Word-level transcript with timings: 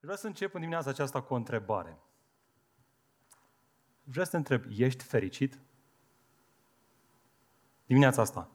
Vreau 0.00 0.16
să 0.16 0.26
încep 0.26 0.54
în 0.54 0.60
dimineața 0.60 0.90
aceasta 0.90 1.22
cu 1.22 1.34
o 1.34 1.36
întrebare. 1.36 1.98
Vreau 4.02 4.24
să 4.24 4.30
te 4.30 4.36
întreb, 4.36 4.64
ești 4.76 5.04
fericit? 5.04 5.58
Dimineața 7.86 8.22
asta, 8.22 8.48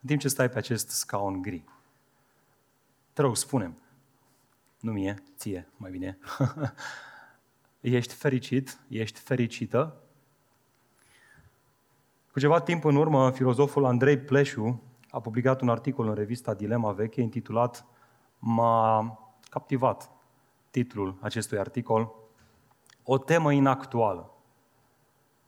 în 0.00 0.08
timp 0.08 0.20
ce 0.20 0.28
stai 0.28 0.48
pe 0.48 0.58
acest 0.58 0.88
scaun 0.88 1.42
gri. 1.42 1.64
Te 3.12 3.22
rog, 3.22 3.36
spune 3.36 3.74
nu 4.84 4.92
mie, 4.92 5.22
ție, 5.36 5.68
mai 5.76 5.90
bine. 5.90 6.18
ești 7.80 8.14
fericit? 8.14 8.78
Ești 8.88 9.20
fericită? 9.20 9.96
Cu 12.32 12.38
ceva 12.40 12.60
timp 12.60 12.84
în 12.84 12.96
urmă, 12.96 13.30
filozoful 13.30 13.84
Andrei 13.84 14.18
Pleșu 14.18 14.82
a 15.10 15.20
publicat 15.20 15.60
un 15.60 15.68
articol 15.68 16.08
în 16.08 16.14
revista 16.14 16.54
Dilema 16.54 16.92
Veche 16.92 17.20
intitulat 17.20 17.86
M-a 18.38 19.18
captivat 19.48 20.10
titlul 20.74 21.16
acestui 21.20 21.58
articol 21.58 22.14
O 23.02 23.18
temă 23.18 23.52
inactuală. 23.52 24.30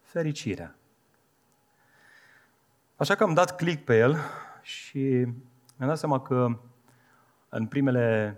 Fericirea. 0.00 0.76
Așa 2.96 3.14
că 3.14 3.22
am 3.22 3.34
dat 3.34 3.56
click 3.56 3.84
pe 3.84 3.98
el 3.98 4.16
și 4.62 4.98
mi-am 5.76 5.88
dat 5.88 5.98
seama 5.98 6.20
că 6.20 6.58
în 7.48 7.66
primele 7.66 8.36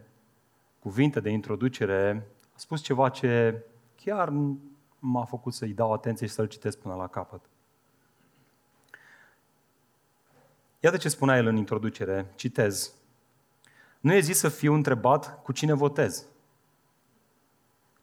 cuvinte 0.78 1.20
de 1.20 1.30
introducere 1.30 2.26
a 2.54 2.58
spus 2.58 2.80
ceva 2.82 3.08
ce 3.08 3.62
chiar 3.96 4.32
m-a 4.98 5.24
făcut 5.24 5.52
să-i 5.52 5.72
dau 5.72 5.92
atenție 5.92 6.26
și 6.26 6.32
să-l 6.32 6.46
citesc 6.46 6.78
până 6.78 6.94
la 6.94 7.06
capăt. 7.06 7.40
Iată 10.80 10.96
ce 10.96 11.08
spunea 11.08 11.36
el 11.36 11.46
în 11.46 11.56
introducere, 11.56 12.32
citez. 12.34 12.92
Nu 14.00 14.12
e 14.12 14.20
zis 14.20 14.38
să 14.38 14.48
fiu 14.48 14.72
întrebat 14.72 15.42
cu 15.42 15.52
cine 15.52 15.72
votez. 15.72 16.26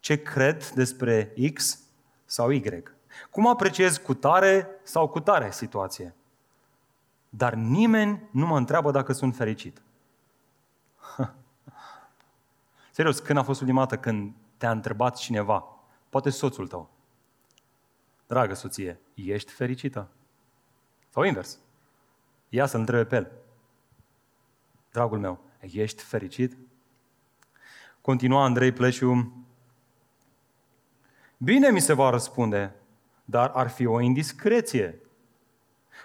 Ce 0.06 0.22
cred 0.22 0.70
despre 0.70 1.34
X 1.54 1.78
sau 2.24 2.50
Y. 2.50 2.82
Cum 3.30 3.46
apreciez 3.46 3.96
cu 3.96 4.14
tare 4.14 4.68
sau 4.82 5.08
cu 5.08 5.20
tare 5.20 5.50
situație. 5.50 6.14
Dar 7.28 7.54
nimeni 7.54 8.28
nu 8.30 8.46
mă 8.46 8.56
întreabă 8.56 8.90
dacă 8.90 9.12
sunt 9.12 9.36
fericit. 9.36 9.82
Serios, 12.90 13.18
când 13.18 13.38
a 13.38 13.42
fost 13.42 13.60
ultima 13.60 13.78
dată 13.78 13.98
când 13.98 14.32
te-a 14.56 14.70
întrebat 14.70 15.16
cineva, 15.16 15.64
poate 16.08 16.30
soțul 16.30 16.68
tău, 16.68 16.90
dragă 18.26 18.54
soție, 18.54 19.00
ești 19.14 19.52
fericită? 19.52 20.08
Sau 21.08 21.22
invers. 21.22 21.58
Ia 22.48 22.66
să-l 22.66 22.80
întrebe 22.80 23.04
pe 23.04 23.16
el. 23.16 23.32
Dragul 24.92 25.18
meu, 25.18 25.40
ești 25.60 26.02
fericit? 26.02 26.56
Continua 28.00 28.44
Andrei 28.44 28.72
Pleșu. 28.72 29.44
Bine 31.36 31.70
mi 31.70 31.80
se 31.80 31.92
va 31.92 32.10
răspunde, 32.10 32.74
dar 33.24 33.50
ar 33.54 33.68
fi 33.68 33.86
o 33.86 34.00
indiscreție. 34.00 35.00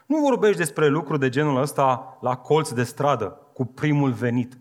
Nu 0.06 0.18
vorbești 0.18 0.58
despre 0.58 0.88
lucruri 0.88 1.20
de 1.20 1.30
genul 1.30 1.62
ăsta 1.62 2.18
la 2.22 2.36
colț 2.36 2.70
de 2.70 2.84
stradă, 2.84 3.40
cu 3.54 3.66
primul 3.66 4.12
venit. 4.12 4.58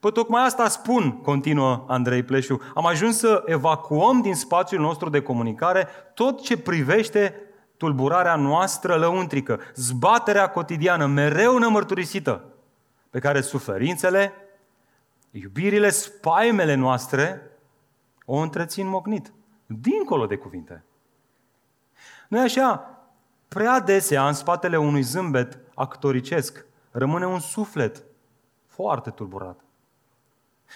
Păi 0.00 0.12
tocmai 0.12 0.44
asta 0.44 0.68
spun, 0.68 1.20
continuă 1.20 1.84
Andrei 1.88 2.22
Pleșu. 2.22 2.60
Am 2.74 2.86
ajuns 2.86 3.18
să 3.18 3.42
evacuăm 3.46 4.20
din 4.20 4.34
spațiul 4.34 4.80
nostru 4.80 5.08
de 5.08 5.22
comunicare 5.22 5.88
tot 6.14 6.42
ce 6.42 6.58
privește 6.58 7.34
tulburarea 7.76 8.36
noastră 8.36 8.94
lăuntrică, 8.94 9.60
zbaterea 9.74 10.48
cotidiană, 10.48 11.06
mereu 11.06 11.58
nemărturisită, 11.58 12.44
pe 13.10 13.18
care 13.18 13.40
suferințele, 13.40 14.32
iubirile, 15.30 15.90
spaimele 15.90 16.74
noastre 16.74 17.49
o 18.24 18.36
întrețin 18.36 18.86
mocnit, 18.86 19.32
dincolo 19.66 20.26
de 20.26 20.36
cuvinte. 20.36 20.84
Nu 22.28 22.40
așa? 22.40 22.98
Prea 23.48 23.72
adesea, 23.72 24.26
în 24.26 24.32
spatele 24.32 24.78
unui 24.78 25.02
zâmbet 25.02 25.58
actoricesc, 25.74 26.64
rămâne 26.90 27.26
un 27.26 27.38
suflet 27.38 28.02
foarte 28.66 29.10
tulburat. 29.10 29.60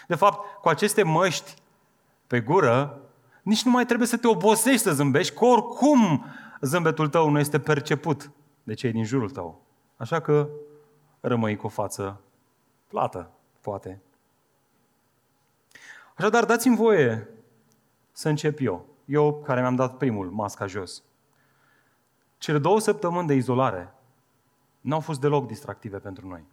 De 0.07 0.15
fapt, 0.15 0.61
cu 0.61 0.69
aceste 0.69 1.03
măști 1.03 1.55
pe 2.27 2.41
gură, 2.41 3.01
nici 3.43 3.63
nu 3.65 3.71
mai 3.71 3.87
trebuie 3.87 4.09
să 4.09 4.17
te 4.17 4.27
obosești 4.27 4.83
să 4.83 4.93
zâmbești, 4.93 5.35
că 5.35 5.45
oricum 5.45 6.25
zâmbetul 6.61 7.09
tău 7.09 7.29
nu 7.29 7.39
este 7.39 7.61
perceput 7.61 8.31
de 8.63 8.75
cei 8.75 8.93
din 8.93 9.05
jurul 9.05 9.31
tău. 9.31 9.63
Așa 9.97 10.21
că 10.21 10.49
rămâi 11.21 11.57
cu 11.57 11.67
o 11.67 11.69
față 11.69 12.21
plată, 12.89 13.31
poate. 13.61 14.01
Așadar, 16.15 16.45
dați-mi 16.45 16.77
voie 16.77 17.29
să 18.15 18.29
încep 18.29 18.59
eu. 18.61 18.87
Eu 19.05 19.43
care 19.43 19.61
mi-am 19.61 19.75
dat 19.75 19.97
primul 19.97 20.31
masca 20.31 20.67
jos. 20.67 21.03
Cele 22.39 22.59
două 22.59 22.81
săptămâni 22.81 23.27
de 23.27 23.35
izolare 23.35 23.95
n-au 24.81 25.01
fost 25.01 25.21
deloc 25.21 25.47
distractive 25.47 25.99
pentru 25.99 26.29
noi. 26.29 26.45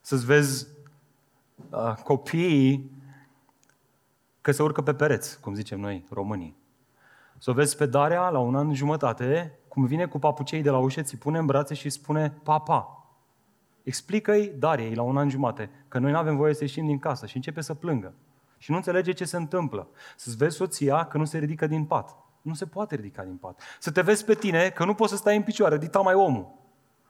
Să-ți 0.00 0.24
vezi 0.24 0.66
uh, 1.70 1.94
copiii 2.04 3.02
că 4.40 4.52
se 4.52 4.62
urcă 4.62 4.82
pe 4.82 4.94
pereți, 4.94 5.40
cum 5.40 5.54
zicem 5.54 5.80
noi, 5.80 6.04
românii. 6.10 6.56
Să 7.38 7.50
o 7.50 7.52
vezi 7.52 7.76
pe 7.76 7.86
Daria 7.86 8.30
la 8.30 8.38
un 8.38 8.56
an 8.56 8.74
jumătate, 8.74 9.58
cum 9.68 9.86
vine 9.86 10.06
cu 10.06 10.18
papucei 10.18 10.62
de 10.62 10.70
la 10.70 10.78
ușă, 10.78 11.02
ți 11.02 11.16
pune 11.16 11.38
în 11.38 11.46
brațe 11.46 11.74
și 11.74 11.90
spune 11.90 12.30
papa. 12.42 13.06
Explică-i 13.82 14.52
Dariei 14.58 14.94
la 14.94 15.02
un 15.02 15.16
an 15.16 15.28
jumate 15.28 15.70
că 15.88 15.98
noi 15.98 16.10
nu 16.10 16.18
avem 16.18 16.36
voie 16.36 16.54
să 16.54 16.62
ieșim 16.62 16.86
din 16.86 16.98
casă 16.98 17.26
și 17.26 17.36
începe 17.36 17.60
să 17.60 17.74
plângă. 17.74 18.14
Și 18.58 18.70
nu 18.70 18.76
înțelege 18.76 19.12
ce 19.12 19.24
se 19.24 19.36
întâmplă. 19.36 19.88
Să-ți 20.16 20.36
vezi 20.36 20.56
soția 20.56 21.04
că 21.04 21.18
nu 21.18 21.24
se 21.24 21.38
ridică 21.38 21.66
din 21.66 21.84
pat. 21.84 22.16
Nu 22.42 22.54
se 22.54 22.66
poate 22.66 22.94
ridica 22.94 23.22
din 23.22 23.36
pat. 23.36 23.60
Să 23.80 23.90
te 23.90 24.00
vezi 24.00 24.24
pe 24.24 24.34
tine 24.34 24.70
că 24.70 24.84
nu 24.84 24.94
poți 24.94 25.10
să 25.10 25.16
stai 25.16 25.36
în 25.36 25.42
picioare, 25.42 25.78
dita 25.78 26.00
mai 26.00 26.14
omul. 26.14 26.52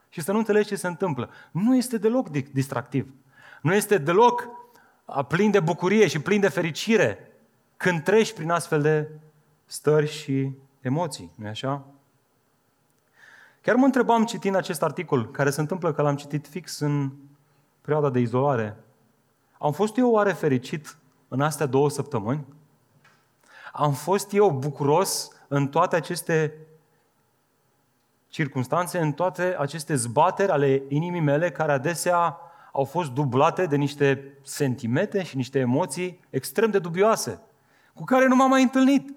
Și 0.08 0.20
să 0.20 0.32
nu 0.32 0.38
înțelegi 0.38 0.68
ce 0.68 0.76
se 0.76 0.86
întâmplă. 0.86 1.30
Nu 1.50 1.76
este 1.76 1.98
deloc 1.98 2.28
distractiv. 2.28 3.14
Nu 3.62 3.74
este 3.74 3.98
deloc 3.98 4.48
plin 5.28 5.50
de 5.50 5.60
bucurie 5.60 6.06
și 6.06 6.18
plin 6.18 6.40
de 6.40 6.48
fericire 6.48 7.32
când 7.76 8.02
treci 8.02 8.32
prin 8.32 8.50
astfel 8.50 8.82
de 8.82 9.10
stări 9.66 10.08
și 10.08 10.52
emoții, 10.80 11.32
nu-i 11.34 11.48
așa? 11.48 11.86
Chiar 13.60 13.74
mă 13.74 13.84
întrebam 13.84 14.24
citind 14.24 14.54
acest 14.54 14.82
articol, 14.82 15.30
care 15.30 15.50
se 15.50 15.60
întâmplă 15.60 15.92
că 15.92 16.02
l-am 16.02 16.16
citit 16.16 16.46
fix 16.46 16.78
în 16.78 17.12
perioada 17.80 18.10
de 18.10 18.18
izolare. 18.18 18.76
Am 19.58 19.72
fost 19.72 19.96
eu 19.96 20.10
oare 20.10 20.32
fericit 20.32 20.96
în 21.34 21.40
astea 21.40 21.66
două 21.66 21.90
săptămâni? 21.90 22.44
Am 23.72 23.92
fost 23.92 24.32
eu 24.32 24.50
bucuros 24.50 25.30
în 25.48 25.68
toate 25.68 25.96
aceste 25.96 26.54
circunstanțe, 28.28 28.98
în 28.98 29.12
toate 29.12 29.56
aceste 29.58 29.94
zbateri 29.94 30.50
ale 30.50 30.82
inimii 30.88 31.20
mele, 31.20 31.50
care 31.50 31.72
adesea 31.72 32.38
au 32.72 32.84
fost 32.84 33.10
dublate 33.10 33.66
de 33.66 33.76
niște 33.76 34.38
sentimente 34.42 35.22
și 35.22 35.36
niște 35.36 35.58
emoții 35.58 36.20
extrem 36.30 36.70
de 36.70 36.78
dubioase, 36.78 37.40
cu 37.94 38.04
care 38.04 38.26
nu 38.26 38.36
m-am 38.36 38.50
mai 38.50 38.62
întâlnit. 38.62 39.14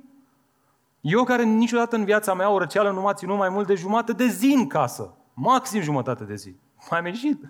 Eu 1.01 1.23
care 1.23 1.44
niciodată 1.44 1.95
în 1.95 2.06
viața 2.06 2.33
mea 2.33 2.50
o 2.50 2.57
răceală 2.57 2.91
nu 2.91 3.01
m-a 3.01 3.13
ținut 3.13 3.38
mai 3.38 3.50
mult 3.50 3.67
de 3.67 3.75
jumătate 3.75 4.13
de 4.13 4.27
zi 4.27 4.53
în 4.57 4.67
casă. 4.67 5.13
Maxim 5.33 5.81
jumătate 5.81 6.23
de 6.23 6.35
zi. 6.35 6.56
Mai 6.89 7.00
am 7.00 7.06
ieșit. 7.06 7.44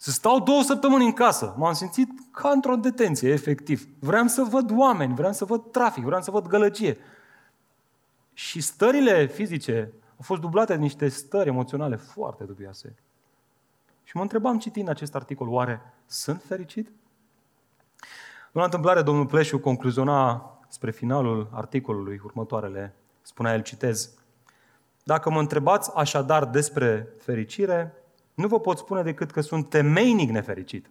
Să 0.00 0.10
stau 0.10 0.40
două 0.40 0.62
săptămâni 0.62 1.04
în 1.04 1.12
casă. 1.12 1.54
M-am 1.56 1.72
simțit 1.72 2.08
ca 2.30 2.50
într-o 2.50 2.76
detenție, 2.76 3.32
efectiv. 3.32 3.88
Vreau 3.98 4.26
să 4.26 4.42
văd 4.42 4.70
oameni, 4.76 5.14
vreau 5.14 5.32
să 5.32 5.44
văd 5.44 5.70
trafic, 5.70 6.04
vreau 6.04 6.22
să 6.22 6.30
văd 6.30 6.46
gălăgie. 6.46 6.98
Și 8.32 8.60
stările 8.60 9.26
fizice 9.26 9.92
au 10.02 10.22
fost 10.22 10.40
dublate 10.40 10.74
de 10.74 10.80
niște 10.80 11.08
stări 11.08 11.48
emoționale 11.48 11.96
foarte 11.96 12.44
dubioase. 12.44 12.94
Și 14.04 14.16
mă 14.16 14.22
întrebam 14.22 14.58
citind 14.58 14.88
acest 14.88 15.14
articol, 15.14 15.48
oare 15.48 15.80
sunt 16.06 16.42
fericit? 16.42 16.90
În 18.52 18.62
întâmplare, 18.62 19.02
domnul 19.02 19.26
Pleșu 19.26 19.58
concluziona 19.58 20.50
spre 20.68 20.90
finalul 20.90 21.48
articolului 21.52 22.20
următoarele. 22.24 22.94
Spunea 23.22 23.54
el, 23.54 23.62
citez, 23.62 24.10
Dacă 25.04 25.30
mă 25.30 25.38
întrebați 25.38 25.90
așadar 25.94 26.44
despre 26.44 27.08
fericire, 27.18 27.92
nu 28.38 28.46
vă 28.46 28.60
pot 28.60 28.78
spune 28.78 29.02
decât 29.02 29.30
că 29.30 29.40
sunt 29.40 29.68
temeinic 29.68 30.30
nefericit. 30.30 30.90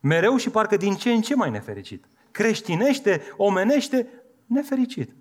Mereu 0.00 0.36
și 0.36 0.50
parcă 0.50 0.76
din 0.76 0.94
ce 0.94 1.12
în 1.12 1.20
ce 1.20 1.34
mai 1.34 1.50
nefericit. 1.50 2.04
Creștinește, 2.30 3.22
omenește, 3.36 4.08
nefericit. 4.46 5.14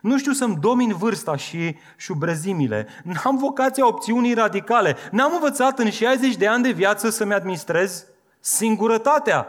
Nu 0.00 0.18
știu 0.18 0.32
să-mi 0.32 0.56
domin 0.56 0.92
vârsta 0.96 1.36
și 1.36 1.76
șubrezimile. 1.96 2.86
N-am 3.02 3.36
vocația 3.36 3.86
opțiunii 3.86 4.34
radicale. 4.34 4.96
N-am 5.10 5.32
învățat 5.32 5.78
în 5.78 5.90
60 5.90 6.36
de 6.36 6.46
ani 6.46 6.62
de 6.62 6.70
viață 6.70 7.10
să-mi 7.10 7.34
administrez 7.34 8.06
singurătatea. 8.40 9.46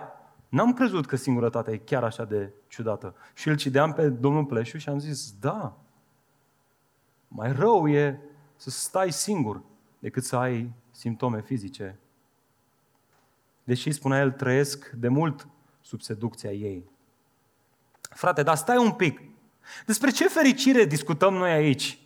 N-am 0.49 0.73
crezut 0.73 1.05
că 1.05 1.15
singurătatea 1.15 1.73
e 1.73 1.77
chiar 1.77 2.03
așa 2.03 2.23
de 2.23 2.51
ciudată. 2.67 3.15
Și 3.33 3.47
îl 3.47 3.55
cideam 3.55 3.93
pe 3.93 4.09
domnul 4.09 4.45
Pleșu 4.45 4.77
și 4.77 4.89
am 4.89 4.99
zis, 4.99 5.33
da, 5.39 5.77
mai 7.27 7.51
rău 7.51 7.87
e 7.87 8.19
să 8.55 8.69
stai 8.69 9.11
singur 9.11 9.61
decât 10.05 10.23
să 10.23 10.35
ai 10.35 10.71
simptome 10.91 11.41
fizice. 11.41 11.99
deși, 13.63 13.91
spunea 13.91 14.19
el, 14.19 14.31
trăiesc 14.31 14.89
de 14.89 15.07
mult 15.07 15.47
sub 15.81 16.01
seducția 16.01 16.51
ei. 16.51 16.89
Frate, 18.01 18.43
dar 18.43 18.55
stai 18.55 18.77
un 18.77 18.91
pic. 18.91 19.21
Despre 19.85 20.09
ce 20.09 20.27
fericire 20.27 20.85
discutăm 20.85 21.33
noi 21.33 21.51
aici? 21.51 21.99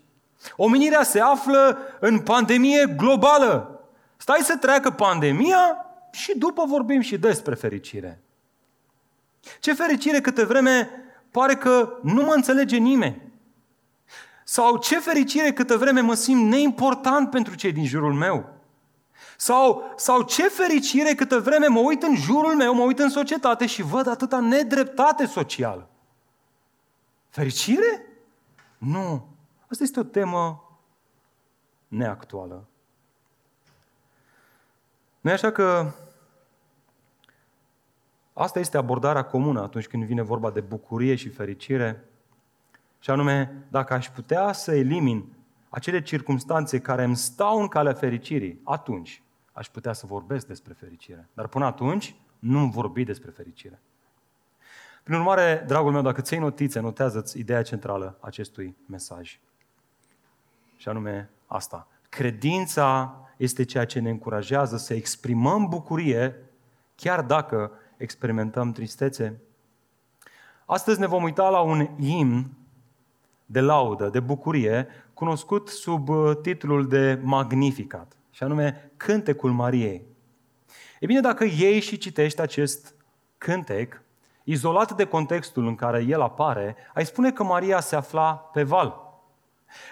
Omenirea 0.56 1.04
se 1.04 1.20
află 1.20 1.78
în 2.00 2.20
pandemie 2.20 2.86
globală. 2.98 3.84
Stai 4.18 4.40
să 4.42 4.58
treacă 4.58 4.90
pandemia 4.90 5.86
și 6.12 6.38
după 6.38 6.64
vorbim 6.66 7.02
și 7.02 7.18
despre 7.18 7.56
fericire. 7.56 8.22
Ce 9.60 9.74
fericire 9.74 10.22
câte 10.22 10.46
vreme 10.46 10.90
pare 11.32 11.56
că 11.56 12.00
nu 12.04 12.24
mă 12.24 12.34
înțelege 12.34 12.78
nimeni. 12.78 13.29
Sau 14.50 14.78
ce 14.78 15.00
fericire 15.00 15.54
câte 15.54 15.76
vreme 15.76 16.02
mă 16.02 16.14
simt 16.14 16.50
neimportant 16.50 17.30
pentru 17.30 17.56
cei 17.56 17.72
din 17.72 17.86
jurul 17.86 18.14
meu. 18.14 18.50
Sau, 19.38 19.94
sau 19.96 20.22
ce 20.22 20.48
fericire 20.48 21.14
câtă 21.14 21.40
vreme 21.40 21.68
mă 21.68 21.80
uit 21.80 22.04
în 22.04 22.16
jurul 22.16 22.56
meu, 22.56 22.74
mă 22.74 22.82
uit 22.82 23.00
în 23.00 23.10
societate 23.10 23.66
și 23.66 23.82
văd 23.82 24.08
atâta 24.08 24.40
nedreptate 24.40 25.26
socială. 25.26 25.90
Fericire? 27.28 28.06
Nu. 28.78 29.28
Asta 29.68 29.84
este 29.84 30.00
o 30.00 30.04
temă 30.04 30.64
neactuală. 31.88 32.68
Nu 35.22 35.32
așa 35.32 35.52
că 35.52 35.92
asta 38.34 38.60
este 38.60 38.78
abordarea 38.78 39.24
comună 39.24 39.62
atunci 39.62 39.88
când 39.88 40.04
vine 40.04 40.22
vorba 40.22 40.52
de 40.52 40.62
bucurie 40.62 41.16
și 41.16 41.30
fericire. 41.30 42.10
Și 43.00 43.10
anume, 43.10 43.66
dacă 43.70 43.94
aș 43.94 44.10
putea 44.10 44.52
să 44.52 44.76
elimin 44.76 45.26
acele 45.70 46.02
circunstanțe 46.02 46.80
care 46.80 47.04
îmi 47.04 47.16
stau 47.16 47.62
în 47.62 47.68
calea 47.68 47.94
fericirii, 47.94 48.60
atunci 48.64 49.22
aș 49.54 49.68
putea 49.68 49.94
să 49.94 50.06
vorbesc 50.06 50.48
despre 50.48 50.74
fericire. 50.74 51.28
Dar 51.34 51.48
până 51.48 51.66
atunci 51.66 52.16
nu 52.40 52.68
vorbi 52.68 53.04
despre 53.04 53.32
fericire. 53.32 53.80
Prin 55.04 55.16
urmare, 55.16 55.64
dragul 55.68 55.92
meu, 55.92 56.02
dacă 56.02 56.22
ți 56.22 56.38
notițe, 56.38 56.80
notează-ți 56.80 57.40
ideea 57.40 57.62
centrală 57.62 58.18
acestui 58.20 58.76
mesaj. 58.86 59.40
Și 60.78 60.90
anume 60.90 61.30
asta. 61.48 61.88
Credința 62.10 63.16
este 63.38 63.64
ceea 63.64 63.86
ce 63.86 64.00
ne 64.00 64.10
încurajează 64.10 64.78
să 64.78 64.94
exprimăm 64.94 65.68
bucurie, 65.68 66.36
chiar 66.96 67.22
dacă 67.22 67.72
experimentăm 67.98 68.72
tristețe. 68.72 69.42
Astăzi 70.66 71.00
ne 71.00 71.08
vom 71.08 71.24
uita 71.24 71.50
la 71.50 71.60
un 71.60 71.90
imn 72.00 72.52
de 73.52 73.60
laudă, 73.60 74.10
de 74.10 74.20
bucurie, 74.20 74.88
cunoscut 75.14 75.68
sub 75.68 76.10
uh, 76.10 76.32
titlul 76.42 76.88
de 76.88 77.20
Magnificat, 77.24 78.18
și 78.30 78.44
anume 78.44 78.92
Cântecul 78.98 79.52
Mariei. 79.52 80.06
E 81.00 81.06
bine, 81.06 81.20
dacă 81.20 81.44
iei 81.44 81.80
și 81.80 81.98
citești 81.98 82.42
acest 82.42 82.96
cântec, 83.38 84.02
izolat 84.44 84.96
de 84.96 85.06
contextul 85.06 85.68
în 85.68 85.76
care 85.76 86.06
el 86.08 86.22
apare, 86.22 86.76
ai 86.94 87.06
spune 87.06 87.32
că 87.32 87.44
Maria 87.44 87.80
se 87.80 87.96
afla 87.96 88.34
pe 88.34 88.64
val. 88.64 89.08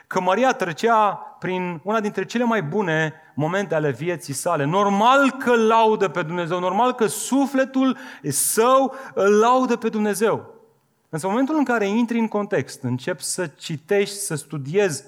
Că 0.08 0.22
Maria 0.22 0.54
trecea 0.54 1.14
prin 1.40 1.82
una 1.84 2.00
dintre 2.00 2.26
cele 2.26 2.44
mai 2.44 2.64
bune 2.64 3.14
momente 3.36 3.76
ale 3.76 3.92
vieții 3.92 4.34
sale. 4.34 4.64
Normal 4.64 5.32
că 5.32 5.56
laudă 5.56 6.08
pe 6.08 6.22
Dumnezeu, 6.22 6.60
normal 6.60 6.94
că 6.94 7.06
sufletul 7.06 7.98
său 8.30 8.96
îl 9.14 9.40
laudă 9.40 9.76
pe 9.76 9.90
Dumnezeu. 9.90 10.57
Însă 11.10 11.26
în 11.26 11.32
momentul 11.32 11.58
în 11.58 11.64
care 11.64 11.88
intri 11.88 12.20
în 12.20 12.28
context, 12.28 12.84
începi 12.84 13.24
să 13.24 13.48
citești, 13.48 14.16
să 14.16 14.36
studiezi 14.36 15.04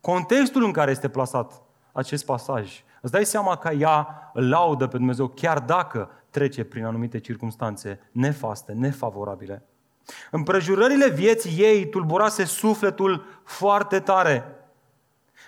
contextul 0.00 0.64
în 0.64 0.72
care 0.72 0.90
este 0.90 1.08
plasat 1.08 1.62
acest 1.92 2.24
pasaj, 2.24 2.82
îți 3.00 3.12
dai 3.12 3.24
seama 3.24 3.56
că 3.56 3.72
ea 3.72 4.30
îl 4.34 4.48
laudă 4.48 4.86
pe 4.86 4.96
Dumnezeu 4.96 5.26
chiar 5.28 5.58
dacă 5.58 6.10
trece 6.30 6.64
prin 6.64 6.84
anumite 6.84 7.18
circunstanțe 7.18 8.00
nefaste, 8.12 8.72
nefavorabile. 8.72 9.62
Împrejurările 10.30 11.08
vieții 11.08 11.62
ei 11.62 11.88
tulburase 11.88 12.44
sufletul 12.44 13.24
foarte 13.44 14.00
tare. 14.00 14.56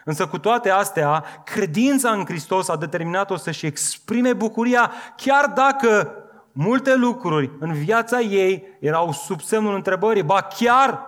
Însă 0.05 0.27
cu 0.27 0.39
toate 0.39 0.71
astea, 0.71 1.25
credința 1.45 2.11
în 2.11 2.25
Hristos 2.25 2.69
a 2.69 2.77
determinat-o 2.77 3.37
să-și 3.37 3.67
exprime 3.67 4.33
bucuria, 4.33 4.93
chiar 5.17 5.47
dacă 5.47 6.19
multe 6.57 6.95
lucruri 6.95 7.51
în 7.59 7.73
viața 7.73 8.21
ei 8.21 8.65
erau 8.79 9.13
sub 9.13 9.41
semnul 9.41 9.75
întrebării, 9.75 10.23
ba 10.23 10.41
chiar, 10.43 11.01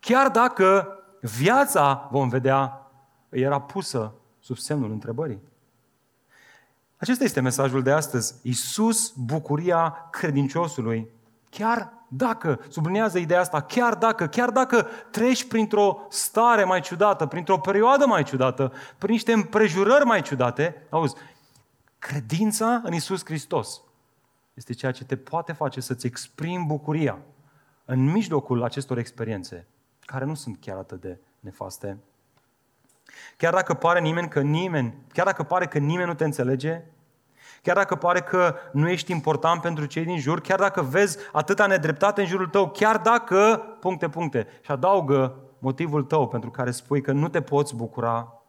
chiar 0.00 0.28
dacă 0.28 0.98
viața, 1.20 2.08
vom 2.10 2.28
vedea, 2.28 2.90
era 3.28 3.60
pusă 3.60 4.12
sub 4.40 4.56
semnul 4.56 4.90
întrebării. 4.90 5.40
Acesta 6.96 7.24
este 7.24 7.40
mesajul 7.40 7.82
de 7.82 7.90
astăzi. 7.90 8.34
Iisus, 8.42 9.12
bucuria 9.16 10.08
credinciosului, 10.10 11.08
chiar 11.50 11.92
dacă, 12.08 12.60
sublinează 12.68 13.18
ideea 13.18 13.40
asta, 13.40 13.60
chiar 13.60 13.94
dacă, 13.94 14.26
chiar 14.26 14.50
dacă 14.50 14.86
treci 15.10 15.48
printr-o 15.48 16.06
stare 16.08 16.64
mai 16.64 16.80
ciudată, 16.80 17.26
printr-o 17.26 17.58
perioadă 17.58 18.06
mai 18.06 18.22
ciudată, 18.22 18.72
prin 18.98 19.12
niște 19.12 19.32
împrejurări 19.32 20.04
mai 20.04 20.22
ciudate, 20.22 20.86
auzi, 20.90 21.14
credința 21.98 22.80
în 22.84 22.92
Isus 22.92 23.24
Hristos 23.24 23.80
este 24.58 24.72
ceea 24.72 24.92
ce 24.92 25.04
te 25.04 25.16
poate 25.16 25.52
face 25.52 25.80
să-ți 25.80 26.06
exprimi 26.06 26.64
bucuria 26.66 27.18
în 27.84 28.04
mijlocul 28.04 28.62
acestor 28.62 28.98
experiențe, 28.98 29.66
care 30.04 30.24
nu 30.24 30.34
sunt 30.34 30.56
chiar 30.60 30.76
atât 30.76 31.00
de 31.00 31.18
nefaste. 31.40 31.98
Chiar 33.36 33.52
dacă 33.52 33.74
pare 33.74 34.00
nimeni 34.00 34.28
că 34.28 34.40
nimeni, 34.40 34.94
chiar 35.12 35.24
dacă 35.24 35.42
pare 35.42 35.66
că 35.66 35.78
nimeni 35.78 36.08
nu 36.08 36.14
te 36.14 36.24
înțelege, 36.24 36.82
chiar 37.62 37.76
dacă 37.76 37.94
pare 37.94 38.20
că 38.20 38.54
nu 38.72 38.88
ești 38.88 39.12
important 39.12 39.60
pentru 39.60 39.84
cei 39.84 40.04
din 40.04 40.18
jur, 40.18 40.40
chiar 40.40 40.58
dacă 40.58 40.82
vezi 40.82 41.18
atâta 41.32 41.66
nedreptate 41.66 42.20
în 42.20 42.26
jurul 42.26 42.48
tău, 42.48 42.70
chiar 42.70 42.96
dacă, 42.96 43.58
puncte, 43.80 44.08
puncte, 44.08 44.46
și 44.60 44.70
adaugă 44.70 45.36
motivul 45.58 46.04
tău 46.04 46.28
pentru 46.28 46.50
care 46.50 46.70
spui 46.70 47.00
că 47.00 47.12
nu 47.12 47.28
te 47.28 47.42
poți 47.42 47.76
bucura 47.76 48.42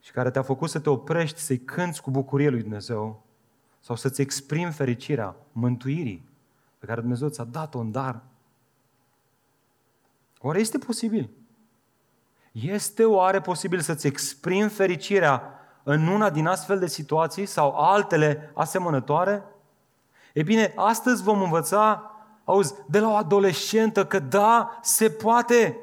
și 0.00 0.12
care 0.12 0.30
te-a 0.30 0.42
făcut 0.42 0.70
să 0.70 0.78
te 0.80 0.90
oprești, 0.90 1.40
să-i 1.40 1.58
cânți 1.58 2.02
cu 2.02 2.10
bucurie 2.10 2.48
lui 2.48 2.60
Dumnezeu 2.60 3.25
sau 3.86 3.96
să-ți 3.96 4.20
exprimi 4.20 4.72
fericirea, 4.72 5.36
mântuirii 5.52 6.28
pe 6.78 6.86
care 6.86 7.00
Dumnezeu 7.00 7.28
ți-a 7.28 7.44
dat-o 7.44 7.78
în 7.78 7.90
dar. 7.90 8.22
Oare 10.40 10.58
este 10.58 10.78
posibil? 10.78 11.30
Este 12.52 13.04
oare 13.04 13.40
posibil 13.40 13.80
să-ți 13.80 14.06
exprimi 14.06 14.68
fericirea 14.68 15.42
în 15.82 16.06
una 16.06 16.30
din 16.30 16.46
astfel 16.46 16.78
de 16.78 16.86
situații 16.86 17.46
sau 17.46 17.74
altele 17.76 18.50
asemănătoare? 18.54 19.44
E 20.32 20.42
bine, 20.42 20.72
astăzi 20.76 21.22
vom 21.22 21.42
învăța, 21.42 22.10
auzi, 22.44 22.74
de 22.88 22.98
la 22.98 23.08
o 23.08 23.14
adolescentă 23.14 24.06
că 24.06 24.18
da, 24.18 24.78
se 24.82 25.10
poate. 25.10 25.78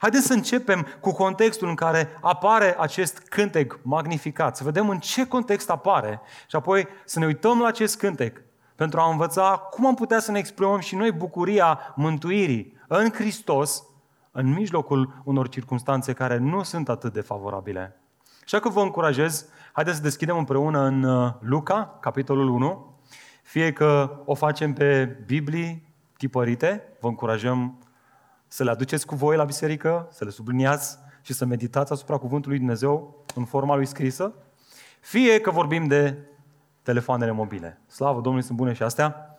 Haideți 0.00 0.26
să 0.26 0.32
începem 0.32 0.86
cu 1.00 1.12
contextul 1.12 1.68
în 1.68 1.74
care 1.74 2.18
apare 2.20 2.76
acest 2.78 3.18
cântec 3.18 3.78
magnificat, 3.82 4.56
să 4.56 4.64
vedem 4.64 4.88
în 4.88 4.98
ce 4.98 5.26
context 5.26 5.70
apare 5.70 6.20
și 6.48 6.56
apoi 6.56 6.88
să 7.04 7.18
ne 7.18 7.26
uităm 7.26 7.60
la 7.60 7.66
acest 7.66 7.98
cântec 7.98 8.42
pentru 8.74 9.00
a 9.00 9.10
învăța 9.10 9.56
cum 9.70 9.86
am 9.86 9.94
putea 9.94 10.18
să 10.18 10.30
ne 10.30 10.38
exprimăm 10.38 10.78
și 10.78 10.94
noi 10.94 11.12
bucuria 11.12 11.92
mântuirii 11.96 12.78
în 12.88 13.10
Hristos 13.12 13.82
în 14.30 14.52
mijlocul 14.52 15.22
unor 15.24 15.48
circunstanțe 15.48 16.12
care 16.12 16.36
nu 16.36 16.62
sunt 16.62 16.88
atât 16.88 17.12
de 17.12 17.20
favorabile. 17.20 18.00
Așa 18.44 18.60
că 18.60 18.68
vă 18.68 18.80
încurajez, 18.80 19.48
haideți 19.72 19.96
să 19.96 20.02
deschidem 20.02 20.36
împreună 20.36 20.80
în 20.80 21.02
uh, 21.02 21.32
Luca, 21.40 21.98
capitolul 22.00 22.48
1, 22.48 22.98
fie 23.42 23.72
că 23.72 24.20
o 24.24 24.34
facem 24.34 24.72
pe 24.72 25.04
Biblii 25.26 25.94
tipărite, 26.16 26.96
vă 27.00 27.08
încurajăm 27.08 27.78
să 28.52 28.64
le 28.64 28.70
aduceți 28.70 29.06
cu 29.06 29.14
voi 29.14 29.36
la 29.36 29.44
biserică, 29.44 30.08
să 30.10 30.24
le 30.24 30.30
subliniați 30.30 30.98
și 31.22 31.32
să 31.32 31.44
meditați 31.44 31.92
asupra 31.92 32.16
Cuvântului 32.16 32.58
Dumnezeu 32.58 33.24
în 33.34 33.44
forma 33.44 33.76
lui 33.76 33.86
scrisă, 33.86 34.32
fie 35.00 35.40
că 35.40 35.50
vorbim 35.50 35.86
de 35.86 36.16
telefoanele 36.82 37.30
mobile. 37.30 37.80
Slavă 37.86 38.20
Domnului, 38.20 38.46
sunt 38.46 38.56
bune 38.56 38.72
și 38.72 38.82
astea. 38.82 39.38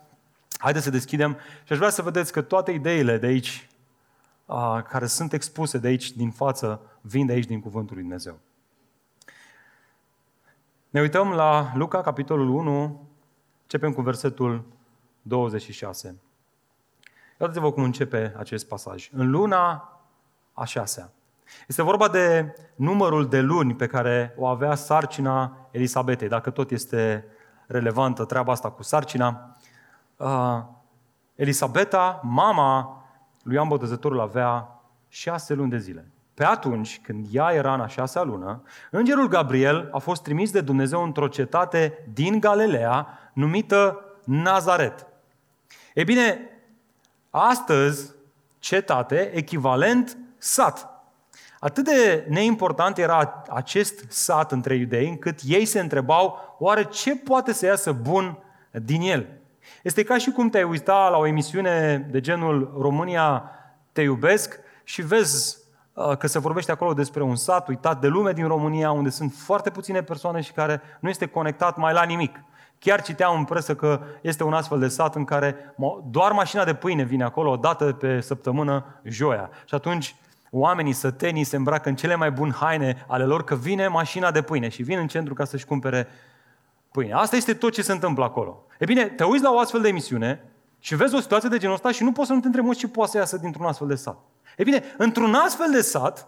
Haideți 0.57 0.83
să 0.83 0.91
deschidem 0.91 1.37
și 1.63 1.71
aș 1.71 1.77
vrea 1.77 1.89
să 1.89 2.01
vedeți 2.01 2.31
că 2.31 2.41
toate 2.41 2.71
ideile 2.71 3.17
de 3.17 3.25
aici, 3.25 3.69
care 4.87 5.05
sunt 5.05 5.33
expuse 5.33 5.77
de 5.77 5.87
aici 5.87 6.11
din 6.11 6.31
față, 6.31 6.81
vin 7.01 7.25
de 7.25 7.33
aici 7.33 7.45
din 7.45 7.59
Cuvântul 7.61 7.93
lui 7.93 8.03
Dumnezeu. 8.03 8.39
Ne 10.89 11.01
uităm 11.01 11.31
la 11.31 11.71
Luca, 11.75 12.01
capitolul 12.01 12.49
1, 12.49 13.07
începem 13.61 13.93
cu 13.93 14.01
versetul 14.01 14.65
26. 15.21 16.15
Uitați-vă 17.41 17.71
cum 17.71 17.83
începe 17.83 18.33
acest 18.37 18.67
pasaj. 18.67 19.09
În 19.11 19.29
luna 19.29 19.89
a 20.53 20.65
șasea. 20.65 21.09
Este 21.67 21.81
vorba 21.81 22.07
de 22.07 22.55
numărul 22.75 23.27
de 23.27 23.39
luni 23.39 23.75
pe 23.75 23.87
care 23.87 24.33
o 24.37 24.45
avea 24.45 24.75
sarcina 24.75 25.67
Elisabetei, 25.71 26.27
dacă 26.27 26.49
tot 26.49 26.71
este 26.71 27.25
relevantă 27.67 28.25
treaba 28.25 28.51
asta 28.51 28.71
cu 28.71 28.83
sarcina. 28.83 29.57
Uh, 30.17 30.61
Elisabeta, 31.35 32.19
mama 32.23 33.03
lui 33.43 33.55
Ioan 33.55 33.67
Botezătorul, 33.67 34.19
avea 34.19 34.81
șase 35.07 35.53
luni 35.53 35.69
de 35.69 35.77
zile. 35.77 36.11
pe 36.33 36.45
atunci 36.45 36.99
când 37.03 37.27
ea 37.31 37.51
era 37.53 37.73
în 37.73 37.81
a 37.81 37.87
șasea 37.87 38.23
lună, 38.23 38.63
îngerul 38.91 39.27
Gabriel 39.27 39.89
a 39.91 39.97
fost 39.97 40.23
trimis 40.23 40.51
de 40.51 40.61
Dumnezeu 40.61 41.03
într-o 41.03 41.27
cetate 41.27 42.05
din 42.13 42.39
Galileea 42.39 43.07
numită 43.33 44.05
Nazaret. 44.25 45.07
E 45.93 46.03
bine, 46.03 46.50
astăzi 47.31 48.11
cetate 48.59 49.31
echivalent 49.33 50.17
sat. 50.37 50.89
Atât 51.59 51.83
de 51.83 52.25
neimportant 52.29 52.97
era 52.97 53.43
acest 53.49 54.05
sat 54.11 54.51
între 54.51 54.75
iudei, 54.75 55.07
încât 55.07 55.39
ei 55.45 55.65
se 55.65 55.79
întrebau, 55.79 56.55
oare 56.59 56.83
ce 56.83 57.15
poate 57.15 57.53
să 57.53 57.65
iasă 57.65 57.91
bun 57.91 58.37
din 58.71 59.01
el? 59.01 59.27
Este 59.83 60.03
ca 60.03 60.17
și 60.17 60.31
cum 60.31 60.49
te-ai 60.49 60.63
uita 60.63 61.09
la 61.09 61.17
o 61.17 61.25
emisiune 61.25 61.97
de 62.11 62.19
genul 62.19 62.73
România 62.79 63.51
te 63.91 64.01
iubesc 64.01 64.59
și 64.83 65.01
vezi 65.01 65.57
uh, 65.93 66.17
că 66.17 66.27
se 66.27 66.39
vorbește 66.39 66.71
acolo 66.71 66.93
despre 66.93 67.23
un 67.23 67.35
sat 67.35 67.67
uitat 67.67 68.01
de 68.01 68.07
lume 68.07 68.31
din 68.31 68.47
România, 68.47 68.91
unde 68.91 69.09
sunt 69.09 69.33
foarte 69.33 69.69
puține 69.69 70.03
persoane 70.03 70.41
și 70.41 70.51
care 70.51 70.81
nu 70.99 71.09
este 71.09 71.25
conectat 71.25 71.77
mai 71.77 71.93
la 71.93 72.03
nimic. 72.03 72.43
Chiar 72.83 73.01
citeam 73.01 73.37
în 73.37 73.43
presă 73.43 73.75
că 73.75 74.01
este 74.21 74.43
un 74.43 74.53
astfel 74.53 74.79
de 74.79 74.87
sat 74.87 75.15
în 75.15 75.23
care 75.23 75.75
doar 76.09 76.31
mașina 76.31 76.63
de 76.63 76.73
pâine 76.73 77.03
vine 77.03 77.23
acolo 77.23 77.51
o 77.51 77.55
dată 77.55 77.93
pe 77.93 78.19
săptămână, 78.19 78.99
joia. 79.03 79.49
Și 79.65 79.75
atunci 79.75 80.15
oamenii 80.51 80.93
sătenii 80.93 81.43
se 81.43 81.55
îmbracă 81.55 81.89
în 81.89 81.95
cele 81.95 82.15
mai 82.15 82.31
bune 82.31 82.51
haine 82.51 83.05
ale 83.07 83.23
lor 83.23 83.43
că 83.43 83.55
vine 83.55 83.87
mașina 83.87 84.31
de 84.31 84.41
pâine 84.41 84.69
și 84.69 84.83
vin 84.83 84.97
în 84.97 85.07
centru 85.07 85.33
ca 85.33 85.45
să-și 85.45 85.65
cumpere 85.65 86.07
pâine. 86.91 87.13
Asta 87.13 87.35
este 87.35 87.53
tot 87.53 87.73
ce 87.73 87.81
se 87.81 87.91
întâmplă 87.91 88.23
acolo. 88.23 88.65
E 88.79 88.85
bine, 88.85 89.03
te 89.03 89.23
uiți 89.23 89.43
la 89.43 89.51
o 89.51 89.59
astfel 89.59 89.81
de 89.81 89.87
emisiune 89.87 90.43
și 90.79 90.95
vezi 90.95 91.15
o 91.15 91.19
situație 91.19 91.49
de 91.49 91.57
genul 91.57 91.75
ăsta 91.75 91.91
și 91.91 92.03
nu 92.03 92.11
poți 92.11 92.27
să 92.27 92.33
nu 92.33 92.39
te 92.39 92.47
întrebi 92.47 92.75
ce 92.75 92.87
poate 92.87 93.11
să 93.11 93.17
iasă 93.17 93.37
dintr-un 93.37 93.65
astfel 93.65 93.87
de 93.87 93.95
sat. 93.95 94.17
E 94.57 94.63
bine, 94.63 94.83
într-un 94.97 95.33
astfel 95.33 95.71
de 95.71 95.81
sat, 95.81 96.27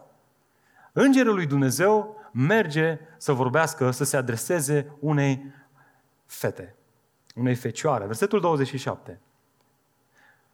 Îngerul 0.95 1.33
lui 1.33 1.45
Dumnezeu 1.45 2.15
merge 2.31 2.99
să 3.17 3.31
vorbească, 3.31 3.91
să 3.91 4.03
se 4.03 4.17
adreseze 4.17 4.95
unei 4.99 5.53
fete, 6.33 6.75
unei 7.35 7.55
fecioare. 7.55 8.05
Versetul 8.05 8.39
27. 8.39 9.19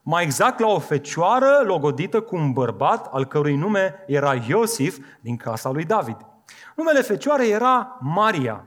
Mai 0.02 0.24
exact 0.24 0.60
la 0.60 0.68
o 0.68 0.80
fecioară 0.80 1.62
logodită 1.66 2.22
cu 2.22 2.36
un 2.36 2.52
bărbat 2.52 3.14
al 3.14 3.26
cărui 3.26 3.56
nume 3.56 4.04
era 4.08 4.36
Iosif 4.36 4.98
din 5.22 5.38
casa 5.38 5.70
lui 5.70 5.86
David. 5.86 6.18
Numele 6.76 7.02
fecioarei 7.02 7.52
era 7.52 7.98
Maria. 8.00 8.66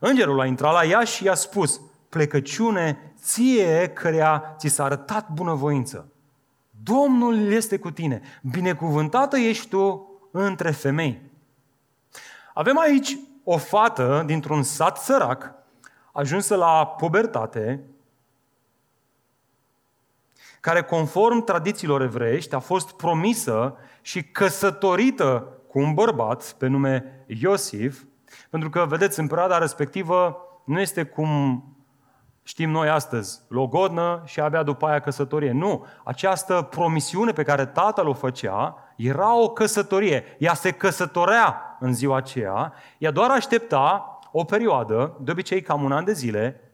Îngerul 0.00 0.40
a 0.40 0.46
intrat 0.46 0.72
la 0.72 0.84
ea 0.84 1.04
și 1.04 1.24
i-a 1.24 1.34
spus, 1.34 1.80
plecăciune 2.08 3.14
ție 3.16 3.88
cărea 3.88 4.54
ți 4.58 4.68
s-a 4.68 4.84
arătat 4.84 5.30
bunăvoință. 5.30 6.08
Domnul 6.82 7.52
este 7.52 7.78
cu 7.78 7.90
tine, 7.90 8.22
binecuvântată 8.42 9.36
ești 9.36 9.68
tu 9.68 10.10
între 10.30 10.70
femei. 10.70 11.22
Avem 12.54 12.78
aici 12.78 13.18
o 13.44 13.56
fată 13.56 14.22
dintr-un 14.26 14.62
sat 14.62 14.98
sărac, 14.98 15.54
ajunsă 16.14 16.56
la 16.56 16.86
pubertate, 16.86 17.84
care 20.60 20.82
conform 20.82 21.44
tradițiilor 21.44 22.02
evreiești 22.02 22.54
a 22.54 22.58
fost 22.58 22.92
promisă 22.92 23.76
și 24.02 24.24
căsătorită 24.24 25.48
cu 25.68 25.78
un 25.78 25.94
bărbat 25.94 26.52
pe 26.52 26.66
nume 26.66 27.24
Iosif, 27.26 28.02
pentru 28.50 28.70
că, 28.70 28.84
vedeți, 28.88 29.20
în 29.20 29.26
perioada 29.26 29.58
respectivă 29.58 30.38
nu 30.64 30.80
este 30.80 31.04
cum 31.04 31.62
știm 32.42 32.70
noi 32.70 32.88
astăzi, 32.88 33.40
logodnă 33.48 34.22
și 34.24 34.40
abia 34.40 34.62
după 34.62 34.86
aia 34.86 35.00
căsătorie. 35.00 35.52
Nu, 35.52 35.86
această 36.04 36.62
promisiune 36.70 37.32
pe 37.32 37.42
care 37.42 37.66
tatăl 37.66 38.08
o 38.08 38.12
făcea 38.12 38.76
era 38.96 39.40
o 39.40 39.48
căsătorie. 39.48 40.36
Ea 40.38 40.54
se 40.54 40.70
căsătorea 40.70 41.76
în 41.80 41.94
ziua 41.94 42.16
aceea, 42.16 42.72
ea 42.98 43.10
doar 43.10 43.30
aștepta 43.30 44.13
o 44.36 44.44
perioadă, 44.44 45.16
de 45.20 45.30
obicei 45.30 45.62
cam 45.62 45.82
un 45.82 45.92
an 45.92 46.04
de 46.04 46.12
zile, 46.12 46.72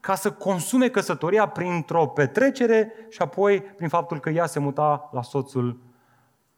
ca 0.00 0.14
să 0.14 0.32
consume 0.32 0.88
căsătoria 0.88 1.48
printr-o 1.48 2.06
petrecere 2.06 2.92
și 3.08 3.22
apoi 3.22 3.60
prin 3.60 3.88
faptul 3.88 4.20
că 4.20 4.30
ea 4.30 4.46
se 4.46 4.58
muta 4.58 5.08
la 5.12 5.22
soțul 5.22 5.80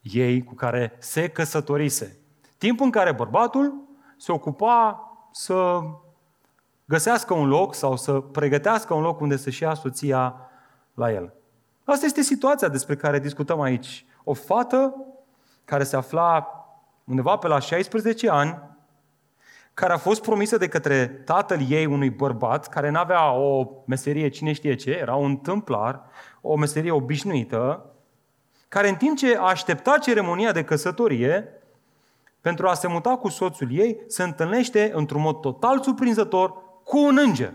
ei 0.00 0.44
cu 0.44 0.54
care 0.54 0.96
se 0.98 1.28
căsătorise. 1.28 2.18
Timp 2.58 2.80
în 2.80 2.90
care 2.90 3.12
bărbatul 3.12 3.74
se 4.16 4.32
ocupa 4.32 5.04
să 5.32 5.80
găsească 6.84 7.34
un 7.34 7.48
loc 7.48 7.74
sau 7.74 7.96
să 7.96 8.20
pregătească 8.20 8.94
un 8.94 9.02
loc 9.02 9.20
unde 9.20 9.36
să-și 9.36 9.62
ia 9.62 9.74
soția 9.74 10.36
la 10.94 11.12
el. 11.12 11.34
Asta 11.84 12.06
este 12.06 12.22
situația 12.22 12.68
despre 12.68 12.96
care 12.96 13.18
discutăm 13.18 13.60
aici. 13.60 14.06
O 14.24 14.34
fată 14.34 14.94
care 15.64 15.84
se 15.84 15.96
afla 15.96 16.46
undeva 17.04 17.36
pe 17.36 17.48
la 17.48 17.58
16 17.58 18.30
ani, 18.30 18.69
care 19.80 19.92
a 19.92 19.96
fost 19.96 20.22
promisă 20.22 20.56
de 20.56 20.68
către 20.68 21.06
tatăl 21.06 21.60
ei 21.68 21.86
unui 21.86 22.10
bărbat 22.10 22.68
care 22.68 22.90
nu 22.90 22.98
avea 22.98 23.32
o 23.32 23.66
meserie 23.86 24.28
cine 24.28 24.52
știe 24.52 24.74
ce, 24.74 24.90
era 24.90 25.14
un 25.14 25.36
tâmplar, 25.36 26.02
o 26.40 26.56
meserie 26.56 26.90
obișnuită, 26.90 27.86
care 28.68 28.88
în 28.88 28.94
timp 28.94 29.16
ce 29.16 29.36
aștepta 29.36 29.98
ceremonia 29.98 30.52
de 30.52 30.64
căsătorie, 30.64 31.48
pentru 32.40 32.68
a 32.68 32.74
se 32.74 32.88
muta 32.88 33.16
cu 33.16 33.28
soțul 33.28 33.68
ei, 33.72 34.00
se 34.06 34.22
întâlnește 34.22 34.90
într-un 34.94 35.20
mod 35.20 35.40
total 35.40 35.82
surprinzător 35.82 36.54
cu 36.84 36.98
un 36.98 37.18
înger. 37.20 37.52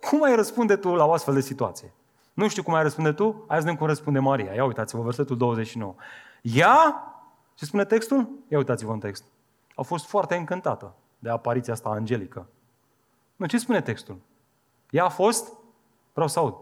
Cum 0.00 0.24
ai 0.24 0.34
răspunde 0.34 0.76
tu 0.76 0.94
la 0.94 1.04
o 1.04 1.12
astfel 1.12 1.34
de 1.34 1.40
situație? 1.40 1.92
Nu 2.32 2.48
știu 2.48 2.62
cum 2.62 2.74
ai 2.74 2.82
răspunde 2.82 3.12
tu, 3.12 3.44
hai 3.48 3.56
să 3.56 3.62
vedem 3.62 3.78
cum 3.78 3.86
răspunde 3.86 4.18
Maria. 4.18 4.52
Ia 4.52 4.64
uitați-vă, 4.64 5.02
versetul 5.02 5.36
29. 5.36 5.94
Ea, 6.42 7.04
ce 7.54 7.64
spune 7.64 7.84
textul? 7.84 8.28
Ia 8.48 8.58
uitați-vă 8.58 8.92
în 8.92 8.98
text. 8.98 9.24
A 9.80 9.82
fost 9.82 10.06
foarte 10.06 10.34
încântată 10.34 10.94
de 11.18 11.30
apariția 11.30 11.72
asta 11.72 11.88
angelică. 11.88 12.46
Nu, 13.36 13.46
ce 13.46 13.58
spune 13.58 13.80
textul? 13.80 14.18
Ea 14.90 15.04
a 15.04 15.08
fost, 15.08 15.52
vreau 16.12 16.28
să 16.28 16.38
aud, 16.38 16.54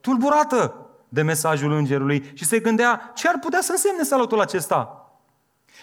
tulburată 0.00 0.86
de 1.08 1.22
mesajul 1.22 1.72
îngerului 1.72 2.30
și 2.34 2.44
se 2.44 2.58
gândea 2.58 3.12
ce 3.14 3.28
ar 3.28 3.38
putea 3.38 3.60
să 3.60 3.72
însemne 3.72 4.02
salutul 4.02 4.40
acesta. 4.40 5.10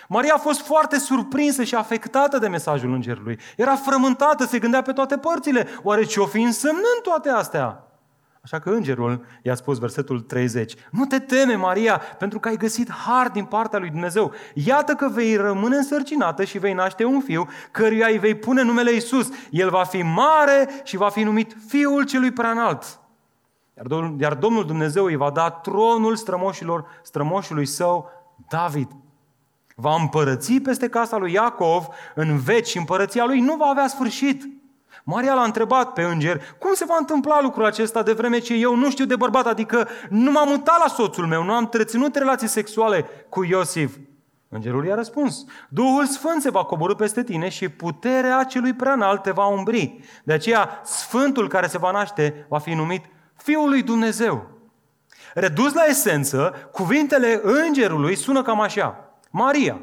Maria 0.08 0.34
a 0.34 0.38
fost 0.38 0.62
foarte 0.62 1.00
surprinsă 1.00 1.64
și 1.64 1.76
afectată 1.76 2.38
de 2.38 2.48
mesajul 2.48 2.94
îngerului. 2.94 3.40
Era 3.58 3.76
frământată, 3.76 4.46
se 4.46 4.60
gândea 4.60 4.82
pe 4.82 4.94
toate 4.94 5.18
părțile. 5.18 5.68
Oare 5.84 6.04
ce-o 6.04 6.26
fi 6.26 6.42
însemnând 6.42 7.02
toate 7.04 7.30
astea? 7.30 7.88
Așa 8.44 8.60
că 8.60 8.70
îngerul 8.70 9.26
i-a 9.42 9.56
spus 9.56 9.78
versetul 9.80 10.20
30, 10.20 10.74
Nu 10.92 11.06
te 11.06 11.20
teme, 11.20 11.56
Maria, 11.56 11.98
pentru 11.98 12.40
că 12.40 12.48
ai 12.48 12.58
găsit 12.58 12.92
har 12.92 13.30
din 13.30 13.46
partea 13.46 13.80
lui 13.80 13.90
Dumnezeu. 13.90 14.32
Iată 14.54 14.94
că 14.94 15.10
vei 15.14 15.36
rămâne 15.36 15.76
însărcinată 15.76 16.44
și 16.44 16.58
vei 16.58 16.74
naște 16.74 17.04
un 17.04 17.22
fiu, 17.22 17.48
căruia 17.72 18.08
îi 18.08 18.18
vei 18.20 18.36
pune 18.36 18.62
numele 18.62 18.92
Isus. 18.92 19.30
El 19.50 19.70
va 19.70 19.84
fi 19.84 20.02
mare 20.02 20.70
și 20.84 20.98
va 20.98 21.10
fi 21.10 21.24
numit 21.24 21.56
Fiul 21.68 22.06
celui 22.06 22.32
preanalt. 22.32 23.00
Iar 24.18 24.34
Domnul 24.34 24.66
Dumnezeu 24.66 25.06
îi 25.06 25.16
va 25.16 25.32
da 25.32 25.50
tronul 25.50 26.16
strămoșilor, 26.16 26.86
strămoșului 27.04 27.66
său, 27.66 28.10
David. 28.50 28.88
Va 29.76 29.96
împărăți 29.96 30.54
peste 30.54 30.90
casa 30.90 31.18
lui 31.18 31.32
Iacov 31.32 31.88
în 32.16 32.38
veci 32.38 32.68
și 32.68 32.78
împărăția 32.78 33.26
lui 33.26 33.40
nu 33.40 33.56
va 33.56 33.66
avea 33.66 33.88
sfârșit. 33.88 34.44
Maria 35.04 35.34
l-a 35.34 35.44
întrebat 35.44 35.94
pe 35.94 36.02
înger, 36.02 36.42
cum 36.60 36.74
se 36.74 36.86
va 36.86 36.96
întâmpla 37.00 37.42
lucrul 37.42 37.66
acesta 37.66 38.04
de 38.04 38.12
vreme 38.12 38.40
ce 38.40 38.54
eu 38.54 38.76
nu 38.76 38.90
știu 38.90 39.06
de 39.06 39.16
bărbat, 39.16 39.46
adică 39.46 39.88
nu 40.10 40.32
m-am 40.32 40.50
mutat 40.50 40.80
la 40.80 40.88
soțul 40.88 41.28
meu, 41.28 41.44
nu 41.44 41.52
am 41.52 41.64
întreținut 41.64 42.16
relații 42.16 42.48
sexuale 42.48 43.06
cu 43.30 43.44
Iosif. 43.44 43.96
Îngerul 44.50 44.86
i-a 44.86 44.96
răspuns, 44.96 45.46
Duhul 45.70 46.06
Sfânt 46.06 46.42
se 46.42 46.50
va 46.50 46.64
coborâ 46.64 46.94
peste 46.94 47.24
tine 47.24 47.50
și 47.50 47.70
puterea 47.70 48.44
celui 48.44 48.74
preanalt 48.74 49.22
te 49.22 49.32
va 49.32 49.46
umbri. 49.46 50.00
De 50.24 50.34
aceea, 50.34 50.82
Sfântul 50.84 51.48
care 51.48 51.68
se 51.68 51.78
va 51.78 51.92
naște 51.92 52.46
va 52.50 52.60
fi 52.60 52.74
numit 52.74 53.06
Fiul 53.36 53.70
lui 53.70 53.84
Dumnezeu. 53.84 54.48
Redus 55.34 55.74
la 55.74 55.84
esență, 55.84 56.70
cuvintele 56.72 57.40
îngerului 57.44 58.16
sună 58.16 58.42
cam 58.42 58.62
așa. 58.62 59.18
Maria, 59.30 59.82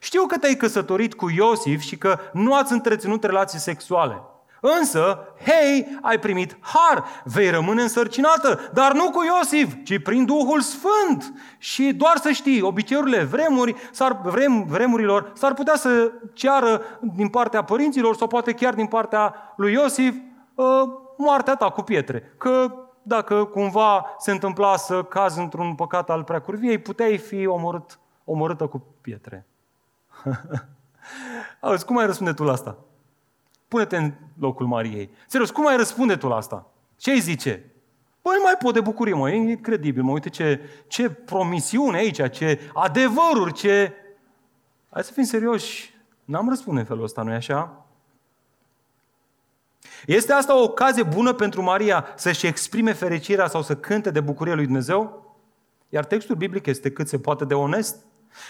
știu 0.00 0.26
că 0.26 0.38
te-ai 0.38 0.54
căsătorit 0.54 1.14
cu 1.14 1.30
Iosif 1.30 1.80
și 1.80 1.96
că 1.96 2.18
nu 2.32 2.54
ați 2.54 2.72
întreținut 2.72 3.24
relații 3.24 3.58
sexuale. 3.58 4.22
Însă, 4.60 5.18
hei, 5.44 5.98
ai 6.02 6.18
primit 6.18 6.58
har, 6.60 7.04
vei 7.24 7.50
rămâne 7.50 7.82
însărcinată, 7.82 8.60
dar 8.72 8.92
nu 8.92 9.10
cu 9.10 9.24
Iosif, 9.24 9.74
ci 9.84 10.02
prin 10.02 10.24
Duhul 10.24 10.60
Sfânt. 10.60 11.32
Și 11.58 11.92
doar 11.92 12.16
să 12.16 12.30
știi, 12.30 12.62
obiceiurile 12.62 13.24
vremuri, 13.24 13.74
s-ar, 13.90 14.20
vrem, 14.22 14.64
vremurilor 14.64 15.32
s-ar 15.34 15.54
putea 15.54 15.76
să 15.76 16.12
ceară 16.32 16.82
din 17.00 17.28
partea 17.28 17.64
părinților 17.64 18.16
sau 18.16 18.26
poate 18.26 18.52
chiar 18.52 18.74
din 18.74 18.86
partea 18.86 19.34
lui 19.56 19.72
Iosif 19.72 20.14
uh, 20.54 20.66
moartea 21.16 21.54
ta 21.54 21.70
cu 21.70 21.82
pietre. 21.82 22.34
Că 22.38 22.72
dacă 23.02 23.44
cumva 23.44 24.14
se 24.18 24.30
întâmpla 24.30 24.76
să 24.76 25.02
cazi 25.02 25.38
într-un 25.38 25.74
păcat 25.74 26.10
al 26.10 26.24
preacurviei, 26.24 26.78
puteai 26.78 27.18
fi 27.18 27.46
omorât 27.46 27.98
omorâtă 28.24 28.66
cu 28.66 28.86
pietre. 29.00 29.46
Auzi, 31.60 31.84
cum 31.84 31.98
ai 31.98 32.06
răspunde 32.06 32.32
tu 32.32 32.44
la 32.44 32.52
asta? 32.52 32.76
Pune-te 33.68 33.96
în 33.96 34.12
locul 34.38 34.66
Mariei. 34.66 35.10
Serios, 35.26 35.50
cum 35.50 35.66
ai 35.66 35.76
răspunde 35.76 36.16
tu 36.16 36.28
la 36.28 36.36
asta? 36.36 36.70
Ce 36.96 37.10
îi 37.10 37.20
zice? 37.20 37.64
Bă, 38.22 38.28
Păi 38.30 38.36
nu 38.36 38.42
mai 38.42 38.54
pot 38.58 38.74
de 38.74 38.80
bucurie, 38.80 39.14
mă, 39.14 39.30
e 39.30 39.34
incredibil, 39.34 40.02
mă, 40.02 40.12
uite 40.12 40.28
ce, 40.28 40.60
ce 40.86 41.10
promisiune 41.10 41.96
aici, 41.96 42.30
ce 42.30 42.60
adevăruri, 42.74 43.52
ce... 43.52 43.92
Hai 44.90 45.04
să 45.04 45.12
fim 45.12 45.22
serioși, 45.22 45.94
n-am 46.24 46.48
răspunde 46.48 46.80
în 46.80 46.86
felul 46.86 47.02
ăsta, 47.02 47.22
nu-i 47.22 47.34
așa? 47.34 47.86
Este 50.06 50.32
asta 50.32 50.58
o 50.58 50.62
ocazie 50.62 51.02
bună 51.02 51.32
pentru 51.32 51.62
Maria 51.62 52.06
să-și 52.16 52.46
exprime 52.46 52.92
fericirea 52.92 53.48
sau 53.48 53.62
să 53.62 53.76
cânte 53.76 54.10
de 54.10 54.20
bucurie 54.20 54.54
lui 54.54 54.64
Dumnezeu? 54.64 55.26
Iar 55.88 56.04
textul 56.04 56.36
biblic 56.36 56.66
este 56.66 56.90
cât 56.90 57.08
se 57.08 57.18
poate 57.18 57.44
de 57.44 57.54
onest. 57.54 58.04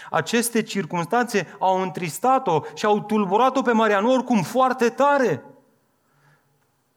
Aceste 0.09 0.61
circunstanțe 0.61 1.55
au 1.59 1.81
întristat-o 1.81 2.61
și 2.73 2.85
au 2.85 3.01
tulburat-o 3.01 3.61
pe 3.61 3.71
Maria, 3.71 3.99
nu 3.99 4.13
oricum 4.13 4.43
foarte 4.43 4.89
tare. 4.89 5.43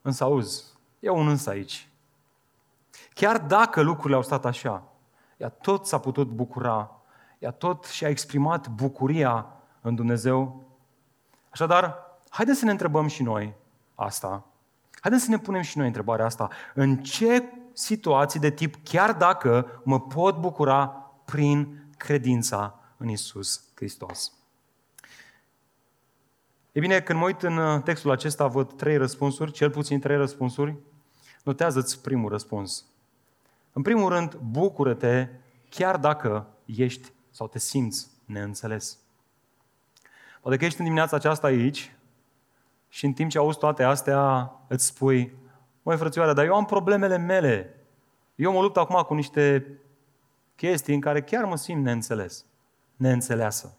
Însă 0.02 0.25
auzi, 0.25 0.64
e 0.99 1.11
un 1.11 1.28
însă 1.28 1.50
aici. 1.50 1.88
Chiar 3.14 3.38
dacă 3.38 3.80
lucrurile 3.80 4.16
au 4.16 4.22
stat 4.22 4.44
așa, 4.44 4.82
ea 5.37 5.49
tot 5.49 5.87
s-a 5.87 5.99
putut 5.99 6.28
bucura, 6.28 6.90
ea 7.38 7.50
tot 7.50 7.84
și-a 7.84 8.08
exprimat 8.08 8.68
bucuria 8.68 9.46
în 9.80 9.94
Dumnezeu. 9.94 10.64
Așadar, 11.50 11.96
haideți 12.28 12.58
să 12.58 12.64
ne 12.64 12.70
întrebăm 12.70 13.06
și 13.06 13.22
noi 13.22 13.54
asta. 13.94 14.44
Haideți 15.00 15.25
să 15.25 15.30
ne 15.30 15.38
punem 15.38 15.62
și 15.62 15.78
noi 15.78 15.87
întrebarea 15.87 16.25
asta. 16.25 16.49
În 16.75 16.96
ce 16.96 17.52
situații 17.72 18.40
de 18.40 18.50
tip, 18.50 18.75
chiar 18.84 19.12
dacă 19.12 19.80
mă 19.84 20.00
pot 20.00 20.38
bucura 20.38 20.87
prin 21.25 21.84
credința 21.96 22.78
în 23.02 23.09
Isus 23.09 23.64
Hristos? 23.75 24.32
E 26.73 26.80
bine, 26.80 27.00
când 27.00 27.18
mă 27.18 27.25
uit 27.25 27.42
în 27.42 27.56
uh, 27.56 27.82
textul 27.82 28.11
acesta, 28.11 28.47
văd 28.47 28.73
trei 28.73 28.97
răspunsuri, 28.97 29.52
cel 29.52 29.71
puțin 29.71 30.00
trei 30.00 30.16
răspunsuri. 30.16 30.76
Notează-ți 31.44 32.00
primul 32.00 32.30
răspuns. 32.30 32.85
În 33.73 33.82
primul 33.82 34.09
rând, 34.09 34.35
bucură-te 34.35 35.28
chiar 35.68 35.97
dacă 35.97 36.49
ești 36.64 37.12
sau 37.30 37.49
te 37.49 37.59
simți 37.59 38.09
neînțeles. 38.25 38.99
Poate 40.40 40.56
că 40.56 40.64
ești 40.64 40.78
în 40.78 40.85
dimineața 40.85 41.16
aceasta 41.16 41.47
aici 41.47 41.97
și 42.88 43.04
în 43.04 43.12
timp 43.12 43.30
ce 43.30 43.38
auzi 43.38 43.59
toate 43.59 43.82
astea 43.82 44.52
îți 44.68 44.87
spui, 44.87 45.35
măi 45.82 45.97
frățioare, 45.97 46.32
dar 46.32 46.44
eu 46.44 46.54
am 46.54 46.64
problemele 46.64 47.16
mele. 47.16 47.75
Eu 48.35 48.52
mă 48.52 48.61
lupt 48.61 48.76
acum 48.76 49.02
cu 49.02 49.14
niște 49.14 49.66
chestii 50.56 50.94
în 50.94 51.00
care 51.00 51.23
chiar 51.23 51.44
mă 51.44 51.56
simt 51.56 51.82
neînțeles, 51.82 52.44
neînțeleasă. 53.02 53.76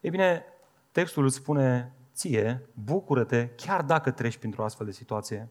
Ei 0.00 0.10
bine, 0.10 0.44
textul 0.92 1.24
îți 1.24 1.36
spune 1.36 1.92
ție, 2.14 2.68
bucură-te 2.84 3.48
chiar 3.48 3.82
dacă 3.82 4.10
treci 4.10 4.36
printr-o 4.36 4.64
astfel 4.64 4.86
de 4.86 4.92
situație. 4.92 5.48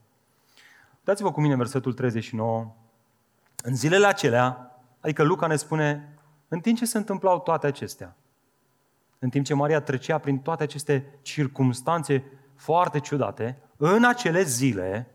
Dați-vă 1.03 1.31
cu 1.31 1.41
mine 1.41 1.55
versetul 1.55 1.93
39. 1.93 2.75
În 3.63 3.75
zilele 3.75 4.05
acelea, 4.05 4.79
adică 4.99 5.23
Luca 5.23 5.47
ne 5.47 5.55
spune, 5.55 6.17
în 6.47 6.59
timp 6.59 6.77
ce 6.77 6.85
se 6.85 6.97
întâmplau 6.97 7.39
toate 7.39 7.67
acestea, 7.67 8.15
în 9.19 9.29
timp 9.29 9.45
ce 9.45 9.53
Maria 9.53 9.81
trecea 9.81 10.17
prin 10.17 10.39
toate 10.39 10.63
aceste 10.63 11.19
circumstanțe 11.21 12.23
foarte 12.55 12.99
ciudate, 12.99 13.61
în 13.77 14.03
acele 14.03 14.43
zile, 14.43 15.11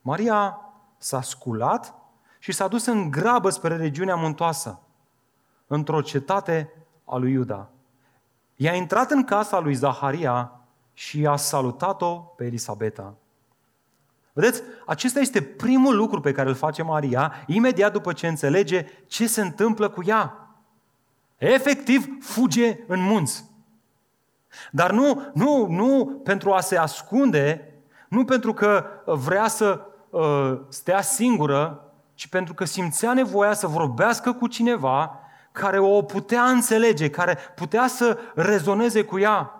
Maria 0.00 0.58
s-a 0.98 1.22
sculat 1.22 2.03
și 2.44 2.52
s-a 2.52 2.68
dus 2.68 2.86
în 2.86 3.10
grabă 3.10 3.50
spre 3.50 3.76
regiunea 3.76 4.14
muntoasă, 4.14 4.80
într-o 5.66 6.00
cetate 6.00 6.72
a 7.04 7.16
lui 7.16 7.32
Iuda. 7.32 7.68
I-a 8.54 8.74
intrat 8.74 9.10
în 9.10 9.24
casa 9.24 9.58
lui 9.58 9.74
Zaharia 9.74 10.60
și 10.92 11.26
a 11.26 11.36
salutat-o 11.36 12.14
pe 12.14 12.44
Elisabeta. 12.44 13.14
Vedeți, 14.32 14.62
acesta 14.86 15.20
este 15.20 15.42
primul 15.42 15.96
lucru 15.96 16.20
pe 16.20 16.32
care 16.32 16.48
îl 16.48 16.54
face 16.54 16.82
Maria 16.82 17.32
imediat 17.46 17.92
după 17.92 18.12
ce 18.12 18.26
înțelege 18.26 18.86
ce 19.06 19.26
se 19.26 19.40
întâmplă 19.40 19.88
cu 19.88 20.02
ea. 20.06 20.48
Efectiv, 21.36 22.06
fuge 22.20 22.78
în 22.86 23.00
munți. 23.00 23.44
Dar 24.70 24.90
nu, 24.90 25.30
nu, 25.34 25.66
nu 25.66 26.20
pentru 26.24 26.52
a 26.52 26.60
se 26.60 26.76
ascunde, 26.76 27.74
nu 28.08 28.24
pentru 28.24 28.52
că 28.52 28.86
vrea 29.04 29.48
să 29.48 29.86
uh, 30.10 30.60
stea 30.68 31.00
singură, 31.00 31.78
ci 32.24 32.28
pentru 32.28 32.54
că 32.54 32.64
simțea 32.64 33.12
nevoia 33.12 33.52
să 33.52 33.66
vorbească 33.66 34.32
cu 34.32 34.46
cineva 34.46 35.20
care 35.52 35.78
o 35.78 36.02
putea 36.02 36.42
înțelege, 36.42 37.10
care 37.10 37.38
putea 37.54 37.86
să 37.86 38.18
rezoneze 38.34 39.02
cu 39.02 39.18
ea. 39.18 39.50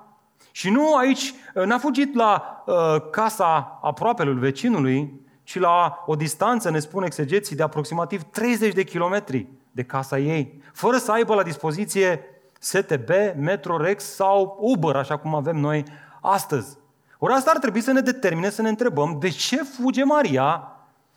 Și 0.51 0.71
nu 0.71 0.95
aici, 0.97 1.35
n-a 1.65 1.79
fugit 1.79 2.15
la 2.15 2.63
uh, 2.67 2.75
casa 3.11 3.79
aproapelui 3.83 4.39
vecinului, 4.39 5.21
ci 5.43 5.59
la 5.59 6.03
o 6.07 6.15
distanță, 6.15 6.71
ne 6.71 6.79
spun 6.79 7.03
exegeții, 7.03 7.57
de 7.57 7.63
aproximativ 7.63 8.23
30 8.23 8.75
de 8.75 8.85
kilometri 8.85 9.49
de 9.71 9.83
casa 9.83 10.19
ei, 10.19 10.63
fără 10.73 10.97
să 10.97 11.13
aibă 11.13 11.35
la 11.35 11.43
dispoziție 11.43 12.21
STB, 12.59 13.11
Metrorex 13.37 14.05
sau 14.05 14.57
Uber, 14.61 14.97
așa 14.97 15.17
cum 15.17 15.35
avem 15.35 15.57
noi 15.57 15.85
astăzi. 16.21 16.77
Ori 17.19 17.33
asta 17.33 17.51
ar 17.51 17.59
trebui 17.59 17.81
să 17.81 17.93
ne 17.93 18.01
determine 18.01 18.51
să 18.51 18.63
ne 18.63 18.69
întrebăm 18.69 19.17
de 19.21 19.29
ce 19.29 19.57
fuge 19.57 20.05
Maria, 20.05 20.74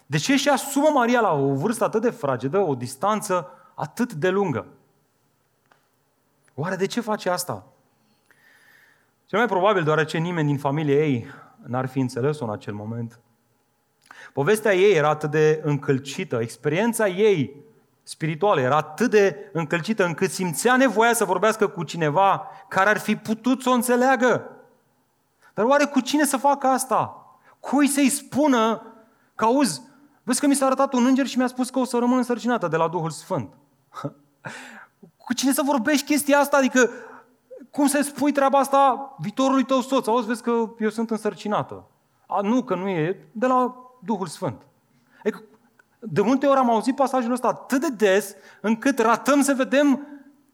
de 0.09 0.17
ce 0.17 0.35
și 0.35 0.49
asumă 0.49 0.89
Maria 0.93 1.19
la 1.19 1.33
o 1.33 1.53
vârstă 1.53 1.83
atât 1.83 2.01
de 2.01 2.09
fragedă, 2.09 2.59
o 2.59 2.75
distanță 2.75 3.51
atât 3.75 4.13
de 4.13 4.29
lungă. 4.29 4.65
Oare 6.55 6.75
de 6.75 6.85
ce 6.85 7.01
face 7.01 7.29
asta? 7.29 7.65
Cel 9.25 9.39
mai 9.39 9.47
probabil 9.47 9.83
deoarece 9.83 10.17
nimeni 10.17 10.47
din 10.47 10.57
familie 10.57 11.05
ei 11.05 11.27
n-ar 11.65 11.85
fi 11.85 11.99
înțeles-o 11.99 12.45
în 12.45 12.51
acel 12.51 12.73
moment. 12.73 13.19
Povestea 14.33 14.73
ei 14.73 14.95
era 14.95 15.09
atât 15.09 15.31
de 15.31 15.61
încălcită, 15.63 16.41
experiența 16.41 17.07
ei 17.07 17.65
spirituală 18.03 18.61
era 18.61 18.75
atât 18.75 19.09
de 19.09 19.49
încălcită 19.53 20.05
încât 20.05 20.31
simțea 20.31 20.75
nevoia 20.75 21.13
să 21.13 21.25
vorbească 21.25 21.67
cu 21.67 21.83
cineva 21.83 22.47
care 22.67 22.89
ar 22.89 22.97
fi 22.97 23.15
putut 23.15 23.61
să 23.61 23.69
o 23.69 23.73
înțeleagă. 23.73 24.51
Dar 25.53 25.65
oare 25.65 25.85
cu 25.85 25.99
cine 25.99 26.25
să 26.25 26.37
facă 26.37 26.67
asta? 26.67 27.25
Cui 27.59 27.87
să-i 27.87 28.09
spună 28.09 28.81
că 29.35 29.45
auzi, 29.45 29.81
vezi 30.27 30.39
că 30.39 30.47
mi 30.47 30.55
s-a 30.55 30.65
arătat 30.65 30.93
un 30.93 31.05
înger 31.05 31.25
și 31.25 31.37
mi-a 31.37 31.47
spus 31.47 31.69
că 31.69 31.79
o 31.79 31.83
să 31.83 31.97
rămân 31.97 32.17
însărcinată 32.17 32.67
de 32.67 32.75
la 32.75 32.87
Duhul 32.87 33.09
Sfânt. 33.09 33.53
cu 35.25 35.33
cine 35.33 35.51
să 35.51 35.61
vorbești 35.65 36.05
chestia 36.05 36.39
asta? 36.39 36.57
Adică 36.57 36.89
cum 37.71 37.87
să 37.87 38.01
spui 38.01 38.31
treaba 38.31 38.59
asta 38.59 39.15
viitorului 39.19 39.63
tău 39.63 39.81
soț? 39.81 40.07
Auzi, 40.07 40.27
vezi 40.27 40.41
că 40.41 40.69
eu 40.79 40.89
sunt 40.89 41.11
însărcinată. 41.11 41.87
A, 42.25 42.41
nu, 42.41 42.63
că 42.63 42.75
nu 42.75 42.87
e, 42.87 43.27
de 43.31 43.45
la 43.45 43.75
Duhul 43.99 44.27
Sfânt. 44.27 44.61
Adică, 45.19 45.43
de 45.99 46.21
multe 46.21 46.45
ori 46.45 46.59
am 46.59 46.69
auzit 46.69 46.95
pasajul 46.95 47.31
ăsta 47.31 47.47
atât 47.47 47.81
de 47.81 47.89
des, 47.89 48.35
încât 48.61 48.99
ratăm 48.99 49.41
să 49.41 49.53
vedem 49.53 50.07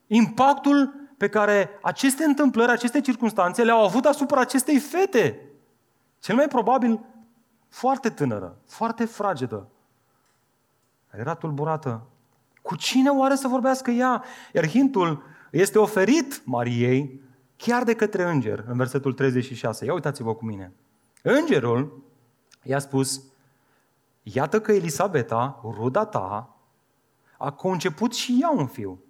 impactul 0.08 0.94
pe 1.18 1.30
care 1.30 1.70
aceste 1.82 2.24
întâmplări, 2.24 2.72
aceste 2.72 3.02
circunstanțe 3.02 3.64
le-au 3.64 3.84
avut 3.84 4.06
asupra 4.06 4.40
acestei 4.40 4.80
fete. 4.80 5.40
Cel 6.20 6.36
mai 6.36 6.48
probabil 6.48 7.00
foarte 7.74 8.10
tânără, 8.10 8.58
foarte 8.66 9.06
fragedă, 9.06 9.68
era 11.12 11.34
tulburată. 11.34 12.02
Cu 12.62 12.76
cine 12.76 13.10
oare 13.10 13.36
să 13.36 13.48
vorbească 13.48 13.92
ea? 13.92 14.24
Iar 14.54 14.68
hintul 14.68 15.24
este 15.52 15.80
oferit 15.80 16.42
Mariei 16.46 17.22
chiar 17.56 17.84
de 17.84 17.94
către 17.94 18.24
înger, 18.24 18.64
în 18.68 18.78
versetul 18.78 19.14
36. 19.14 19.86
Ia 19.86 19.94
uitați-vă 19.94 20.36
cu 20.36 20.46
mine. 20.46 20.74
Îngerul 21.22 22.04
i-a 22.64 22.80
spus, 22.80 23.24
iată 24.24 24.62
că 24.62 24.72
Elisabeta, 24.72 25.60
ruda 25.64 26.06
ta, 26.06 26.56
a 27.38 27.52
conceput 27.52 28.14
și 28.14 28.38
ea 28.42 28.50
un 28.50 28.68
fiu 28.68 29.04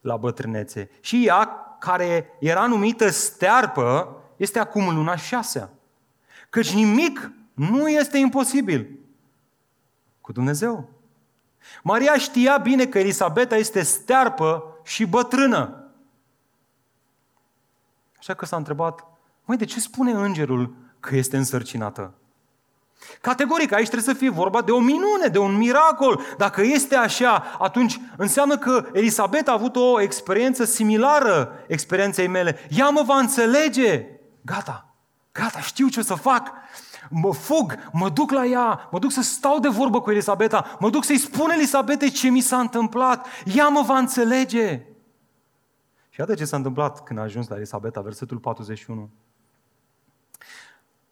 la 0.00 0.16
bătrânețe. 0.16 0.90
Și 1.00 1.26
ea, 1.26 1.46
care 1.78 2.26
era 2.40 2.66
numită 2.66 3.08
stearpă, 3.10 4.16
este 4.36 4.58
acum 4.58 4.94
luna 4.94 5.16
șasea. 5.16 5.70
Căci 6.50 6.74
nimic 6.74 7.30
nu 7.56 7.88
este 7.88 8.18
imposibil 8.18 8.98
cu 10.20 10.32
Dumnezeu. 10.32 10.88
Maria 11.82 12.18
știa 12.18 12.56
bine 12.56 12.86
că 12.86 12.98
Elisabeta 12.98 13.56
este 13.56 13.82
stearpă 13.82 14.80
și 14.84 15.06
bătrână. 15.06 15.90
Așa 18.18 18.34
că 18.34 18.44
s-a 18.44 18.56
întrebat, 18.56 19.04
măi, 19.44 19.56
de 19.56 19.64
ce 19.64 19.80
spune 19.80 20.10
îngerul 20.10 20.74
că 21.00 21.16
este 21.16 21.36
însărcinată? 21.36 22.14
Categoric, 23.20 23.72
aici 23.72 23.88
trebuie 23.88 24.14
să 24.14 24.20
fie 24.20 24.30
vorba 24.30 24.62
de 24.62 24.70
o 24.70 24.78
minune, 24.78 25.26
de 25.32 25.38
un 25.38 25.56
miracol. 25.56 26.20
Dacă 26.36 26.62
este 26.62 26.94
așa, 26.94 27.56
atunci 27.58 28.00
înseamnă 28.16 28.58
că 28.58 28.88
Elisabeta 28.92 29.50
a 29.50 29.54
avut 29.54 29.76
o 29.76 30.00
experiență 30.00 30.64
similară 30.64 31.64
experienței 31.66 32.26
mele. 32.26 32.58
Ea 32.70 32.88
mă 32.88 33.02
va 33.02 33.16
înțelege. 33.16 34.06
Gata, 34.40 34.94
gata, 35.32 35.60
știu 35.60 35.88
ce 35.88 36.00
o 36.00 36.02
să 36.02 36.14
fac. 36.14 36.52
Mă 37.10 37.32
fug, 37.32 37.74
mă 37.92 38.08
duc 38.08 38.30
la 38.30 38.44
ea, 38.44 38.88
mă 38.90 38.98
duc 38.98 39.10
să 39.10 39.22
stau 39.22 39.58
de 39.58 39.68
vorbă 39.68 40.00
cu 40.00 40.10
Elisabeta, 40.10 40.76
mă 40.80 40.90
duc 40.90 41.04
să-i 41.04 41.18
spun 41.18 41.50
Elisabetei 41.50 42.10
ce 42.10 42.28
mi 42.28 42.40
s-a 42.40 42.58
întâmplat. 42.58 43.26
Ea 43.44 43.68
mă 43.68 43.82
va 43.86 43.98
înțelege. 43.98 44.86
Și 46.08 46.20
iată 46.20 46.34
ce 46.34 46.44
s-a 46.44 46.56
întâmplat 46.56 47.02
când 47.02 47.18
a 47.18 47.22
ajuns 47.22 47.48
la 47.48 47.56
Elisabeta, 47.56 48.00
versetul 48.00 48.38
41. 48.38 49.10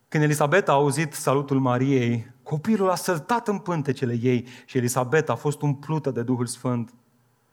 Când 0.09 0.22
Elisabeta 0.22 0.72
a 0.72 0.74
auzit 0.74 1.12
salutul 1.12 1.61
Mariei, 1.61 2.33
copilul 2.42 2.90
a 2.90 2.94
săltat 2.94 3.48
în 3.48 3.59
pântecele 3.59 4.18
ei 4.20 4.48
și 4.64 4.78
Elisabeta 4.78 5.33
a 5.33 5.37
fost 5.37 5.62
umplută 5.62 6.11
de 6.11 6.22
Duhul 6.22 6.46
Sfânt. 6.46 6.94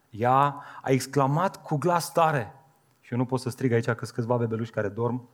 Ea 0.10 0.64
a 0.82 0.90
exclamat 0.90 1.64
cu 1.64 1.78
glas 1.78 2.12
tare, 2.12 2.56
și 3.02 3.12
eu 3.12 3.18
nu 3.18 3.26
pot 3.26 3.40
să 3.40 3.50
strig 3.50 3.72
aici 3.72 3.86
că 3.86 3.94
sunt 3.98 4.10
câțiva 4.10 4.38
bebeluși 4.38 4.72
care 4.72 4.88
dorm, 4.88 5.30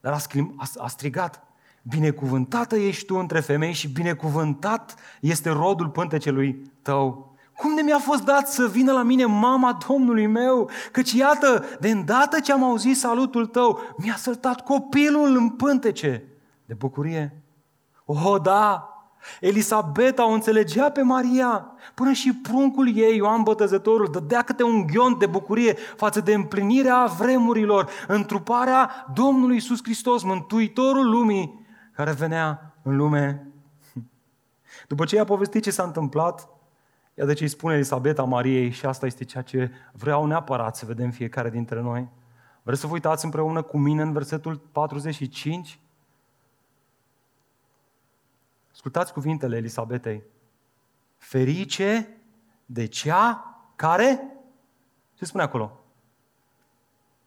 dar 0.00 0.12
a, 0.12 0.18
scrim, 0.18 0.54
a, 0.58 0.66
a 0.76 0.86
strigat, 0.86 1.44
binecuvântată 1.82 2.76
ești 2.76 3.04
tu 3.04 3.14
între 3.14 3.40
femei 3.40 3.72
și 3.72 3.88
binecuvântat 3.88 4.94
este 5.20 5.50
rodul 5.50 5.88
pântecelui 5.88 6.70
tău. 6.82 7.36
Cum 7.56 7.74
de 7.74 7.82
mi-a 7.82 7.98
fost 7.98 8.24
dat 8.24 8.48
să 8.48 8.68
vină 8.68 8.92
la 8.92 9.02
mine 9.02 9.24
mama 9.24 9.78
Domnului 9.88 10.26
meu? 10.26 10.70
Căci 10.92 11.12
iată, 11.12 11.64
de 11.80 11.90
îndată 11.90 12.40
ce 12.40 12.52
am 12.52 12.64
auzit 12.64 12.96
salutul 12.96 13.46
tău, 13.46 13.80
mi-a 13.96 14.16
săltat 14.16 14.60
copilul 14.60 15.36
în 15.36 15.50
pântece 15.50 16.24
de 16.66 16.74
bucurie. 16.74 17.42
Oh, 18.04 18.36
da! 18.42 18.86
Elisabeta 19.40 20.28
o 20.28 20.32
înțelegea 20.32 20.90
pe 20.90 21.02
Maria, 21.02 21.66
până 21.94 22.12
și 22.12 22.34
pruncul 22.34 22.96
ei, 22.96 23.16
Ioan 23.16 23.42
Bătăzătorul, 23.42 24.08
dădea 24.12 24.42
câte 24.42 24.62
un 24.62 24.86
ghiont 24.86 25.18
de 25.18 25.26
bucurie 25.26 25.76
față 25.96 26.20
de 26.20 26.34
împlinirea 26.34 27.04
vremurilor, 27.04 27.88
întruparea 28.08 29.06
Domnului 29.14 29.54
Iisus 29.54 29.78
Hristos, 29.82 30.22
Mântuitorul 30.22 31.10
lumii, 31.10 31.61
care 31.92 32.12
venea 32.12 32.74
în 32.82 32.96
lume. 32.96 33.46
După 34.88 35.04
ce 35.04 35.16
i-a 35.16 35.24
povestit 35.24 35.62
ce 35.62 35.70
s-a 35.70 35.82
întâmplat, 35.82 36.48
Iată 37.14 37.34
ce 37.34 37.42
îi 37.42 37.48
spune 37.48 37.74
Elisabeta 37.74 38.24
Mariei 38.24 38.70
și 38.70 38.86
asta 38.86 39.06
este 39.06 39.24
ceea 39.24 39.42
ce 39.42 39.70
vreau 39.92 40.26
neapărat 40.26 40.76
să 40.76 40.86
vedem 40.86 41.10
fiecare 41.10 41.50
dintre 41.50 41.80
noi. 41.80 42.08
Vreți 42.62 42.80
să 42.80 42.86
vă 42.86 42.92
uitați 42.92 43.24
împreună 43.24 43.62
cu 43.62 43.78
mine 43.78 44.02
în 44.02 44.12
versetul 44.12 44.56
45? 44.56 45.80
Ascultați 48.72 49.12
cuvintele 49.12 49.56
Elisabetei. 49.56 50.22
Ferice 51.16 52.16
de 52.66 52.86
cea 52.86 53.56
care? 53.76 54.36
Ce 55.14 55.24
spune 55.24 55.42
acolo? 55.42 55.80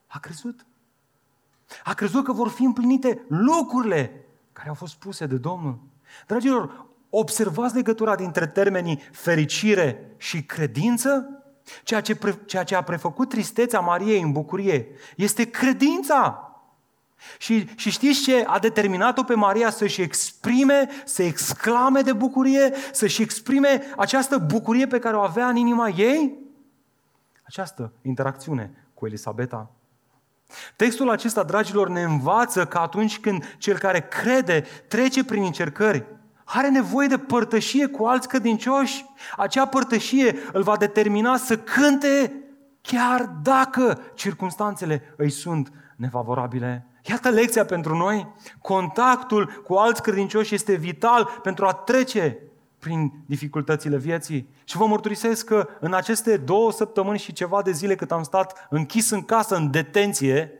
A 0.06 0.18
crezut. 0.18 0.66
A 1.84 1.94
crezut 1.94 2.24
că 2.24 2.32
vor 2.32 2.48
fi 2.48 2.64
împlinite 2.64 3.24
lucrurile 3.28 4.25
care 4.56 4.68
au 4.68 4.74
fost 4.74 4.94
puse 4.94 5.26
de 5.26 5.36
Domnul. 5.36 5.78
Dragilor, 6.26 6.86
observați 7.10 7.74
legătura 7.74 8.16
dintre 8.16 8.46
termenii 8.46 9.02
fericire 9.12 10.14
și 10.16 10.42
credință? 10.42 11.28
Ceea 11.82 12.00
ce, 12.00 12.16
pre, 12.16 12.38
ceea 12.46 12.64
ce 12.64 12.74
a 12.74 12.82
prefăcut 12.82 13.28
tristețea 13.28 13.80
Mariei 13.80 14.20
în 14.20 14.32
bucurie 14.32 14.88
este 15.16 15.50
credința. 15.50 16.40
Și, 17.38 17.68
și 17.76 17.90
știți 17.90 18.22
ce 18.22 18.44
a 18.46 18.58
determinat-o 18.58 19.22
pe 19.22 19.34
Maria 19.34 19.70
să-și 19.70 20.02
exprime, 20.02 20.88
să 21.04 21.22
exclame 21.22 22.00
de 22.00 22.12
bucurie, 22.12 22.72
să-și 22.92 23.22
exprime 23.22 23.82
această 23.96 24.38
bucurie 24.38 24.86
pe 24.86 24.98
care 24.98 25.16
o 25.16 25.20
avea 25.20 25.48
în 25.48 25.56
inima 25.56 25.88
ei? 25.88 26.38
Această 27.42 27.92
interacțiune 28.02 28.88
cu 28.94 29.06
Elisabeta. 29.06 29.70
Textul 30.76 31.10
acesta, 31.10 31.42
dragilor, 31.42 31.88
ne 31.88 32.02
învață 32.02 32.66
că 32.66 32.78
atunci 32.78 33.18
când 33.18 33.54
cel 33.58 33.78
care 33.78 34.00
crede 34.00 34.64
trece 34.88 35.24
prin 35.24 35.42
încercări, 35.42 36.04
are 36.44 36.68
nevoie 36.68 37.08
de 37.08 37.18
părtășie 37.18 37.86
cu 37.86 38.04
alți 38.04 38.28
credincioși. 38.28 39.04
Acea 39.36 39.66
părtășie 39.66 40.38
îl 40.52 40.62
va 40.62 40.76
determina 40.76 41.36
să 41.36 41.58
cânte 41.58 42.32
chiar 42.80 43.30
dacă 43.42 44.00
circunstanțele 44.14 45.14
îi 45.16 45.30
sunt 45.30 45.72
nefavorabile. 45.96 46.86
Iată 47.02 47.28
lecția 47.28 47.64
pentru 47.64 47.96
noi. 47.96 48.34
Contactul 48.60 49.62
cu 49.64 49.74
alți 49.74 50.02
credincioși 50.02 50.54
este 50.54 50.74
vital 50.74 51.38
pentru 51.42 51.66
a 51.66 51.72
trece 51.72 52.38
prin 52.86 53.12
dificultățile 53.26 53.96
vieții. 53.96 54.48
Și 54.64 54.76
vă 54.76 54.86
mărturisesc 54.86 55.46
că 55.46 55.68
în 55.80 55.94
aceste 55.94 56.36
două 56.36 56.72
săptămâni 56.72 57.18
și 57.18 57.32
ceva 57.32 57.62
de 57.62 57.70
zile 57.70 57.94
cât 57.94 58.12
am 58.12 58.22
stat 58.22 58.66
închis 58.70 59.10
în 59.10 59.22
casă, 59.22 59.56
în 59.56 59.70
detenție, 59.70 60.52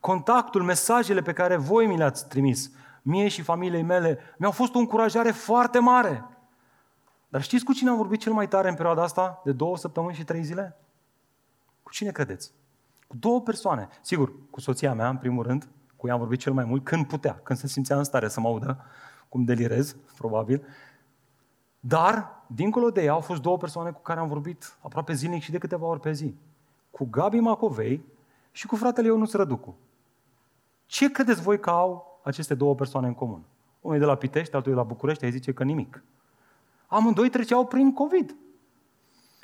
contactul, 0.00 0.62
mesajele 0.62 1.22
pe 1.22 1.32
care 1.32 1.56
voi 1.56 1.86
mi 1.86 1.96
le-ați 1.96 2.28
trimis, 2.28 2.70
mie 3.02 3.28
și 3.28 3.42
familiei 3.42 3.82
mele, 3.82 4.18
mi-au 4.38 4.50
fost 4.50 4.74
o 4.74 4.78
încurajare 4.78 5.30
foarte 5.30 5.78
mare. 5.78 6.24
Dar 7.28 7.42
știți 7.42 7.64
cu 7.64 7.72
cine 7.72 7.90
am 7.90 7.96
vorbit 7.96 8.20
cel 8.20 8.32
mai 8.32 8.48
tare 8.48 8.68
în 8.68 8.74
perioada 8.74 9.02
asta, 9.02 9.40
de 9.44 9.52
două 9.52 9.76
săptămâni 9.76 10.14
și 10.14 10.24
trei 10.24 10.42
zile? 10.42 10.76
Cu 11.82 11.90
cine 11.90 12.10
credeți? 12.10 12.52
Cu 13.06 13.16
două 13.16 13.40
persoane. 13.40 13.88
Sigur, 14.00 14.32
cu 14.50 14.60
soția 14.60 14.94
mea, 14.94 15.08
în 15.08 15.16
primul 15.16 15.44
rând, 15.44 15.68
cu 15.96 16.06
ea 16.06 16.12
am 16.12 16.18
vorbit 16.18 16.40
cel 16.40 16.52
mai 16.52 16.64
mult, 16.64 16.84
când 16.84 17.06
putea, 17.06 17.40
când 17.42 17.58
se 17.58 17.66
simțea 17.66 17.96
în 17.96 18.04
stare 18.04 18.28
să 18.28 18.40
mă 18.40 18.48
audă, 18.48 18.84
cum 19.28 19.44
delirez, 19.44 19.96
probabil. 20.16 20.66
Dar, 21.86 22.42
dincolo 22.46 22.90
de 22.90 23.02
ea, 23.02 23.12
au 23.12 23.20
fost 23.20 23.40
două 23.40 23.56
persoane 23.56 23.90
cu 23.90 24.00
care 24.00 24.20
am 24.20 24.28
vorbit 24.28 24.76
aproape 24.80 25.12
zilnic 25.12 25.42
și 25.42 25.50
de 25.50 25.58
câteva 25.58 25.86
ori 25.86 26.00
pe 26.00 26.12
zi. 26.12 26.34
Cu 26.90 27.08
Gabi 27.10 27.38
Macovei 27.38 28.04
și 28.52 28.66
cu 28.66 28.76
fratele 28.76 29.06
Ionus 29.06 29.32
Răducu. 29.32 29.76
Ce 30.86 31.10
credeți 31.10 31.42
voi 31.42 31.60
că 31.60 31.70
au 31.70 32.20
aceste 32.22 32.54
două 32.54 32.74
persoane 32.74 33.06
în 33.06 33.14
comun. 33.14 33.42
Unul 33.80 33.96
e 33.96 34.00
de 34.00 34.04
la 34.04 34.14
Pitești, 34.14 34.54
altul 34.54 34.70
e 34.70 34.74
de 34.74 34.80
la 34.80 34.86
București, 34.86 35.24
ai 35.24 35.30
zice 35.30 35.52
că 35.52 35.64
nimic. 35.64 36.02
Amândoi 36.86 37.28
treceau 37.28 37.66
prin 37.66 37.92
COVID. 37.92 38.34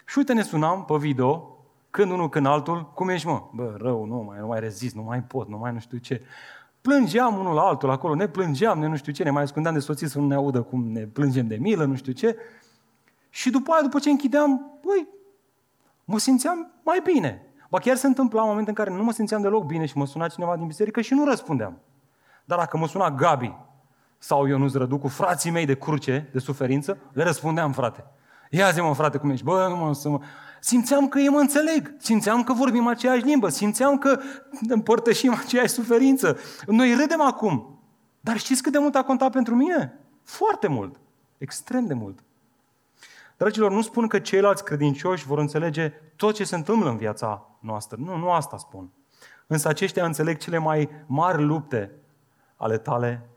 Și 0.06 0.18
uite, 0.18 0.32
ne 0.32 0.42
sunam 0.42 0.84
pe 0.84 0.96
video, 0.96 1.58
când 1.90 2.10
unul, 2.10 2.28
când 2.28 2.46
altul, 2.46 2.90
cum 2.94 3.08
ești, 3.08 3.26
mă? 3.26 3.42
Bă, 3.52 3.74
rău, 3.78 4.04
nu 4.04 4.16
mai, 4.16 4.38
nu 4.38 4.46
mai 4.46 4.60
rezist, 4.60 4.94
nu 4.94 5.02
mai 5.02 5.22
pot, 5.22 5.48
nu 5.48 5.58
mai 5.58 5.72
nu 5.72 5.78
știu 5.78 5.98
ce. 5.98 6.22
Plângeam 6.80 7.38
unul 7.38 7.54
la 7.54 7.62
altul 7.62 7.90
acolo, 7.90 8.14
ne 8.14 8.28
plângeam, 8.28 8.78
ne 8.78 8.86
nu 8.86 8.96
știu 8.96 9.12
ce, 9.12 9.22
ne 9.22 9.30
mai 9.30 9.42
ascundeam 9.42 9.74
de 9.74 9.80
soții 9.80 10.08
să 10.08 10.18
nu 10.18 10.26
ne 10.26 10.34
audă 10.34 10.62
cum 10.62 10.92
ne 10.92 11.00
plângem 11.00 11.46
de 11.46 11.56
milă, 11.56 11.84
nu 11.84 11.94
știu 11.94 12.12
ce. 12.12 12.36
Și 13.28 13.50
după 13.50 13.72
aia, 13.72 13.82
după 13.82 13.98
ce 13.98 14.10
închideam, 14.10 14.80
băi, 14.84 15.08
mă 16.04 16.18
simțeam 16.18 16.72
mai 16.84 17.00
bine. 17.12 17.44
Ba 17.70 17.78
chiar 17.78 17.96
se 17.96 18.06
întâmpla 18.06 18.42
un 18.42 18.48
moment 18.48 18.68
în 18.68 18.74
care 18.74 18.90
nu 18.90 19.02
mă 19.02 19.12
simțeam 19.12 19.42
deloc 19.42 19.64
bine 19.64 19.86
și 19.86 19.96
mă 19.96 20.06
suna 20.06 20.28
cineva 20.28 20.56
din 20.56 20.66
biserică 20.66 21.00
și 21.00 21.14
nu 21.14 21.24
răspundeam. 21.24 21.78
Dar 22.44 22.58
dacă 22.58 22.76
mă 22.76 22.86
suna 22.86 23.10
Gabi 23.10 23.54
sau 24.18 24.46
Ionuț 24.46 24.72
Rădu 24.72 24.98
cu 24.98 25.08
frații 25.08 25.50
mei 25.50 25.66
de 25.66 25.76
cruce, 25.76 26.28
de 26.32 26.38
suferință, 26.38 26.98
le 27.12 27.22
răspundeam, 27.22 27.72
frate. 27.72 28.04
Ia 28.50 28.70
zi 28.70 28.80
mă, 28.80 28.94
frate, 28.94 29.18
cum 29.18 29.30
ești? 29.30 29.44
Bă, 29.44 29.66
nu 29.68 29.76
mă, 29.76 29.94
să 29.94 30.08
mă... 30.08 30.20
Simțeam 30.60 31.08
că 31.08 31.18
ei 31.18 31.28
mă 31.28 31.38
înțeleg, 31.38 31.94
simțeam 31.98 32.42
că 32.42 32.52
vorbim 32.52 32.86
aceeași 32.86 33.24
limbă, 33.24 33.48
simțeam 33.48 33.98
că 33.98 34.20
împărtășim 34.68 35.32
aceeași 35.32 35.72
suferință. 35.72 36.38
Noi 36.66 36.94
râdem 36.94 37.20
acum. 37.20 37.78
Dar 38.20 38.36
știți 38.36 38.62
cât 38.62 38.72
de 38.72 38.78
mult 38.78 38.94
a 38.94 39.02
contat 39.02 39.32
pentru 39.32 39.54
mine? 39.54 39.98
Foarte 40.22 40.68
mult. 40.68 41.00
Extrem 41.38 41.86
de 41.86 41.94
mult. 41.94 42.18
Dragilor, 43.36 43.70
nu 43.70 43.82
spun 43.82 44.06
că 44.06 44.18
ceilalți 44.18 44.64
credincioși 44.64 45.26
vor 45.26 45.38
înțelege 45.38 45.92
tot 46.16 46.34
ce 46.34 46.44
se 46.44 46.54
întâmplă 46.54 46.90
în 46.90 46.96
viața 46.96 47.56
noastră. 47.60 47.96
Nu, 48.00 48.16
nu 48.16 48.30
asta 48.30 48.56
spun. 48.56 48.90
Însă 49.46 49.68
aceștia 49.68 50.04
înțeleg 50.04 50.38
cele 50.38 50.58
mai 50.58 50.88
mari 51.06 51.42
lupte 51.42 51.92
ale 52.56 52.78
tale 52.78 53.28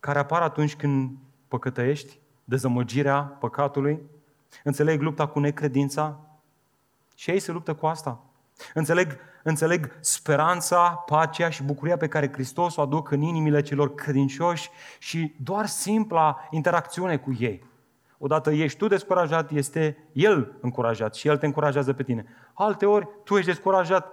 care 0.00 0.18
apar 0.18 0.42
atunci 0.42 0.76
când 0.76 1.10
păcătăiești, 1.48 2.18
dezamăgirea 2.44 3.22
păcatului, 3.22 4.00
înțeleg 4.64 5.00
lupta 5.00 5.26
cu 5.26 5.38
necredința 5.38 6.20
și 7.14 7.30
ei 7.30 7.38
se 7.38 7.52
luptă 7.52 7.74
cu 7.74 7.86
asta. 7.86 8.20
Înțeleg, 8.74 9.16
înțeleg 9.42 9.96
speranța, 10.00 10.90
pacea 10.90 11.50
și 11.50 11.62
bucuria 11.62 11.96
pe 11.96 12.08
care 12.08 12.32
Hristos 12.32 12.76
o 12.76 12.80
aduc 12.80 13.10
în 13.10 13.20
inimile 13.20 13.60
celor 13.60 13.94
credincioși 13.94 14.70
și 14.98 15.34
doar 15.42 15.66
simpla 15.66 16.48
interacțiune 16.50 17.16
cu 17.16 17.36
ei. 17.38 17.66
Odată 18.18 18.50
ești 18.50 18.78
tu 18.78 18.86
descurajat, 18.86 19.50
este 19.50 20.08
El 20.12 20.56
încurajat 20.60 21.14
și 21.14 21.28
El 21.28 21.36
te 21.36 21.46
încurajează 21.46 21.92
pe 21.92 22.02
tine. 22.02 22.26
Alte 22.52 22.86
ori 22.86 23.08
tu 23.24 23.36
ești 23.36 23.50
descurajat, 23.50 24.12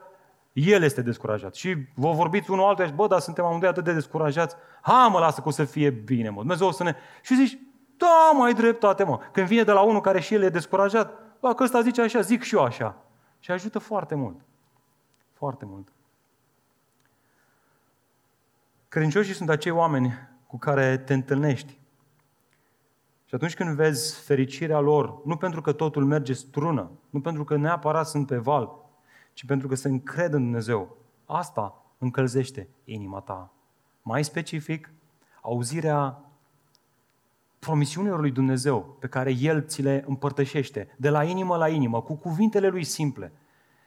el 0.54 0.84
este 0.84 1.02
descurajat. 1.02 1.56
Și 1.56 1.76
vă 1.94 2.12
vorbiți 2.12 2.52
unul 2.52 2.66
altul 2.66 2.86
și 2.86 2.92
bă, 2.92 3.08
dar 3.08 3.20
suntem 3.20 3.46
amândoi 3.46 3.70
atât 3.70 3.84
de 3.84 3.94
descurajați. 3.94 4.56
Ha, 4.82 5.08
mă, 5.08 5.20
lasă 5.20 5.42
că 5.42 5.48
o 5.48 5.52
să 5.52 5.64
fie 5.64 5.90
bine, 5.90 6.30
mă. 6.30 6.40
Dumnezeu 6.40 6.68
o 6.68 6.72
să 6.72 6.84
ne... 6.84 6.96
Și 7.22 7.36
zici, 7.36 7.58
da, 7.98 8.32
mai 8.38 8.54
dreptate, 8.54 9.04
mă. 9.04 9.20
Când 9.32 9.48
vine 9.48 9.64
de 9.64 9.72
la 9.72 9.82
unul 9.82 10.02
care 10.02 10.20
și 10.20 10.34
el 10.34 10.42
e 10.42 10.50
descurajat, 10.50 11.20
bă, 11.40 11.54
că 11.54 11.64
ăsta 11.64 11.82
zice 11.82 12.02
așa, 12.02 12.22
zic 12.22 12.42
și 12.42 12.56
eu 12.56 12.64
așa. 12.64 12.98
Și 13.40 13.52
ajută 13.52 13.80
foarte 13.80 14.16
mult. 14.16 14.40
Foarte 15.34 15.66
mult. 15.66 15.88
Credincioșii 18.88 19.34
sunt 19.34 19.50
acei 19.50 19.72
oameni 19.72 20.14
cu 20.48 20.58
care 20.58 20.98
te 20.98 21.14
întâlnești. 21.14 21.80
Și 23.26 23.36
atunci 23.36 23.56
când 23.56 23.76
vezi 23.76 24.24
fericirea 24.24 24.80
lor, 24.80 25.26
nu 25.26 25.38
pentru 25.38 25.62
că 25.62 25.72
totul 25.72 26.06
merge 26.06 26.34
strună, 26.34 26.92
nu 27.10 27.22
pentru 27.22 27.44
că 27.44 27.56
neapărat 27.56 28.08
sunt 28.08 28.28
pe 28.28 28.38
val, 28.38 28.70
ci 29.34 29.46
pentru 29.46 29.68
că 29.68 29.76
se 29.76 29.88
încred 29.88 30.34
în 30.34 30.42
Dumnezeu. 30.42 30.98
Asta 31.26 31.84
încălzește 31.98 32.70
inima 32.84 33.20
ta. 33.20 33.52
Mai 34.02 34.24
specific, 34.24 34.92
auzirea 35.42 36.25
promisiunilor 37.66 38.20
lui 38.20 38.32
Dumnezeu 38.32 38.98
pe 39.00 39.08
care 39.08 39.32
El 39.32 39.66
ți 39.66 39.82
le 39.82 40.04
împărtășește, 40.08 40.96
de 40.98 41.10
la 41.10 41.24
inimă 41.24 41.58
la 41.58 41.68
inimă, 41.70 42.02
cu 42.02 42.16
cuvintele 42.16 42.68
Lui 42.68 42.84
simple, 42.84 43.32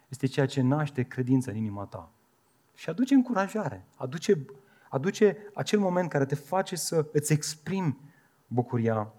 este 0.08 0.26
ceea 0.26 0.46
ce 0.46 0.60
naște 0.60 1.02
credința 1.02 1.50
în 1.50 1.56
inima 1.56 1.84
ta. 1.84 2.10
Și 2.74 2.90
aduce 2.90 3.14
încurajare, 3.14 3.84
aduce, 3.96 4.46
Aduce 4.88 5.36
acel 5.54 5.78
moment 5.78 6.10
care 6.10 6.26
te 6.26 6.34
face 6.34 6.76
să 6.76 7.06
îți 7.12 7.32
exprimi 7.32 7.98
bucuria. 8.46 9.12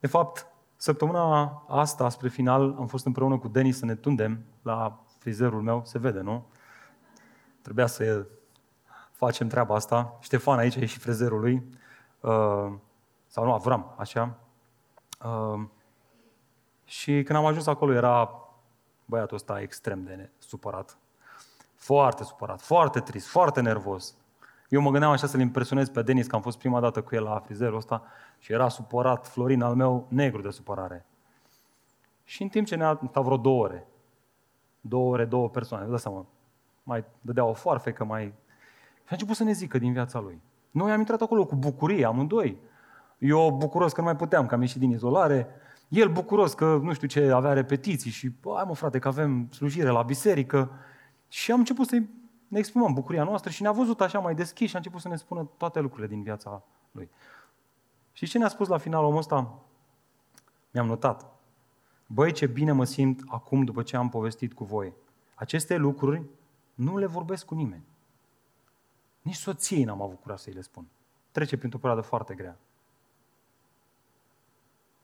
De 0.00 0.06
fapt, 0.06 0.46
săptămâna 0.76 1.46
asta, 1.68 2.08
spre 2.08 2.28
final, 2.28 2.74
am 2.78 2.86
fost 2.86 3.06
împreună 3.06 3.38
cu 3.38 3.48
Denis 3.48 3.78
să 3.78 3.84
ne 3.84 3.94
tundem 3.94 4.44
la 4.62 5.04
frizerul 5.18 5.62
meu, 5.62 5.82
se 5.84 5.98
vede, 5.98 6.20
nu? 6.20 6.46
Trebuia 7.62 7.86
să 7.86 8.26
facem 9.12 9.48
treaba 9.48 9.74
asta. 9.74 10.18
Ștefan 10.20 10.58
aici 10.58 10.74
e 10.74 10.86
și 10.86 10.98
frezerul 10.98 11.40
lui. 11.40 11.66
Uh, 12.20 12.72
sau 13.38 13.46
nu, 13.46 13.52
Avram, 13.52 13.94
așa. 13.96 14.36
Uh, 15.24 15.66
și 16.84 17.22
când 17.22 17.38
am 17.38 17.44
ajuns 17.44 17.66
acolo 17.66 17.92
era 17.92 18.30
băiatul 19.04 19.36
ăsta 19.36 19.60
extrem 19.60 20.04
de 20.04 20.30
supărat. 20.38 20.98
Foarte 21.74 22.24
supărat, 22.24 22.60
foarte 22.60 23.00
trist, 23.00 23.28
foarte 23.28 23.60
nervos. 23.60 24.16
Eu 24.68 24.80
mă 24.80 24.90
gândeam 24.90 25.12
așa 25.12 25.26
să-l 25.26 25.40
impresionez 25.40 25.88
pe 25.88 26.02
Denis, 26.02 26.26
că 26.26 26.34
am 26.34 26.42
fost 26.42 26.58
prima 26.58 26.80
dată 26.80 27.02
cu 27.02 27.14
el 27.14 27.22
la 27.22 27.38
frizerul 27.38 27.76
ăsta 27.76 28.02
și 28.38 28.52
era 28.52 28.68
supărat, 28.68 29.26
Florin 29.26 29.62
al 29.62 29.74
meu, 29.74 30.06
negru 30.08 30.42
de 30.42 30.50
supărare. 30.50 31.06
Și 32.24 32.42
în 32.42 32.48
timp 32.48 32.66
ce 32.66 32.76
ne-a 32.76 33.00
stat 33.08 33.24
vreo 33.24 33.36
două 33.36 33.62
ore, 33.62 33.86
două 34.80 35.12
ore, 35.12 35.24
două 35.24 35.48
persoane, 35.48 35.84
vă 35.84 35.90
dați 35.90 36.02
seama, 36.02 36.26
mai 36.82 37.04
dădea 37.20 37.44
o 37.44 37.52
foarfecă, 37.52 38.04
mai... 38.04 38.24
Și 38.94 39.04
a 39.04 39.10
început 39.10 39.36
să 39.36 39.44
ne 39.44 39.52
zică 39.52 39.78
din 39.78 39.92
viața 39.92 40.20
lui. 40.20 40.40
Noi 40.70 40.92
am 40.92 40.98
intrat 40.98 41.20
acolo 41.20 41.46
cu 41.46 41.56
bucurie, 41.56 42.04
amândoi. 42.04 42.66
Eu 43.18 43.50
bucuros 43.50 43.92
că 43.92 44.00
nu 44.00 44.06
mai 44.06 44.16
puteam, 44.16 44.46
că 44.46 44.54
am 44.54 44.60
ieșit 44.60 44.80
din 44.80 44.90
izolare. 44.90 45.48
El 45.88 46.12
bucuros 46.12 46.54
că 46.54 46.80
nu 46.82 46.92
știu 46.92 47.06
ce, 47.06 47.30
avea 47.30 47.52
repetiții 47.52 48.10
și, 48.10 48.32
hai 48.54 48.64
mă 48.66 48.74
frate, 48.74 48.98
că 48.98 49.08
avem 49.08 49.48
slujire 49.50 49.88
la 49.88 50.02
biserică. 50.02 50.70
Și 51.28 51.52
am 51.52 51.58
început 51.58 51.86
să 51.86 52.02
ne 52.48 52.58
exprimăm 52.58 52.92
bucuria 52.92 53.24
noastră 53.24 53.50
și 53.50 53.62
ne-a 53.62 53.72
văzut 53.72 54.00
așa 54.00 54.18
mai 54.18 54.34
deschis 54.34 54.68
și 54.68 54.74
a 54.74 54.78
început 54.78 55.00
să 55.00 55.08
ne 55.08 55.16
spună 55.16 55.48
toate 55.56 55.80
lucrurile 55.80 56.08
din 56.08 56.22
viața 56.22 56.62
lui. 56.90 57.10
Și 58.12 58.26
ce 58.26 58.38
ne-a 58.38 58.48
spus 58.48 58.68
la 58.68 58.78
final 58.78 59.04
omul 59.04 59.18
ăsta? 59.18 59.58
Mi-am 60.70 60.86
notat. 60.86 61.26
Băi, 62.06 62.32
ce 62.32 62.46
bine 62.46 62.72
mă 62.72 62.84
simt 62.84 63.20
acum 63.26 63.64
după 63.64 63.82
ce 63.82 63.96
am 63.96 64.08
povestit 64.08 64.54
cu 64.54 64.64
voi. 64.64 64.92
Aceste 65.34 65.76
lucruri 65.76 66.22
nu 66.74 66.96
le 66.96 67.06
vorbesc 67.06 67.44
cu 67.44 67.54
nimeni. 67.54 67.84
Nici 69.22 69.34
soției 69.34 69.84
n-am 69.84 70.02
avut 70.02 70.20
curaj 70.20 70.38
să-i 70.38 70.52
le 70.52 70.60
spun. 70.60 70.86
Trece 71.30 71.56
printr-o 71.56 71.78
perioadă 71.78 72.06
foarte 72.06 72.34
grea. 72.34 72.58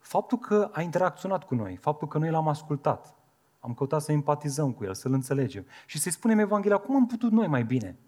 Faptul 0.04 0.38
că 0.38 0.70
a 0.72 0.80
interacționat 0.80 1.44
cu 1.44 1.54
noi, 1.54 1.76
faptul 1.76 2.08
că 2.08 2.18
noi 2.18 2.30
l-am 2.30 2.48
ascultat, 2.48 3.14
am 3.60 3.74
căutat 3.74 4.02
să 4.02 4.12
empatizăm 4.12 4.72
cu 4.72 4.84
el, 4.84 4.94
să-l 4.94 5.12
înțelegem 5.12 5.66
și 5.86 5.98
să-i 5.98 6.12
spunem 6.12 6.38
Evanghelia 6.38 6.76
cum 6.76 6.94
am 6.94 7.06
putut 7.06 7.30
noi 7.32 7.46
mai 7.46 7.64
bine, 7.64 7.98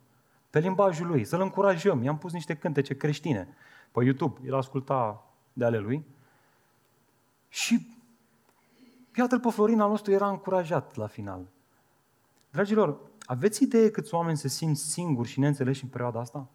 pe 0.50 0.58
limbajul 0.58 1.06
lui, 1.06 1.24
să-l 1.24 1.40
încurajăm. 1.40 2.02
I-am 2.02 2.18
pus 2.18 2.32
niște 2.32 2.54
cântece 2.54 2.96
creștine 2.96 3.48
pe 3.92 4.04
YouTube, 4.04 4.40
el 4.46 4.54
asculta 4.54 5.24
de 5.52 5.64
ale 5.64 5.78
lui 5.78 6.06
și 7.48 7.96
iată-l 9.14 9.40
pe 9.40 9.50
Florin 9.50 9.80
al 9.80 9.88
nostru 9.88 10.12
era 10.12 10.28
încurajat 10.28 10.94
la 10.94 11.06
final. 11.06 11.48
Dragilor, 12.50 13.00
aveți 13.26 13.62
idee 13.62 13.90
câți 13.90 14.14
oameni 14.14 14.36
se 14.36 14.48
simt 14.48 14.76
singuri 14.76 15.28
și 15.28 15.40
neînțeleși 15.40 15.84
în 15.84 15.88
perioada 15.88 16.20
asta? 16.20 16.48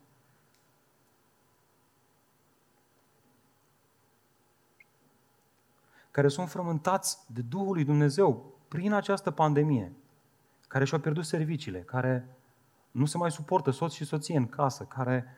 Care 6.12 6.28
sunt 6.28 6.50
frământați 6.50 7.18
de 7.28 7.42
Duhul 7.42 7.74
lui 7.74 7.84
Dumnezeu 7.84 8.56
prin 8.68 8.94
această 8.94 9.32
pandemie, 9.32 9.94
care 10.68 10.86
și-au 10.86 11.00
pierdut 11.00 11.26
serviciile, 11.26 11.80
care 11.80 12.38
nu 12.92 13.06
se 13.06 13.18
mai 13.18 13.32
suportă 13.32 13.72
soț 13.72 13.94
și 13.94 14.06
soție 14.06 14.38
în 14.38 14.48
casă, 14.48 14.84
care 14.84 15.38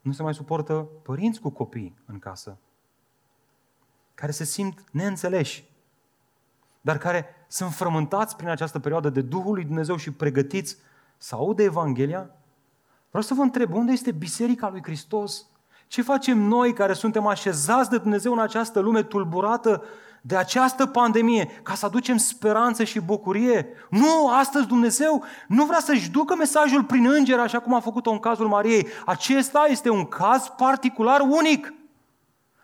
nu 0.00 0.12
se 0.12 0.22
mai 0.22 0.34
suportă 0.34 0.88
părinți 1.02 1.40
cu 1.40 1.50
copii 1.50 1.98
în 2.06 2.18
casă, 2.18 2.58
care 4.14 4.32
se 4.32 4.44
simt 4.44 4.84
neînțeleși, 4.90 5.70
dar 6.80 6.98
care 6.98 7.26
sunt 7.48 7.72
frământați 7.72 8.36
prin 8.36 8.48
această 8.48 8.78
perioadă 8.78 9.10
de 9.10 9.20
Duhul 9.20 9.54
lui 9.54 9.64
Dumnezeu 9.64 9.96
și 9.96 10.12
pregătiți 10.12 10.76
să 11.16 11.34
audă 11.34 11.62
Evanghelia? 11.62 12.30
Vreau 13.08 13.22
să 13.22 13.34
vă 13.34 13.42
întreb, 13.42 13.72
unde 13.72 13.92
este 13.92 14.12
Biserica 14.12 14.68
lui 14.68 14.82
Hristos? 14.82 15.46
Ce 15.92 16.02
facem 16.02 16.38
noi 16.38 16.72
care 16.72 16.92
suntem 16.92 17.26
așezați 17.26 17.90
de 17.90 17.98
Dumnezeu 17.98 18.32
în 18.32 18.38
această 18.38 18.80
lume 18.80 19.02
tulburată 19.02 19.84
de 20.20 20.36
această 20.36 20.86
pandemie 20.86 21.60
ca 21.62 21.74
să 21.74 21.86
aducem 21.86 22.16
speranță 22.16 22.84
și 22.84 23.00
bucurie? 23.00 23.66
Nu, 23.90 24.28
astăzi 24.28 24.66
Dumnezeu 24.66 25.24
nu 25.48 25.64
vrea 25.64 25.78
să-și 25.80 26.10
ducă 26.10 26.34
mesajul 26.36 26.84
prin 26.84 27.06
înger 27.06 27.38
așa 27.38 27.58
cum 27.58 27.74
a 27.74 27.80
făcut-o 27.80 28.10
în 28.10 28.18
cazul 28.18 28.48
Mariei. 28.48 28.86
Acesta 29.06 29.66
este 29.68 29.90
un 29.90 30.04
caz 30.04 30.48
particular 30.56 31.20
unic. 31.20 31.74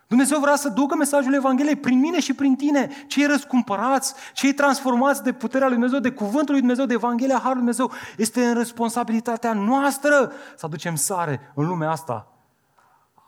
Dumnezeu 0.07 0.39
vrea 0.39 0.55
să 0.55 0.69
ducă 0.69 0.95
mesajul 0.95 1.33
Evangheliei 1.33 1.75
prin 1.75 1.99
mine 1.99 2.19
și 2.19 2.33
prin 2.33 2.55
tine, 2.55 2.89
cei 3.07 3.25
răscumpărați, 3.25 4.13
cei 4.33 4.53
transformați 4.53 5.23
de 5.23 5.31
puterea 5.31 5.67
lui 5.67 5.75
Dumnezeu, 5.75 5.99
de 5.99 6.11
cuvântul 6.11 6.51
lui 6.51 6.59
Dumnezeu, 6.59 6.85
de 6.85 6.93
Evanghelia 6.93 7.35
Harului 7.37 7.57
Dumnezeu. 7.57 7.91
Este 8.17 8.45
în 8.45 8.53
responsabilitatea 8.53 9.53
noastră 9.53 10.31
să 10.55 10.65
aducem 10.65 10.95
sare 10.95 11.51
în 11.55 11.67
lumea 11.67 11.91
asta 11.91 12.33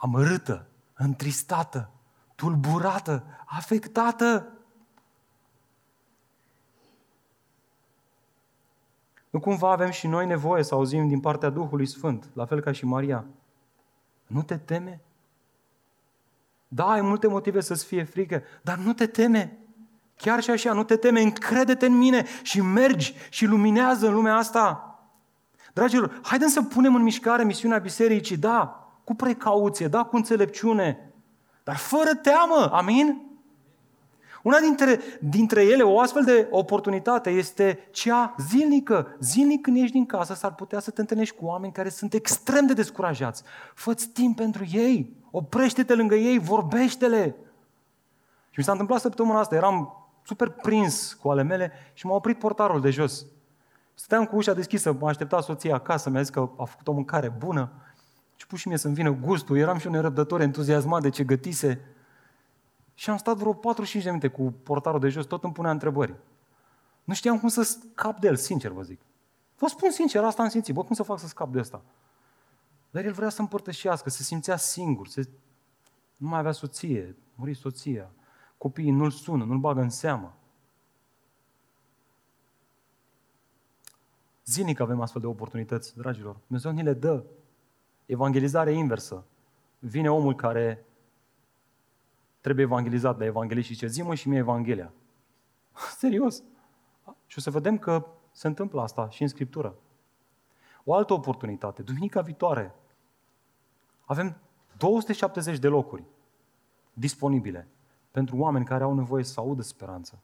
amărâtă, 0.02 0.68
întristată, 0.94 1.90
tulburată, 2.36 3.24
afectată. 3.46 4.52
Nu 9.30 9.40
cumva 9.40 9.72
avem 9.72 9.90
și 9.90 10.08
noi 10.08 10.26
nevoie 10.26 10.64
să 10.64 10.74
auzim 10.74 11.08
din 11.08 11.20
partea 11.20 11.50
Duhului 11.50 11.86
Sfânt, 11.86 12.30
la 12.34 12.46
fel 12.46 12.60
ca 12.60 12.72
și 12.72 12.86
Maria. 12.86 13.26
Nu 14.28 14.44
te 14.44 14.58
teme? 14.58 15.02
Da, 16.68 16.90
ai 16.90 17.02
multe 17.02 17.28
motive 17.28 17.62
să-ți 17.62 17.86
fie 17.86 18.04
frică, 18.04 18.44
dar 18.62 18.78
nu 18.78 18.94
te 18.94 19.08
teme. 19.08 19.58
Chiar 20.16 20.42
și 20.42 20.50
așa, 20.50 20.74
nu 20.74 20.84
te 20.84 20.96
teme, 20.96 21.22
încrede-te 21.22 21.86
în 21.86 21.98
mine 21.98 22.26
și 22.42 22.62
mergi 22.62 23.16
și 23.30 23.46
luminează 23.46 24.08
în 24.08 24.14
lumea 24.14 24.36
asta. 24.36 25.00
Dragilor, 25.74 26.20
haideți 26.24 26.54
să 26.54 26.64
punem 26.64 26.96
în 26.96 27.02
mișcare 27.02 27.44
misiunea 27.44 27.78
bisericii, 27.78 28.38
da, 28.38 28.81
cu 29.04 29.16
precauție, 29.16 29.88
da, 29.88 30.04
cu 30.04 30.16
înțelepciune, 30.16 31.12
dar 31.64 31.76
fără 31.76 32.16
teamă, 32.22 32.70
amin? 32.72 33.30
Una 34.44 34.60
dintre, 34.60 35.00
dintre 35.20 35.64
ele, 35.64 35.84
o 35.84 36.00
astfel 36.00 36.24
de 36.24 36.48
oportunitate 36.52 37.30
este 37.30 37.88
cea 37.92 38.36
zilnică. 38.38 39.16
Zilnic 39.20 39.62
când 39.62 39.78
ieși 39.78 39.92
din 39.92 40.06
casă 40.06 40.34
s-ar 40.34 40.56
putea 40.56 40.80
să 40.80 40.92
te 40.92 41.02
întâlnești 41.02 41.36
cu 41.36 41.46
oameni 41.46 41.74
care 41.74 41.90
sunt 41.90 42.14
extrem 42.14 42.66
de 42.66 42.74
descurajați. 42.74 43.44
Fă-ți 43.74 44.08
timp 44.08 44.36
pentru 44.36 44.64
ei, 44.72 45.16
oprește-te 45.32 45.96
lângă 45.96 46.16
ei, 46.16 46.40
vorbește-le. 46.40 47.36
Și 48.50 48.56
mi 48.58 48.64
s-a 48.64 48.72
întâmplat 48.72 49.00
săptămâna 49.00 49.40
asta, 49.40 49.56
eram 49.56 49.96
super 50.24 50.50
prins 50.50 51.14
cu 51.14 51.30
ale 51.30 51.44
mele 51.44 51.72
și 51.94 52.06
m-a 52.06 52.14
oprit 52.14 52.40
portarul 52.40 52.82
de 52.82 52.90
jos. 52.90 53.26
Stăteam 53.94 54.26
cu 54.26 54.36
ușa 54.36 54.54
deschisă, 54.54 54.96
m-a 55.00 55.10
așteptat 55.10 55.44
soția 55.44 55.76
acasă, 55.76 56.10
mi-a 56.10 56.22
zis 56.22 56.30
că 56.30 56.50
a 56.58 56.64
făcut 56.64 56.88
o 56.88 56.92
mâncare 56.92 57.30
bună. 57.30 57.72
Și 58.41 58.47
pus 58.47 58.60
și 58.60 58.67
mie 58.67 58.77
să-mi 58.77 58.93
vină 58.93 59.12
gustul, 59.12 59.58
eram 59.58 59.77
și 59.77 59.88
un 59.88 59.93
nerăbdător 59.93 60.41
entuziasmat 60.41 61.01
de 61.01 61.10
ce 61.10 61.23
gătise. 61.23 61.82
Și 62.93 63.10
am 63.10 63.17
stat 63.17 63.38
vreo 63.38 63.54
45 63.54 64.04
de 64.04 64.10
minute 64.10 64.27
cu 64.27 64.54
portarul 64.63 64.99
de 64.99 65.10
jos, 65.10 65.25
tot 65.25 65.43
îmi 65.43 65.54
punea 65.54 65.71
întrebări. 65.71 66.15
Nu 67.04 67.13
știam 67.13 67.39
cum 67.39 67.49
să 67.49 67.62
scap 67.62 68.19
de 68.19 68.27
el, 68.27 68.36
sincer 68.36 68.71
vă 68.71 68.82
zic. 68.82 69.01
Vă 69.58 69.67
spun 69.67 69.91
sincer, 69.91 70.23
asta 70.23 70.41
am 70.41 70.49
simțit. 70.49 70.73
Bă, 70.73 70.84
cum 70.84 70.95
să 70.95 71.04
fac 71.04 71.19
să 71.19 71.27
scap 71.27 71.51
de 71.51 71.60
asta? 71.60 71.82
Dar 72.91 73.06
el 73.06 73.12
vrea 73.12 73.30
să 73.30 73.41
împărtășească, 73.41 74.10
se 74.10 74.23
simțea 74.23 74.58
singur, 74.58 75.08
se... 75.08 75.30
nu 76.17 76.27
mai 76.27 76.39
avea 76.39 76.51
soție, 76.51 77.15
muri 77.36 77.54
soția, 77.54 78.12
copiii 78.58 78.91
nu-l 78.91 79.12
sună, 79.12 79.43
nu-l 79.43 79.58
bagă 79.58 79.82
în 79.82 79.89
seamă. 79.89 80.38
Zilnic 84.45 84.80
avem 84.80 85.01
astfel 85.01 85.21
de 85.21 85.27
oportunități, 85.27 85.97
dragilor. 85.97 86.38
Dumnezeu 86.47 86.71
ni 86.71 86.84
le 86.84 86.93
dă. 86.93 87.23
Evangelizare 88.12 88.71
inversă. 88.71 89.26
Vine 89.80 90.12
omul 90.12 90.36
care 90.36 90.86
trebuie 92.41 92.65
evangelizat 92.65 93.17
de 93.17 93.26
evanghelist 93.26 93.67
și 93.67 93.76
ce 93.76 93.88
zi 93.88 94.02
mă 94.02 94.15
și 94.15 94.30
mie 94.30 94.38
Evanghelia. 94.38 94.93
Serios. 95.97 96.43
Și 97.26 97.38
o 97.38 97.41
să 97.41 97.50
vedem 97.50 97.78
că 97.78 98.08
se 98.32 98.47
întâmplă 98.47 98.82
asta 98.82 99.10
și 99.10 99.21
în 99.21 99.28
Scriptură. 99.28 99.76
O 100.84 100.93
altă 100.93 101.13
oportunitate. 101.13 101.82
Duminica 101.82 102.21
viitoare 102.21 102.76
avem 104.06 104.38
270 104.78 105.60
de 105.60 105.67
locuri 105.67 106.04
disponibile 106.93 107.67
pentru 108.12 108.38
oameni 108.38 108.65
care 108.65 108.84
au 108.84 108.93
nevoie 108.93 109.24
să 109.24 109.39
audă 109.39 109.62
speranță. 109.62 110.21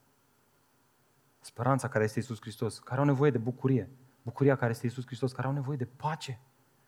Speranța 1.39 1.87
care 1.87 2.03
este 2.03 2.19
Isus 2.19 2.41
Hristos, 2.41 2.79
care 2.79 2.99
au 2.99 3.05
nevoie 3.05 3.31
de 3.31 3.37
bucurie. 3.37 3.89
Bucuria 4.21 4.55
care 4.55 4.71
este 4.71 4.85
Isus 4.85 5.05
Hristos, 5.05 5.31
care 5.31 5.47
au 5.47 5.53
nevoie 5.53 5.77
de 5.77 5.85
pace. 5.85 6.39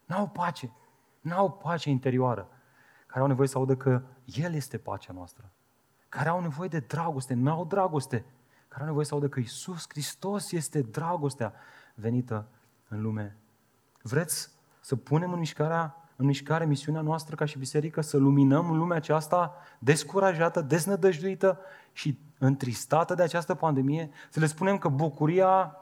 N-au 0.09 0.27
pace. 0.27 0.71
N-au 1.19 1.51
pace 1.51 1.89
interioară. 1.89 2.47
Care 3.05 3.21
au 3.21 3.27
nevoie 3.27 3.47
să 3.47 3.57
audă 3.57 3.75
că 3.75 4.01
El 4.25 4.53
este 4.53 4.77
pacea 4.77 5.13
noastră. 5.13 5.51
Care 6.09 6.29
au 6.29 6.41
nevoie 6.41 6.69
de 6.69 6.79
dragoste. 6.79 7.33
N-au 7.33 7.65
dragoste. 7.65 8.25
Care 8.67 8.81
au 8.81 8.87
nevoie 8.87 9.05
să 9.05 9.13
audă 9.13 9.27
că 9.27 9.39
Isus 9.39 9.85
Hristos 9.87 10.51
este 10.51 10.81
dragostea 10.81 11.53
venită 11.93 12.47
în 12.87 13.01
lume. 13.01 13.37
Vreți 14.01 14.49
să 14.79 14.95
punem 14.95 15.31
în 15.33 15.39
mișcarea 15.39 15.99
în 16.19 16.25
mișcare 16.25 16.65
misiunea 16.65 17.01
noastră 17.01 17.35
ca 17.35 17.45
și 17.45 17.57
biserică, 17.57 18.01
să 18.01 18.17
luminăm 18.17 18.77
lumea 18.77 18.97
aceasta 18.97 19.55
descurajată, 19.79 20.61
deznădăjduită 20.61 21.59
și 21.91 22.19
întristată 22.37 23.13
de 23.13 23.23
această 23.23 23.55
pandemie, 23.55 24.09
să 24.29 24.39
le 24.39 24.45
spunem 24.45 24.77
că 24.77 24.87
bucuria 24.87 25.75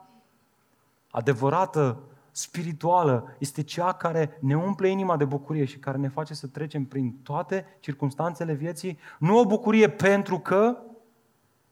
adevărată, 1.12 2.00
spirituală, 2.38 3.36
este 3.40 3.64
cea 3.64 3.94
care 3.94 4.38
ne 4.42 4.58
umple 4.58 4.88
inima 4.90 5.18
de 5.18 5.26
bucurie 5.26 5.66
și 5.66 5.78
care 5.78 5.98
ne 5.98 6.08
face 6.08 6.34
să 6.34 6.48
trecem 6.48 6.86
prin 6.86 7.18
toate 7.24 7.66
circunstanțele 7.80 8.54
vieții, 8.54 9.00
nu 9.20 9.40
o 9.40 9.46
bucurie 9.46 9.90
pentru 9.90 10.40
că, 10.40 10.78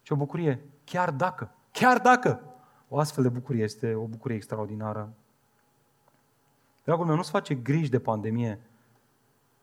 ci 0.02 0.10
o 0.10 0.16
bucurie 0.16 0.66
chiar 0.84 1.12
dacă. 1.12 1.52
Chiar 1.72 2.00
dacă. 2.00 2.42
O 2.88 3.00
astfel 3.00 3.24
de 3.24 3.30
bucurie 3.30 3.64
este 3.64 3.94
o 3.94 4.06
bucurie 4.06 4.36
extraordinară. 4.36 5.14
Dragul 6.84 7.06
meu, 7.06 7.16
nu-ți 7.16 7.30
face 7.30 7.56
griji 7.56 7.90
de 7.90 8.00
pandemie 8.00 8.60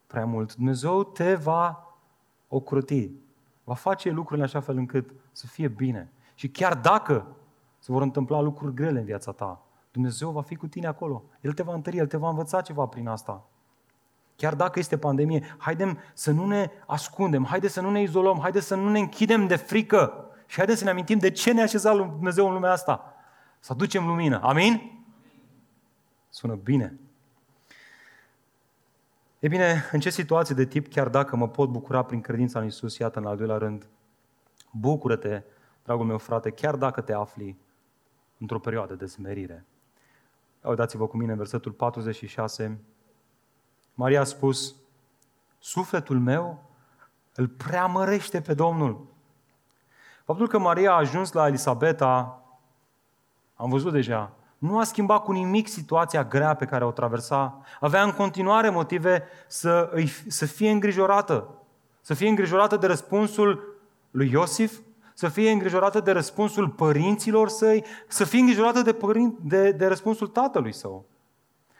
prea 0.07 0.27
mult. 0.27 0.55
Dumnezeu 0.55 1.05
te 1.05 1.35
va 1.35 1.97
ocroti. 2.49 3.11
Va 3.65 3.75
face 3.75 4.11
lucrurile 4.11 4.45
așa 4.47 4.61
fel 4.61 4.77
încât 4.77 5.11
să 5.33 5.47
fie 5.47 5.69
bine. 5.69 6.13
Și 6.35 6.49
chiar 6.49 6.75
dacă 6.75 7.27
se 7.79 7.93
vor 7.93 8.03
întâmpla 8.03 8.41
lucruri 8.41 8.75
grele 8.75 8.99
în 8.99 9.05
viața 9.05 9.33
ta, 9.33 9.63
Dumnezeu 9.93 10.31
va 10.31 10.43
fi 10.43 10.57
cu 10.57 10.67
tine 10.67 10.87
acolo. 10.87 11.25
El 11.41 11.53
te 11.53 11.63
va 11.63 11.75
întări, 11.75 11.97
El 11.97 12.07
te 12.07 12.17
va 12.17 12.29
învăța 12.29 12.61
ceva 12.61 12.87
prin 12.87 13.09
asta. 13.09 13.47
Chiar 14.37 14.55
dacă 14.55 14.79
este 14.79 14.99
pandemie, 14.99 15.57
haidem 15.59 15.99
să 16.15 16.31
nu 16.31 16.47
ne 16.47 16.71
ascundem, 16.87 17.45
haide 17.45 17.69
să 17.69 17.81
nu 17.81 17.91
ne 17.91 18.03
izolăm, 18.03 18.39
haide 18.41 18.61
să 18.61 18.75
nu 18.75 18.91
ne 18.91 18.99
închidem 18.99 19.47
de 19.47 19.57
frică 19.57 20.27
și 20.47 20.57
haide 20.57 20.75
să 20.75 20.85
ne 20.85 20.91
amintim 20.91 21.19
de 21.19 21.31
ce 21.31 21.53
ne-a 21.53 21.63
așezat 21.63 21.97
Dumnezeu 21.97 22.47
în 22.47 22.53
lumea 22.53 22.71
asta. 22.71 23.15
Să 23.61 23.73
aducem 23.73 24.07
lumină. 24.07 24.41
Amin? 24.43 25.05
Sună 26.29 26.55
bine. 26.55 26.99
E 29.39 29.49
bine, 29.49 29.85
în 29.93 30.01
ce 30.01 30.11
situație 30.11 30.55
de 30.55 30.65
tip, 30.65 30.89
chiar 30.89 31.09
dacă 31.09 31.37
mă 31.37 31.49
pot 31.49 31.69
bucura 31.69 32.03
prin 32.03 32.21
credința 32.21 32.59
în 32.61 32.67
Isus, 32.67 32.99
iată 32.99 33.19
în 33.19 33.27
al 33.27 33.37
doilea 33.37 33.57
rând, 33.57 33.89
bucură-te, 34.71 35.43
dragul 35.85 36.07
meu 36.07 36.19
frate, 36.19 36.51
chiar 36.51 36.77
dacă 36.77 37.01
te 37.01 37.13
afli 37.13 37.57
într-o 38.39 38.59
perioadă 38.59 38.95
de 38.95 39.07
smerire. 39.07 39.67
Uitați-vă 40.63 41.07
cu 41.07 41.17
mine 41.17 41.33
în 41.33 41.39
versetul 41.39 41.73
46. 41.73 42.81
Maria 43.95 44.21
a 44.21 44.25
spus, 44.25 44.75
sufletul 45.59 46.21
meu 46.21 46.71
îl 47.35 47.49
preamărește 47.49 48.41
pe 48.41 48.55
Domnul. 48.55 49.07
Faptul 50.25 50.49
că 50.49 50.59
Maria 50.59 50.93
a 50.93 50.97
ajuns 50.97 51.33
la 51.33 51.47
Elisabeta, 51.47 52.43
am 53.55 53.71
văzut 53.71 53.93
deja, 53.93 54.33
nu 54.59 54.79
a 54.79 54.85
schimbat 54.85 55.23
cu 55.23 55.33
nimic 55.33 55.69
situația 55.69 56.25
grea 56.25 56.55
pe 56.55 56.65
care 56.65 56.85
o 56.85 56.91
traversa. 56.91 57.61
Avea 57.81 58.03
în 58.03 58.13
continuare 58.13 58.71
motive 58.71 59.25
să, 59.47 59.91
îi, 59.93 60.07
să 60.07 60.47
fie 60.47 60.71
îngrijorată. 60.71 61.49
Să 62.01 62.15
fie 62.15 62.29
îngrijorată 62.29 62.77
de 62.77 62.87
răspunsul 62.87 63.79
lui 64.11 64.31
Iosif, 64.31 64.79
să 65.23 65.29
fie 65.29 65.51
îngrijorată 65.51 66.01
de 66.01 66.11
răspunsul 66.11 66.69
părinților 66.69 67.49
săi, 67.49 67.85
să 68.09 68.25
fie 68.25 68.39
îngrijorată 68.39 68.83
de, 68.83 68.93
părin, 68.93 69.37
de, 69.41 69.71
de 69.71 69.87
răspunsul 69.87 70.27
tatălui 70.27 70.73
său. 70.73 71.05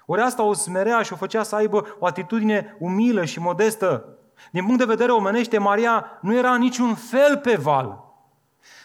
Ori 0.07 0.21
asta 0.21 0.43
o 0.43 0.53
smerea 0.53 1.03
și 1.03 1.13
o 1.13 1.17
făcea 1.17 1.43
să 1.43 1.55
aibă 1.55 1.97
o 1.99 2.07
atitudine 2.07 2.77
umilă 2.79 3.25
și 3.25 3.41
modestă. 3.41 4.17
Din 4.51 4.65
punct 4.65 4.79
de 4.79 4.85
vedere 4.85 5.13
omenește, 5.13 5.59
Maria 5.59 6.19
nu 6.21 6.37
era 6.37 6.57
niciun 6.57 6.95
fel 6.95 7.39
pe 7.39 7.57
val. 7.57 8.05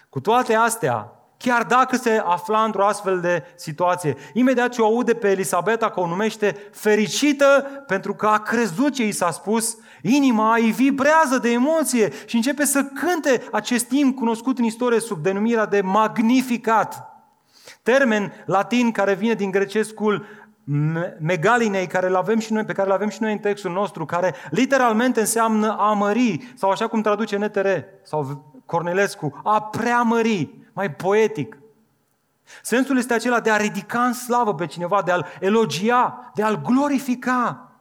Cu 0.09 0.19
toate 0.19 0.53
astea, 0.53 1.11
chiar 1.37 1.63
dacă 1.63 1.95
se 1.95 2.21
afla 2.25 2.63
într-o 2.63 2.85
astfel 2.85 3.19
de 3.19 3.43
situație. 3.55 4.15
Imediat 4.33 4.69
ce 4.69 4.81
o 4.81 4.85
aude 4.85 5.13
pe 5.13 5.29
Elisabeta 5.29 5.89
că 5.89 5.99
o 5.99 6.07
numește 6.07 6.57
fericită 6.71 7.65
pentru 7.87 8.13
că 8.13 8.27
a 8.27 8.37
crezut 8.37 8.93
ce 8.93 9.07
i 9.07 9.11
s-a 9.11 9.31
spus, 9.31 9.77
inima 10.01 10.55
îi 10.55 10.71
vibrează 10.71 11.37
de 11.41 11.51
emoție 11.51 12.11
și 12.25 12.35
începe 12.35 12.65
să 12.65 12.83
cânte 12.83 13.43
acest 13.51 13.85
timp 13.85 14.15
cunoscut 14.15 14.57
în 14.57 14.63
istorie 14.63 14.99
sub 14.99 15.23
denumirea 15.23 15.65
de 15.65 15.81
magnificat. 15.81 17.15
Termen 17.83 18.33
latin 18.45 18.91
care 18.91 19.13
vine 19.13 19.33
din 19.33 19.51
grecescul 19.51 20.25
megalinei 21.19 21.87
care 21.87 22.11
avem 22.15 22.39
și 22.39 22.53
noi, 22.53 22.65
pe 22.65 22.73
care 22.73 22.87
îl 22.87 22.93
avem 22.93 23.09
și 23.09 23.21
noi 23.21 23.31
în 23.31 23.37
textul 23.37 23.71
nostru, 23.71 24.05
care 24.05 24.35
literalmente 24.49 25.19
înseamnă 25.19 25.75
a 25.79 25.93
mări, 25.93 26.53
sau 26.55 26.69
așa 26.69 26.87
cum 26.87 27.01
traduce 27.01 27.37
NTR 27.37 27.67
sau 28.03 28.45
Cornelescu, 28.65 29.41
a 29.43 29.61
preamări 29.61 30.49
mai 30.77 30.91
poetic. 30.91 31.57
Sensul 32.61 32.97
este 32.97 33.13
acela 33.13 33.39
de 33.39 33.49
a 33.49 33.57
ridica 33.57 34.05
în 34.05 34.13
slavă 34.13 34.55
pe 34.55 34.65
cineva, 34.65 35.01
de 35.01 35.11
a-l 35.11 35.25
elogia, 35.39 36.31
de 36.35 36.43
a-l 36.43 36.61
glorifica, 36.61 37.71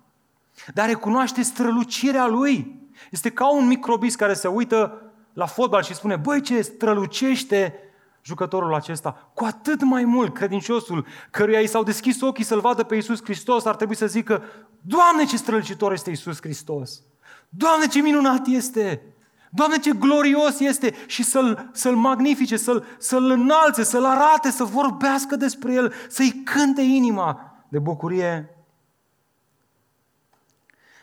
de 0.74 0.80
a 0.80 0.84
recunoaște 0.84 1.42
strălucirea 1.42 2.26
lui. 2.26 2.80
Este 3.10 3.30
ca 3.30 3.52
un 3.52 3.66
microbis 3.66 4.14
care 4.14 4.34
se 4.34 4.48
uită 4.48 5.02
la 5.32 5.46
fotbal 5.46 5.82
și 5.82 5.94
spune, 5.94 6.16
băi, 6.16 6.40
ce 6.40 6.60
strălucește 6.60 7.74
jucătorul 8.22 8.74
acesta. 8.74 9.30
Cu 9.34 9.44
atât 9.44 9.82
mai 9.82 10.04
mult 10.04 10.34
credinciosul 10.34 11.06
căruia 11.30 11.60
i 11.60 11.66
s-au 11.66 11.82
deschis 11.82 12.20
ochii 12.20 12.44
să-L 12.44 12.60
vadă 12.60 12.82
pe 12.82 12.94
Iisus 12.94 13.22
Hristos 13.22 13.64
ar 13.64 13.76
trebui 13.76 13.94
să 13.94 14.06
zică, 14.06 14.42
Doamne, 14.80 15.24
ce 15.24 15.36
strălucitor 15.36 15.92
este 15.92 16.10
Iisus 16.10 16.36
Hristos! 16.40 17.02
Doamne, 17.48 17.86
ce 17.86 18.00
minunat 18.00 18.46
este! 18.46 19.15
Doamne, 19.56 19.76
ce 19.76 19.92
glorios 19.92 20.60
este 20.60 20.94
și 21.06 21.22
să-l, 21.22 21.70
să-l 21.72 21.96
magnifice, 21.96 22.56
să-l, 22.56 22.84
să-l 22.98 23.30
înalțe, 23.30 23.82
să-l 23.82 24.04
arate, 24.04 24.50
să 24.50 24.64
vorbească 24.64 25.36
despre 25.36 25.72
el, 25.72 25.92
să-i 26.08 26.42
cânte 26.44 26.82
inima 26.82 27.56
de 27.68 27.78
bucurie. 27.78 28.56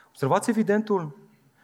Observați 0.08 0.50
evidentul, 0.50 1.18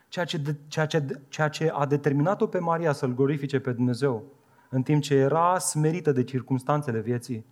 ceea 0.08 0.26
ce, 0.26 0.42
ceea 0.68 0.86
ce, 0.86 1.22
ceea 1.28 1.48
ce 1.48 1.72
a 1.74 1.86
determinat-o 1.86 2.48
pe 2.48 2.60
Maria 2.60 2.92
să-L 2.92 3.14
glorifice 3.14 3.60
pe 3.60 3.72
Dumnezeu, 3.72 4.24
în 4.70 4.84
timp 4.84 5.02
ce 5.02 5.14
era 5.14 5.60
smerită 5.60 6.12
de 6.12 6.24
circunstanțele 6.24 7.00
vieții, 7.00 7.46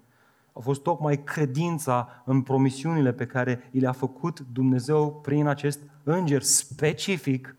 a 0.54 0.60
fost 0.60 0.82
tocmai 0.82 1.23
credința 1.23 2.21
în 2.26 2.41
promisiunile 2.41 3.13
pe 3.13 3.26
care 3.26 3.69
i 3.71 3.80
le-a 3.80 3.91
făcut 3.91 4.39
Dumnezeu 4.54 5.19
prin 5.21 5.47
acest 5.47 5.80
înger 6.04 6.41
specific 6.41 7.56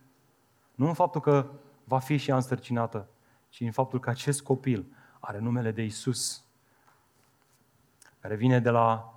nu 0.74 0.86
în 0.86 0.94
faptul 0.94 1.20
că 1.20 1.50
va 1.88 1.98
fi 1.98 2.16
și 2.16 2.30
ea 2.30 2.36
însărcinată, 2.36 3.08
ci 3.48 3.60
în 3.60 3.70
faptul 3.70 4.00
că 4.00 4.10
acest 4.10 4.42
copil 4.42 4.86
are 5.20 5.38
numele 5.38 5.70
de 5.70 5.82
Isus, 5.82 6.44
care 8.20 8.34
vine 8.34 8.60
de 8.60 8.70
la 8.70 9.14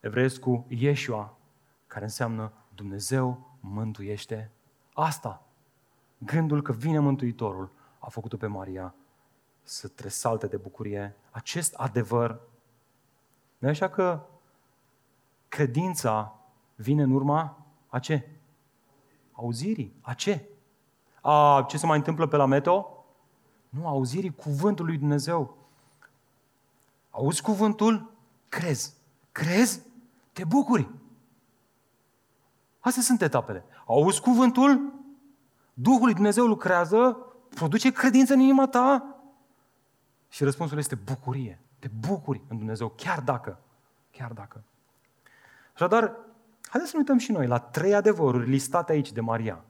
evreescu 0.00 0.66
Yeshua, 0.68 1.36
care 1.86 2.04
înseamnă 2.04 2.52
Dumnezeu 2.74 3.56
mântuiește. 3.60 4.50
Asta, 4.92 5.42
gândul 6.18 6.62
că 6.62 6.72
vine 6.72 6.98
Mântuitorul, 6.98 7.70
a 7.98 8.08
făcut-o 8.08 8.36
pe 8.36 8.46
Maria 8.46 8.94
să 9.62 9.88
tresalte 9.88 10.46
de 10.46 10.56
bucurie. 10.56 11.16
Acest 11.30 11.74
adevăr. 11.74 12.40
nu 13.58 13.68
așa 13.68 13.88
că 13.88 14.26
credința 15.48 16.40
vine 16.74 17.02
în 17.02 17.10
urma 17.10 17.66
a 17.86 17.98
ce? 17.98 18.28
Auzirii. 19.32 19.94
A 20.00 20.14
ce? 20.14 20.49
A, 21.20 21.64
ce 21.68 21.78
se 21.78 21.86
mai 21.86 21.96
întâmplă 21.96 22.26
pe 22.26 22.36
la 22.36 22.46
meteo? 22.46 23.04
Nu, 23.68 23.86
auzirii 23.86 24.34
cuvântului 24.34 24.90
lui 24.90 25.00
Dumnezeu. 25.00 25.56
Auzi 27.10 27.42
cuvântul? 27.42 28.12
Crezi. 28.48 28.94
Crezi? 29.32 29.80
Te 30.32 30.44
bucuri. 30.44 30.88
Astea 32.80 33.02
sunt 33.02 33.22
etapele. 33.22 33.64
Auzi 33.86 34.20
cuvântul? 34.20 34.92
Duhul 35.74 36.04
lui 36.04 36.14
Dumnezeu 36.14 36.46
lucrează, 36.46 37.16
produce 37.54 37.92
credință 37.92 38.32
în 38.32 38.40
inima 38.40 38.66
ta 38.66 39.16
și 40.28 40.44
răspunsul 40.44 40.78
este 40.78 40.94
bucurie. 40.94 41.60
Te 41.78 41.88
bucuri 42.08 42.42
în 42.48 42.56
Dumnezeu, 42.56 42.88
chiar 42.88 43.20
dacă. 43.20 43.58
Chiar 44.10 44.32
dacă. 44.32 44.62
Așadar, 45.74 46.16
haideți 46.68 46.90
să 46.90 46.96
ne 46.96 46.98
uităm 46.98 47.18
și 47.18 47.32
noi 47.32 47.46
la 47.46 47.58
trei 47.58 47.94
adevăruri 47.94 48.48
listate 48.48 48.92
aici 48.92 49.12
de 49.12 49.20
Maria 49.20 49.64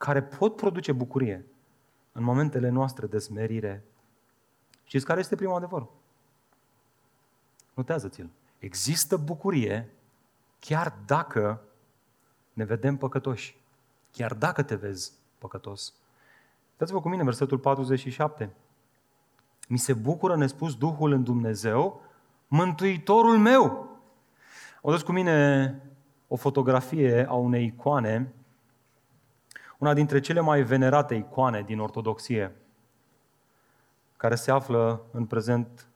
care 0.00 0.22
pot 0.22 0.56
produce 0.56 0.92
bucurie 0.92 1.46
în 2.12 2.22
momentele 2.22 2.68
noastre 2.68 3.06
de 3.06 3.18
smerire. 3.18 3.84
Știți 4.84 5.04
care 5.04 5.20
este 5.20 5.36
primul 5.36 5.54
adevăr? 5.54 5.86
Notează-ți-l. 7.74 8.28
Există 8.58 9.16
bucurie 9.16 9.92
chiar 10.58 10.98
dacă 11.06 11.62
ne 12.52 12.64
vedem 12.64 12.96
păcătoși. 12.96 13.60
Chiar 14.12 14.34
dacă 14.34 14.62
te 14.62 14.74
vezi 14.74 15.12
păcătos. 15.38 15.94
Uitați-vă 16.70 17.00
cu 17.00 17.08
mine 17.08 17.24
versetul 17.24 17.58
47. 17.58 18.50
Mi 19.68 19.78
se 19.78 19.92
bucură 19.92 20.36
nespus 20.36 20.76
Duhul 20.76 21.12
în 21.12 21.22
Dumnezeu, 21.22 22.02
Mântuitorul 22.48 23.38
meu. 23.38 23.88
O 24.80 24.96
cu 25.04 25.12
mine 25.12 25.82
o 26.28 26.36
fotografie 26.36 27.26
a 27.28 27.34
unei 27.34 27.64
icoane 27.64 28.34
una 29.80 29.94
dintre 29.94 30.20
cele 30.20 30.40
mai 30.40 30.62
venerate 30.62 31.14
icoane 31.14 31.62
din 31.62 31.78
Ortodoxie, 31.78 32.56
care 34.16 34.34
se 34.34 34.50
află 34.50 35.02
în 35.10 35.24
prezent 35.24 35.88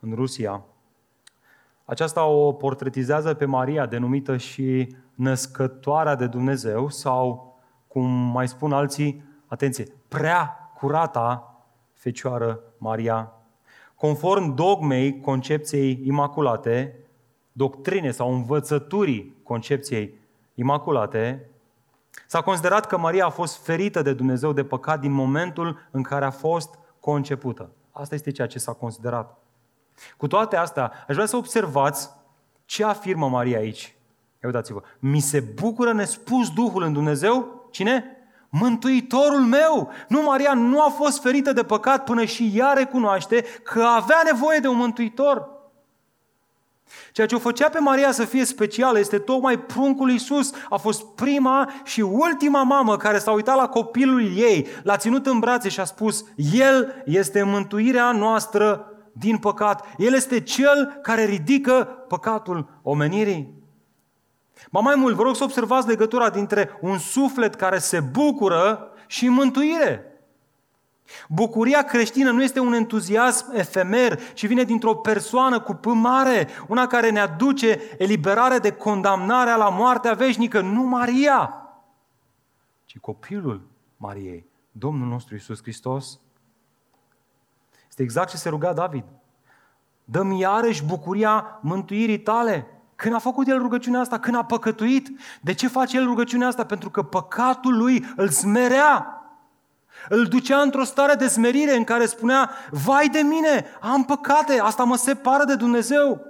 în 0.00 0.12
Rusia. 0.14 0.62
Aceasta 1.84 2.24
o 2.24 2.52
portretizează 2.52 3.34
pe 3.34 3.44
Maria, 3.44 3.86
denumită 3.86 4.36
și 4.36 4.96
născătoarea 5.14 6.14
de 6.14 6.26
Dumnezeu, 6.26 6.88
sau, 6.88 7.56
cum 7.88 8.10
mai 8.10 8.48
spun 8.48 8.72
alții, 8.72 9.22
atenție, 9.46 9.84
prea 10.08 10.72
curata 10.78 11.58
Fecioară 11.92 12.60
Maria. 12.78 13.32
Conform 13.94 14.54
dogmei 14.54 15.20
concepției 15.20 16.00
imaculate, 16.04 16.98
doctrine 17.52 18.10
sau 18.10 18.34
învățăturii 18.34 19.36
concepției 19.42 20.18
imaculate, 20.54 21.48
s-a 22.26 22.40
considerat 22.40 22.86
că 22.86 22.98
Maria 22.98 23.26
a 23.26 23.30
fost 23.30 23.64
ferită 23.64 24.02
de 24.02 24.12
Dumnezeu 24.12 24.52
de 24.52 24.64
păcat 24.64 25.00
din 25.00 25.12
momentul 25.12 25.88
în 25.90 26.02
care 26.02 26.24
a 26.24 26.30
fost 26.30 26.78
concepută. 27.00 27.70
Asta 27.92 28.14
este 28.14 28.30
ceea 28.30 28.46
ce 28.46 28.58
s-a 28.58 28.72
considerat. 28.72 29.38
Cu 30.16 30.26
toate 30.26 30.56
astea, 30.56 30.92
aș 31.08 31.14
vrea 31.14 31.26
să 31.26 31.36
observați 31.36 32.10
ce 32.64 32.84
afirmă 32.84 33.28
Maria 33.28 33.58
aici. 33.58 33.96
Ia 34.42 34.48
uitați-vă. 34.48 34.82
Mi 34.98 35.20
se 35.20 35.40
bucură 35.40 35.92
nespus 35.92 36.50
Duhul 36.50 36.82
în 36.82 36.92
Dumnezeu. 36.92 37.68
Cine? 37.70 38.04
Mântuitorul 38.48 39.40
meu! 39.40 39.90
Nu, 40.08 40.22
Maria 40.22 40.54
nu 40.54 40.82
a 40.82 40.88
fost 40.88 41.22
ferită 41.22 41.52
de 41.52 41.62
păcat 41.62 42.04
până 42.04 42.24
și 42.24 42.52
ea 42.54 42.72
recunoaște 42.72 43.44
că 43.62 43.82
avea 43.82 44.20
nevoie 44.24 44.58
de 44.58 44.68
un 44.68 44.76
mântuitor. 44.76 45.48
Ceea 47.12 47.26
ce 47.26 47.34
o 47.34 47.38
făcea 47.38 47.68
pe 47.68 47.78
Maria 47.78 48.12
să 48.12 48.24
fie 48.24 48.44
specială 48.44 48.98
este 48.98 49.18
tocmai 49.18 49.58
pruncul 49.58 50.10
Iisus. 50.10 50.52
A 50.68 50.76
fost 50.76 51.04
prima 51.14 51.72
și 51.84 52.00
ultima 52.00 52.62
mamă 52.62 52.96
care 52.96 53.18
s-a 53.18 53.30
uitat 53.30 53.56
la 53.56 53.68
copilul 53.68 54.36
ei, 54.36 54.66
l-a 54.82 54.96
ținut 54.96 55.26
în 55.26 55.38
brațe 55.38 55.68
și 55.68 55.80
a 55.80 55.84
spus, 55.84 56.24
El 56.52 57.02
este 57.04 57.42
mântuirea 57.42 58.12
noastră 58.12 58.88
din 59.12 59.38
păcat. 59.38 59.86
El 59.96 60.14
este 60.14 60.40
Cel 60.40 60.98
care 61.02 61.24
ridică 61.24 62.04
păcatul 62.08 62.80
omenirii. 62.82 63.62
Ba 64.70 64.80
mai 64.80 64.94
mult, 64.94 65.14
vă 65.14 65.22
rog 65.22 65.36
să 65.36 65.44
observați 65.44 65.88
legătura 65.88 66.30
dintre 66.30 66.78
un 66.80 66.98
suflet 66.98 67.54
care 67.54 67.78
se 67.78 68.00
bucură 68.00 68.92
și 69.06 69.28
mântuire. 69.28 70.13
Bucuria 71.28 71.82
creștină 71.82 72.30
nu 72.30 72.42
este 72.42 72.60
un 72.60 72.72
entuziasm 72.72 73.52
efemer, 73.52 74.20
ci 74.32 74.46
vine 74.46 74.62
dintr-o 74.62 74.94
persoană 74.94 75.60
cu 75.60 75.74
P 75.74 75.84
mare, 75.84 76.48
una 76.68 76.86
care 76.86 77.10
ne 77.10 77.20
aduce 77.20 77.80
eliberare 77.98 78.58
de 78.58 78.72
condamnarea 78.72 79.56
la 79.56 79.68
moartea 79.68 80.12
veșnică, 80.12 80.60
nu 80.60 80.82
Maria, 80.82 81.64
ci 82.84 82.98
copilul 82.98 83.62
Mariei, 83.96 84.46
Domnul 84.72 85.08
nostru 85.08 85.34
Isus 85.34 85.62
Hristos. 85.62 86.20
Este 87.88 88.02
exact 88.02 88.30
ce 88.30 88.36
se 88.36 88.48
ruga 88.48 88.72
David. 88.72 89.04
Dă-mi 90.04 90.40
iarăși 90.40 90.84
bucuria 90.84 91.58
mântuirii 91.62 92.20
tale. 92.20 92.66
Când 92.94 93.14
a 93.14 93.18
făcut 93.18 93.48
el 93.48 93.58
rugăciunea 93.58 94.00
asta? 94.00 94.18
Când 94.18 94.36
a 94.36 94.44
păcătuit? 94.44 95.08
De 95.40 95.52
ce 95.52 95.68
face 95.68 95.96
el 95.96 96.04
rugăciunea 96.04 96.46
asta? 96.46 96.64
Pentru 96.66 96.90
că 96.90 97.02
păcatul 97.02 97.76
lui 97.76 98.04
îl 98.16 98.28
smerea. 98.28 99.23
Îl 100.08 100.24
ducea 100.24 100.60
într-o 100.60 100.84
stare 100.84 101.14
de 101.14 101.28
smerire 101.28 101.76
în 101.76 101.84
care 101.84 102.06
spunea, 102.06 102.50
vai 102.70 103.08
de 103.08 103.18
mine, 103.18 103.64
am 103.80 104.04
păcate, 104.04 104.60
asta 104.60 104.84
mă 104.84 104.96
separă 104.96 105.44
de 105.44 105.54
Dumnezeu. 105.54 106.20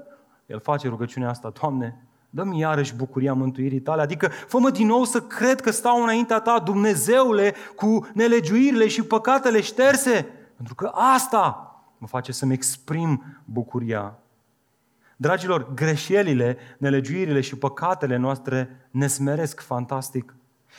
El 0.47 0.61
face 0.61 0.89
rugăciunea 0.89 1.29
asta, 1.29 1.53
Doamne, 1.61 2.05
dă-mi 2.31 2.59
iarăși 2.59 2.95
bucuria 2.95 3.35
mântuirii 3.35 3.81
tale, 3.81 4.03
adică 4.03 4.31
fă-mă 4.47 4.71
din 4.71 4.87
nou 4.87 5.05
să 5.05 5.21
cred 5.21 5.61
că 5.61 5.71
stau 5.71 6.03
înaintea 6.03 6.41
ta, 6.41 6.59
Dumnezeule, 6.65 7.55
cu 7.77 8.09
nelegiuirile 8.15 8.89
și 8.89 9.03
păcatele 9.03 9.61
șterse, 9.61 10.27
pentru 10.57 10.75
că 10.75 10.91
asta 10.95 11.75
mă 11.99 12.07
face 12.07 12.33
să-mi 12.33 12.53
exprim 12.53 13.25
bucuria. 13.45 14.19
Dragilor, 15.17 15.75
greșelile, 15.75 16.57
nelegiuirile 16.79 17.41
și 17.41 17.57
păcatele 17.57 18.17
noastre 18.17 18.89
ne 18.91 19.07
smeresc 19.07 19.61
fantastic. 19.61 20.35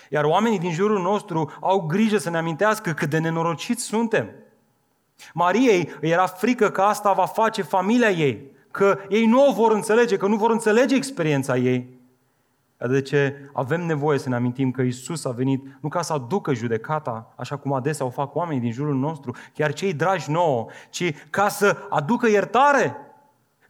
Iar 0.10 0.24
oamenii 0.24 0.60
din 0.60 0.72
jurul 0.72 1.02
nostru 1.02 1.52
au 1.62 1.80
grijă 1.80 2.18
să 2.18 2.30
ne 2.30 2.38
amintească 2.38 2.92
cât 2.92 3.10
de 3.10 3.18
nenorociți 3.18 3.84
suntem. 3.84 4.30
Mariei 5.34 5.92
îi 6.02 6.10
era 6.10 6.26
frică 6.26 6.70
că 6.70 6.82
asta 6.82 7.14
va 7.14 7.26
face 7.26 7.62
familia 7.62 8.10
ei, 8.10 8.52
că 8.72 8.98
ei 9.10 9.26
nu 9.26 9.48
o 9.48 9.54
vor 9.54 9.72
înțelege, 9.72 10.18
că 10.18 10.28
nu 10.28 10.36
vor 10.36 10.52
înțelege 10.52 10.96
experiența 10.96 11.58
ei. 11.58 11.94
De 12.78 13.02
ce 13.02 13.50
avem 13.54 13.86
nevoie 13.86 14.20
să 14.20 14.30
ne 14.30 14.36
amintim 14.36 14.72
că 14.72 14.82
Isus 14.82 15.26
a 15.26 15.30
venit 15.30 15.66
nu 15.80 15.90
ca 15.90 16.02
să 16.02 16.14
aducă 16.14 16.54
judecata, 16.54 17.34
așa 17.36 17.58
cum 17.58 17.74
adesea 17.74 18.06
o 18.06 18.10
fac 18.10 18.36
oamenii 18.36 18.62
din 18.62 18.72
jurul 18.72 18.96
nostru, 18.96 19.36
chiar 19.54 19.74
cei 19.74 19.94
dragi 19.94 20.32
nouă, 20.32 20.66
ci 20.90 21.14
ca 21.30 21.48
să 21.48 21.78
aducă 21.90 22.28
iertare. 22.28 22.98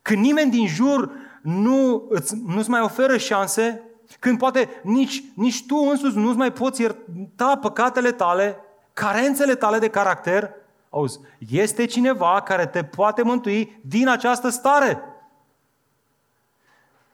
Când 0.02 0.20
nimeni 0.20 0.52
din 0.52 0.68
jur 0.68 1.12
nu, 1.42 2.06
îți, 2.10 2.36
nu-ți 2.46 2.70
mai 2.70 2.82
oferă 2.82 3.18
șanse, 3.18 3.82
când 4.20 4.38
poate 4.38 4.70
nici, 4.84 5.24
nici 5.36 5.66
tu 5.66 5.76
însuți 5.76 6.18
nu-ți 6.18 6.38
mai 6.38 6.52
poți 6.52 6.82
ierta 6.82 7.58
păcatele 7.58 8.12
tale, 8.12 8.58
carențele 8.94 9.56
tale 9.56 9.80
de 9.80 9.90
caracter, 9.90 10.52
auzi, 10.90 11.20
este 11.50 11.86
cineva 11.86 12.42
care 12.42 12.66
te 12.66 12.84
poate 12.84 13.22
mântui 13.22 13.80
din 13.84 14.08
această 14.08 14.50
stare. 14.50 15.02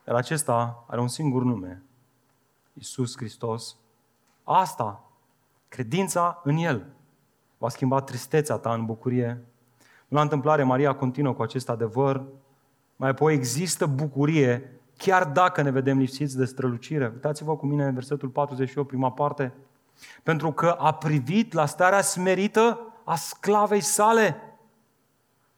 Iar 0.06 0.16
acesta 0.16 0.84
are 0.88 1.00
un 1.00 1.08
singur 1.08 1.42
nume, 1.42 1.82
Isus 2.72 3.16
Hristos. 3.16 3.76
Asta, 4.44 5.04
credința 5.68 6.40
în 6.44 6.56
El, 6.56 6.86
va 7.58 7.68
schimba 7.68 8.00
tristețea 8.00 8.56
ta 8.56 8.72
în 8.72 8.84
bucurie. 8.84 9.44
La 10.08 10.20
întâmplare, 10.20 10.62
Maria 10.62 10.94
continuă 10.94 11.34
cu 11.34 11.42
acest 11.42 11.68
adevăr. 11.68 12.22
Mai 12.96 13.08
apoi 13.08 13.34
există 13.34 13.86
bucurie 13.86 14.80
chiar 15.02 15.24
dacă 15.24 15.62
ne 15.62 15.70
vedem 15.70 15.98
lipsiți 15.98 16.36
de 16.36 16.44
strălucire. 16.44 17.10
Uitați-vă 17.14 17.56
cu 17.56 17.66
mine 17.66 17.84
în 17.84 17.94
versetul 17.94 18.28
48, 18.28 18.88
prima 18.88 19.10
parte. 19.10 19.52
Pentru 20.22 20.52
că 20.52 20.68
a 20.68 20.94
privit 20.94 21.52
la 21.52 21.66
starea 21.66 22.00
smerită 22.00 22.80
a 23.04 23.14
sclavei 23.14 23.80
sale. 23.80 24.36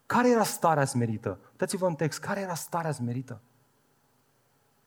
Care 0.07 0.31
era 0.31 0.43
starea 0.43 0.85
smerită? 0.85 1.39
Uitați-vă 1.51 1.87
în 1.87 1.95
text, 1.95 2.21
care 2.21 2.41
era 2.41 2.55
starea 2.55 2.93
smerită 2.93 3.41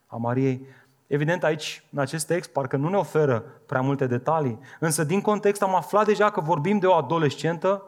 a 0.08 0.16
Mariei? 0.16 0.66
Evident, 1.08 1.44
aici, 1.44 1.84
în 1.92 2.00
acest 2.00 2.28
text, 2.28 2.50
parcă 2.50 2.78
nu 2.78 2.90
ne 2.90 2.98
oferă 2.98 3.40
prea 3.66 3.82
multe 3.82 4.08
detalii, 4.08 4.60
însă 4.80 5.04
din 5.04 5.22
context 5.22 5.62
am 5.62 5.76
aflat 5.76 6.06
deja 6.06 6.30
că 6.30 6.42
vorbim 6.42 6.80
de 6.80 6.86
o 6.86 6.94
adolescentă 6.94 7.84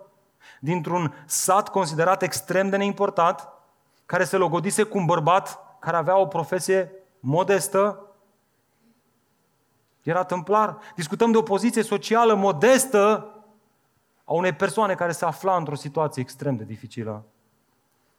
dintr-un 0.60 1.14
sat 1.26 1.70
considerat 1.70 2.22
extrem 2.22 2.70
de 2.70 2.78
neimportant, 2.78 3.48
care 4.06 4.24
se 4.24 4.38
logodise 4.38 4.84
cu 4.84 4.98
un 4.98 5.06
bărbat 5.06 5.69
care 5.80 5.98
avea 5.98 6.18
o 6.18 6.26
profesie 6.26 6.92
modestă, 7.20 8.04
era 10.04 10.24
tâmplar. 10.24 10.78
Discutăm 10.96 11.32
de 11.32 11.38
o 11.38 11.42
poziție 11.42 11.84
socială 11.84 12.34
modestă 12.34 13.34
a 14.24 14.34
unei 14.34 14.54
persoane 14.54 14.96
care 14.96 15.12
se 15.12 15.26
afla 15.26 15.56
într-o 15.56 15.76
situație 15.76 16.22
extrem 16.22 16.56
de 16.56 16.64
dificilă. 16.64 17.26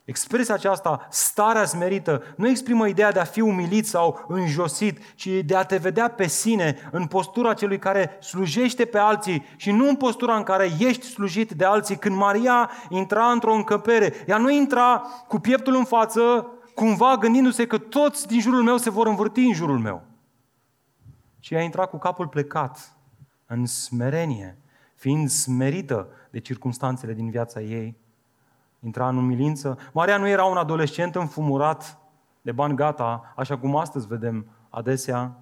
Expresia 0.04 0.54
aceasta, 0.54 1.06
starea 1.10 1.64
smerită, 1.64 2.22
nu 2.36 2.48
exprimă 2.48 2.86
ideea 2.86 3.12
de 3.12 3.18
a 3.18 3.24
fi 3.24 3.40
umilit 3.40 3.86
sau 3.86 4.24
înjosit, 4.28 5.14
ci 5.14 5.26
de 5.26 5.56
a 5.56 5.64
te 5.64 5.76
vedea 5.76 6.08
pe 6.08 6.26
sine 6.26 6.88
în 6.90 7.06
postura 7.06 7.54
celui 7.54 7.78
care 7.78 8.18
slujește 8.20 8.84
pe 8.84 8.98
alții 8.98 9.44
și 9.56 9.70
nu 9.70 9.88
în 9.88 9.96
postura 9.96 10.36
în 10.36 10.42
care 10.42 10.70
ești 10.78 11.06
slujit 11.06 11.50
de 11.50 11.64
alții. 11.64 11.96
Când 11.96 12.16
Maria 12.16 12.70
intra 12.88 13.30
într-o 13.30 13.52
încăpere, 13.52 14.24
ea 14.26 14.36
nu 14.36 14.50
intra 14.50 15.02
cu 15.28 15.38
pieptul 15.38 15.74
în 15.74 15.84
față, 15.84 16.46
cumva 16.80 17.16
gândindu-se 17.16 17.66
că 17.66 17.78
toți 17.78 18.26
din 18.26 18.40
jurul 18.40 18.62
meu 18.62 18.76
se 18.76 18.90
vor 18.90 19.06
învârti 19.06 19.40
în 19.40 19.52
jurul 19.52 19.78
meu. 19.78 20.02
Și 21.38 21.54
a 21.54 21.62
intrat 21.62 21.90
cu 21.90 21.98
capul 21.98 22.28
plecat, 22.28 22.96
în 23.46 23.66
smerenie, 23.66 24.58
fiind 24.94 25.28
smerită 25.28 26.08
de 26.30 26.38
circumstanțele 26.38 27.12
din 27.12 27.30
viața 27.30 27.60
ei. 27.60 27.96
Intra 28.84 29.08
în 29.08 29.16
umilință. 29.16 29.78
Maria 29.92 30.16
nu 30.16 30.28
era 30.28 30.44
un 30.44 30.56
adolescent 30.56 31.14
înfumurat 31.14 31.98
de 32.42 32.52
bani 32.52 32.76
gata, 32.76 33.32
așa 33.36 33.58
cum 33.58 33.76
astăzi 33.76 34.06
vedem 34.06 34.46
adesea. 34.68 35.38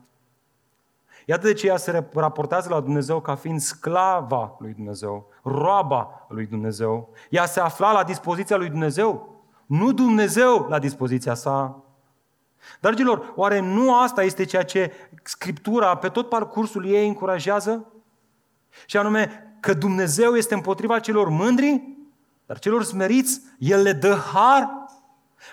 Iată 1.26 1.47
de 1.47 1.53
ce 1.53 1.66
ea 1.66 1.76
se 1.76 2.09
raportează 2.12 2.68
la 2.68 2.80
Dumnezeu 2.80 3.20
ca 3.20 3.34
fiind 3.34 3.61
sclava 3.61 4.57
lui 4.59 4.72
Dumnezeu, 4.72 5.26
roaba 5.43 6.26
lui 6.28 6.47
Dumnezeu. 6.47 7.09
Ea 7.30 7.47
se 7.47 7.61
afla 7.61 7.93
la 7.93 8.05
dispoziția 8.05 8.57
lui 8.57 8.68
Dumnezeu 8.68 9.38
nu 9.69 9.93
Dumnezeu 9.93 10.66
la 10.69 10.79
dispoziția 10.79 11.35
sa. 11.35 11.83
Dragilor, 12.81 13.33
oare 13.37 13.61
nu 13.61 14.01
asta 14.01 14.23
este 14.23 14.45
ceea 14.45 14.64
ce 14.64 14.93
Scriptura 15.23 15.97
pe 15.97 16.09
tot 16.09 16.29
parcursul 16.29 16.87
ei 16.87 17.09
încurajează? 17.09 17.93
Și 18.87 18.97
anume 18.97 19.53
că 19.61 19.75
Dumnezeu 19.75 20.37
este 20.37 20.55
împotriva 20.55 20.99
celor 20.99 21.29
mândri, 21.29 21.83
dar 22.47 22.59
celor 22.59 22.85
smeriți, 22.85 23.41
El 23.59 23.83
le 23.83 23.93
dă 23.93 24.14
har. 24.14 24.71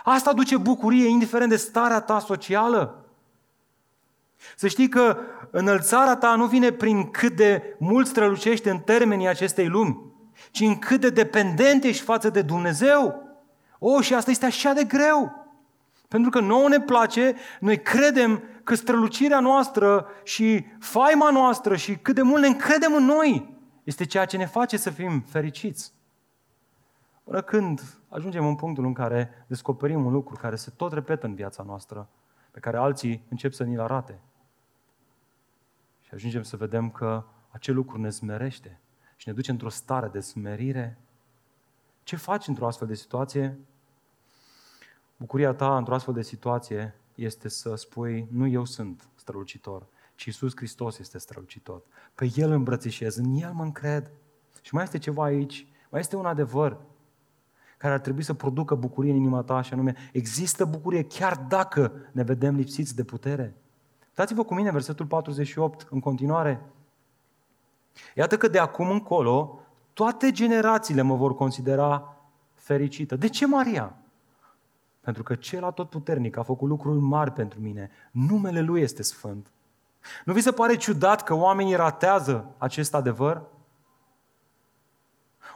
Asta 0.03 0.29
aduce 0.29 0.57
bucurie, 0.57 1.07
indiferent 1.07 1.49
de 1.49 1.55
starea 1.55 2.01
ta 2.01 2.19
socială. 2.19 3.05
Să 4.55 4.67
știi 4.67 4.89
că 4.89 5.17
înălțarea 5.51 6.15
ta 6.15 6.35
nu 6.35 6.45
vine 6.45 6.71
prin 6.71 7.11
cât 7.11 7.35
de 7.35 7.75
mult 7.79 8.07
strălucești 8.07 8.67
în 8.67 8.79
termenii 8.79 9.27
acestei 9.27 9.67
lumi, 9.67 10.13
ci 10.51 10.59
în 10.59 10.79
cât 10.79 11.01
de 11.01 11.09
dependent 11.09 11.83
ești 11.83 12.03
față 12.03 12.29
de 12.29 12.41
Dumnezeu. 12.41 13.24
O, 13.87 14.01
și 14.01 14.13
asta 14.13 14.31
este 14.31 14.45
așa 14.45 14.73
de 14.73 14.83
greu. 14.83 15.45
Pentru 16.07 16.29
că 16.29 16.39
nouă 16.39 16.69
ne 16.69 16.79
place, 16.79 17.35
noi 17.59 17.81
credem 17.81 18.43
că 18.63 18.75
strălucirea 18.75 19.39
noastră 19.39 20.07
și 20.23 20.65
faima 20.79 21.31
noastră 21.31 21.75
și 21.75 21.95
cât 21.95 22.15
de 22.15 22.21
mult 22.21 22.41
ne 22.41 22.47
încredem 22.47 22.93
în 22.93 23.03
noi 23.03 23.57
este 23.83 24.05
ceea 24.05 24.25
ce 24.25 24.37
ne 24.37 24.45
face 24.45 24.77
să 24.77 24.89
fim 24.89 25.21
fericiți. 25.21 25.93
Până 27.23 27.41
când 27.41 27.81
ajungem 28.09 28.45
în 28.47 28.55
punctul 28.55 28.85
în 28.85 28.93
care 28.93 29.45
descoperim 29.47 30.05
un 30.05 30.11
lucru 30.11 30.35
care 30.35 30.55
se 30.55 30.71
tot 30.75 30.93
repetă 30.93 31.25
în 31.25 31.35
viața 31.35 31.63
noastră, 31.63 32.09
pe 32.51 32.59
care 32.59 32.77
alții 32.77 33.25
încep 33.29 33.53
să 33.53 33.63
ni-l 33.63 33.79
arate. 33.79 34.19
Și 36.01 36.13
ajungem 36.13 36.43
să 36.43 36.57
vedem 36.57 36.89
că 36.89 37.23
acel 37.49 37.75
lucru 37.75 37.99
ne 37.99 38.09
smerește 38.09 38.79
și 39.15 39.27
ne 39.27 39.33
duce 39.33 39.51
într-o 39.51 39.69
stare 39.69 40.07
de 40.07 40.19
smerire. 40.19 40.97
Ce 42.03 42.15
faci 42.15 42.47
într-o 42.47 42.67
astfel 42.67 42.87
de 42.87 42.95
situație? 42.95 43.59
Bucuria 45.17 45.53
ta 45.53 45.77
într-o 45.77 45.93
astfel 45.93 46.13
de 46.13 46.21
situație 46.21 46.95
este 47.15 47.49
să 47.49 47.75
spui, 47.75 48.27
nu 48.31 48.47
eu 48.47 48.65
sunt 48.65 49.07
strălucitor, 49.15 49.85
ci 50.15 50.25
Iisus 50.25 50.55
Hristos 50.55 50.97
este 50.99 51.17
strălucitor. 51.17 51.81
Pe 52.15 52.31
El 52.35 52.51
îmbrățișez, 52.51 53.15
în 53.15 53.35
El 53.35 53.51
mă 53.51 53.63
încred. 53.63 54.11
Și 54.61 54.73
mai 54.73 54.83
este 54.83 54.97
ceva 54.97 55.23
aici, 55.23 55.67
mai 55.89 55.99
este 55.99 56.15
un 56.15 56.25
adevăr 56.25 56.77
care 57.77 57.93
ar 57.93 57.99
trebui 57.99 58.23
să 58.23 58.33
producă 58.33 58.75
bucurie 58.75 59.11
în 59.11 59.17
inima 59.17 59.41
ta, 59.41 59.61
și 59.61 59.73
anume, 59.73 59.95
există 60.11 60.65
bucurie 60.65 61.03
chiar 61.03 61.35
dacă 61.35 61.91
ne 62.11 62.23
vedem 62.23 62.55
lipsiți 62.55 62.95
de 62.95 63.03
putere. 63.03 63.53
Dați-vă 64.13 64.43
cu 64.43 64.53
mine 64.53 64.71
versetul 64.71 65.05
48 65.05 65.87
în 65.89 65.99
continuare. 65.99 66.61
Iată 68.15 68.37
că 68.37 68.47
de 68.47 68.59
acum 68.59 68.89
încolo 68.89 69.59
toate 69.93 70.31
generațiile 70.31 71.01
mă 71.01 71.15
vor 71.15 71.35
considera 71.35 72.17
fericită. 72.53 73.15
De 73.15 73.29
ce 73.29 73.47
Maria? 73.47 73.95
Pentru 75.05 75.23
că 75.23 75.35
cel 75.35 75.63
atotputernic 75.63 76.37
a 76.37 76.43
făcut 76.43 76.69
lucruri 76.69 76.99
mari 76.99 77.31
pentru 77.31 77.59
mine. 77.59 77.89
Numele 78.11 78.61
Lui 78.61 78.81
este 78.81 79.03
sfânt. 79.03 79.47
Nu 80.25 80.33
vi 80.33 80.41
se 80.41 80.51
pare 80.51 80.75
ciudat 80.75 81.23
că 81.23 81.33
oamenii 81.33 81.75
ratează 81.75 82.45
acest 82.57 82.93
adevăr? 82.93 83.41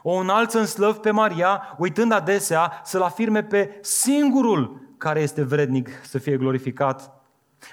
O 0.02 0.12
înalță 0.12 0.58
în 0.58 0.66
slăv 0.66 0.96
pe 0.96 1.10
Maria, 1.10 1.74
uitând 1.78 2.12
adesea 2.12 2.80
să-L 2.84 3.02
afirme 3.02 3.42
pe 3.42 3.78
singurul 3.80 4.80
care 4.96 5.20
este 5.20 5.42
vrednic 5.42 5.88
să 6.04 6.18
fie 6.18 6.36
glorificat. 6.36 7.22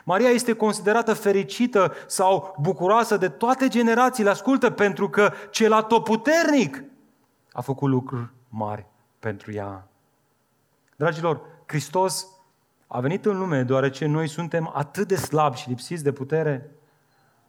Maria 0.03 0.29
este 0.29 0.53
considerată 0.53 1.13
fericită 1.13 1.93
sau 2.07 2.55
bucuroasă 2.61 3.17
de 3.17 3.29
toate 3.29 3.67
generațiile, 3.67 4.29
ascultă, 4.29 4.69
pentru 4.69 5.09
că 5.09 5.31
cel 5.49 5.73
atotputernic 5.73 6.83
a 7.51 7.61
făcut 7.61 7.89
lucruri 7.89 8.29
mari 8.49 8.85
pentru 9.19 9.51
ea. 9.51 9.87
Dragilor, 10.95 11.41
Hristos 11.67 12.27
a 12.87 12.99
venit 12.99 13.25
în 13.25 13.37
lume 13.37 13.63
deoarece 13.63 14.05
noi 14.05 14.27
suntem 14.27 14.71
atât 14.73 15.07
de 15.07 15.15
slabi 15.15 15.57
și 15.57 15.69
lipsiți 15.69 16.03
de 16.03 16.11
putere. 16.11 16.71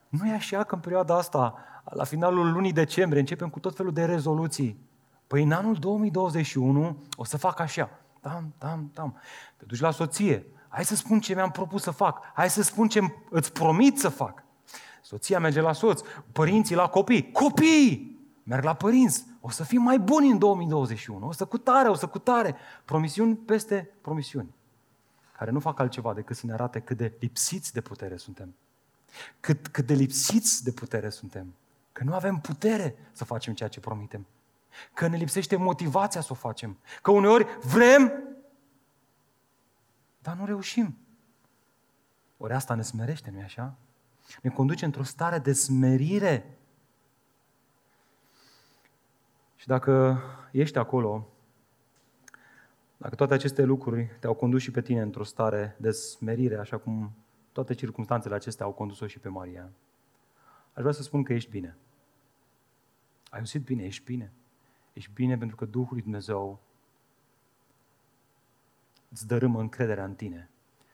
Nu 0.09 0.27
e 0.27 0.35
așa 0.35 0.65
că 0.65 0.75
în 0.75 0.81
perioada 0.81 1.17
asta, 1.17 1.55
la 1.85 2.05
finalul 2.05 2.53
lunii 2.53 2.73
decembrie, 2.73 3.21
începem 3.21 3.49
cu 3.49 3.59
tot 3.59 3.77
felul 3.77 3.93
de 3.93 4.05
rezoluții. 4.05 4.79
Păi 5.27 5.43
în 5.43 5.53
anul 5.53 5.75
2021 5.75 7.05
o 7.17 7.25
să 7.25 7.37
fac 7.37 7.61
așa. 7.61 7.91
Tam, 8.21 8.55
tam, 8.59 8.91
tam. 8.95 9.17
Te 9.57 9.65
duci 9.65 9.81
la 9.81 9.91
soție. 9.91 10.47
Hai 10.69 10.85
să 10.85 10.97
spun 10.97 11.21
ce 11.21 11.35
mi-am 11.35 11.51
propus 11.51 11.83
să 11.83 11.91
fac. 11.91 12.25
Hai 12.35 12.51
să 12.51 12.63
spun 12.63 12.89
ce 12.89 13.01
îți 13.31 13.53
promit 13.53 13.99
să 13.99 14.09
fac. 14.09 14.45
Soția 15.03 15.39
merge 15.39 15.61
la 15.61 15.73
soț, 15.73 16.01
părinții 16.33 16.75
la 16.75 16.89
copii. 16.89 17.33
Copii! 17.33 18.18
Merg 18.49 18.65
la 18.65 18.75
părinți. 18.75 19.25
O 19.41 19.51
să 19.51 19.65
fim 19.65 19.83
mai 19.83 19.99
buni 19.99 20.31
în 20.31 20.39
2021. 20.39 21.27
O 21.27 21.33
să 21.33 21.45
cu 21.45 21.59
tare, 21.59 21.89
o 21.89 21.95
să 21.95 22.07
cu 22.07 22.19
tare. 22.19 22.57
Promisiuni 22.85 23.37
peste 23.37 23.91
promisiuni. 24.01 24.55
Care 25.37 25.51
nu 25.51 25.61
fac 25.61 25.79
altceva 25.79 26.15
decât 26.15 26.37
să 26.37 26.47
ne 26.47 26.53
arate 26.53 26.81
cât 26.81 26.97
de 26.97 27.17
lipsiți 27.21 27.73
de 27.73 27.81
putere 27.81 28.17
suntem. 28.17 28.55
Cât, 29.41 29.69
cât 29.69 29.87
de 29.87 29.95
lipsiți 29.95 30.65
de 30.65 30.73
putere 30.73 31.11
suntem. 31.11 31.55
Că 31.93 32.05
nu 32.05 32.15
avem 32.15 32.39
putere 32.39 32.97
să 33.13 33.25
facem 33.25 33.55
ceea 33.55 33.69
ce 33.69 33.81
promitem. 33.81 34.27
Că 34.95 35.07
ne 35.07 35.17
lipsește 35.17 35.57
motivația 35.57 36.21
să 36.21 36.29
o 36.31 36.35
facem. 36.35 36.79
Că 37.03 37.11
uneori 37.11 37.47
vrem, 37.63 38.13
dar 40.23 40.37
nu 40.37 40.45
reușim. 40.45 40.97
Ori 42.37 42.53
asta 42.53 42.75
ne 42.75 42.83
smerește, 42.83 43.31
nu-i 43.31 43.43
așa? 43.43 43.75
Ne 44.43 44.51
conduce 44.51 44.85
într-o 44.85 45.03
stare 45.03 45.39
de 45.39 45.53
smerire 45.53 46.58
și 49.59 49.67
dacă 49.67 50.23
ești 50.53 50.79
acolo, 50.79 51.29
dacă 52.97 53.15
toate 53.15 53.35
aceste 53.35 53.63
lucruri 53.63 54.17
te-au 54.21 54.35
condus 54.35 54.63
și 54.63 54.71
pe 54.71 54.83
tine 54.83 55.01
într-o 55.01 55.25
stare 55.25 55.77
de 55.79 55.91
smerire, 55.91 56.57
așa 56.57 56.79
cum 56.79 57.13
toate 57.53 57.75
circunstanțele 57.75 58.35
acestea 58.35 58.67
au 58.67 58.73
condus-o 58.73 59.07
și 59.07 59.19
pe 59.19 59.29
Maria, 59.29 59.71
aș 60.73 60.81
vrea 60.81 60.93
să 60.93 61.03
spun 61.03 61.23
că 61.23 61.33
ești 61.33 61.51
bine. 61.51 61.77
Ai 63.31 63.39
auzit 63.39 63.65
bine, 63.65 63.85
ești 63.85 64.05
bine. 64.05 64.33
Ești 64.93 65.11
bine 65.15 65.39
pentru 65.39 65.57
că 65.57 65.65
Duhul 65.65 65.93
lui 65.93 66.03
Dumnezeu 66.03 66.61
îți 69.09 69.27
dărâmă 69.27 69.61
încrederea 69.61 70.05
în 70.05 70.15
tine 70.15 70.51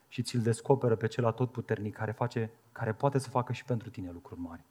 și 0.08 0.22
ți-l 0.22 0.40
descoperă 0.40 0.96
pe 0.96 1.06
cel 1.06 1.24
atotputernic 1.24 1.94
care, 1.94 2.12
face, 2.12 2.50
care 2.72 2.92
poate 2.92 3.18
să 3.18 3.28
facă 3.28 3.52
și 3.52 3.64
pentru 3.64 3.90
tine 3.90 4.10
lucruri 4.10 4.40
mari. 4.40 4.64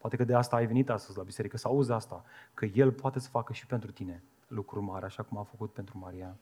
Poate 0.00 0.16
că 0.16 0.24
de 0.24 0.34
asta 0.34 0.56
ai 0.56 0.66
venit 0.66 0.90
astăzi 0.90 1.18
la 1.18 1.24
biserică, 1.24 1.56
să 1.56 1.68
auzi 1.68 1.92
asta, 1.92 2.24
că 2.54 2.64
El 2.64 2.92
poate 2.92 3.18
să 3.18 3.28
facă 3.28 3.52
și 3.52 3.66
pentru 3.66 3.90
tine 3.90 4.22
lucruri 4.46 4.84
mari, 4.84 5.04
așa 5.04 5.22
cum 5.22 5.38
a 5.38 5.42
făcut 5.42 5.72
pentru 5.72 5.98
Maria. 5.98 6.36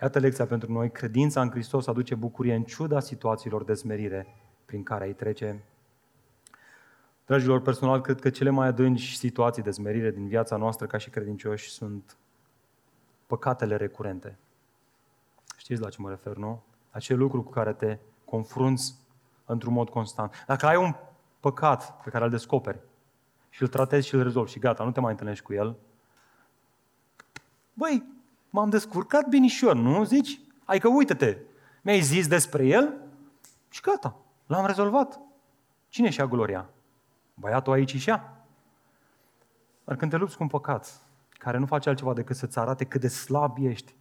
Iată 0.00 0.18
lecția 0.18 0.46
pentru 0.46 0.72
noi. 0.72 0.90
Credința 0.90 1.40
în 1.40 1.50
Hristos 1.50 1.86
aduce 1.86 2.14
bucurie 2.14 2.54
în 2.54 2.62
ciuda 2.62 3.00
situațiilor 3.00 3.64
de 3.64 3.74
smerire 3.74 4.26
prin 4.64 4.82
care 4.82 5.06
îi 5.06 5.14
trece. 5.14 5.64
Dragilor, 7.26 7.60
personal, 7.60 8.00
cred 8.00 8.20
că 8.20 8.30
cele 8.30 8.50
mai 8.50 8.66
adânci 8.66 9.12
situații 9.12 9.62
de 9.62 9.70
smerire 9.70 10.10
din 10.10 10.28
viața 10.28 10.56
noastră 10.56 10.86
ca 10.86 10.98
și 10.98 11.10
credincioși 11.10 11.70
sunt 11.70 12.16
păcatele 13.26 13.76
recurente. 13.76 14.38
Știți 15.56 15.80
la 15.80 15.88
ce 15.88 16.00
mă 16.00 16.08
refer, 16.08 16.36
nu? 16.36 16.62
Acel 16.90 17.18
lucru 17.18 17.42
cu 17.42 17.50
care 17.50 17.72
te 17.72 17.98
confrunți 18.24 18.94
într-un 19.44 19.72
mod 19.72 19.88
constant. 19.88 20.44
Dacă 20.46 20.66
ai 20.66 20.76
un 20.76 20.94
păcat 21.44 22.02
pe 22.02 22.10
care 22.10 22.24
îl 22.24 22.30
descoperi 22.30 22.80
și 23.50 23.62
îl 23.62 23.68
tratezi 23.68 24.06
și 24.06 24.14
îl 24.14 24.22
rezolvi 24.22 24.50
și 24.50 24.58
gata, 24.58 24.84
nu 24.84 24.90
te 24.90 25.00
mai 25.00 25.10
întâlnești 25.10 25.44
cu 25.44 25.52
el, 25.52 25.76
băi, 27.72 28.04
m-am 28.50 28.70
descurcat 28.70 29.28
binișor, 29.28 29.74
nu 29.74 30.04
zici? 30.04 30.40
Ai 30.64 30.78
că 30.78 30.88
uite-te, 30.88 31.38
mi-ai 31.82 32.00
zis 32.00 32.28
despre 32.28 32.66
el 32.66 32.94
și 33.70 33.80
gata, 33.80 34.16
l-am 34.46 34.66
rezolvat. 34.66 35.20
Cine 35.88 36.10
și-a 36.10 36.26
gloria? 36.26 36.68
Băiatul 37.34 37.72
aici 37.72 37.96
și 37.96 38.08
ea. 38.08 38.46
Dar 39.84 39.96
când 39.96 40.10
te 40.10 40.16
lupți 40.16 40.36
cu 40.36 40.42
un 40.42 40.48
păcat 40.48 41.00
care 41.30 41.58
nu 41.58 41.66
face 41.66 41.88
altceva 41.88 42.12
decât 42.12 42.36
să-ți 42.36 42.58
arate 42.58 42.84
cât 42.84 43.00
de 43.00 43.08
slab 43.08 43.56
ești, 43.60 43.94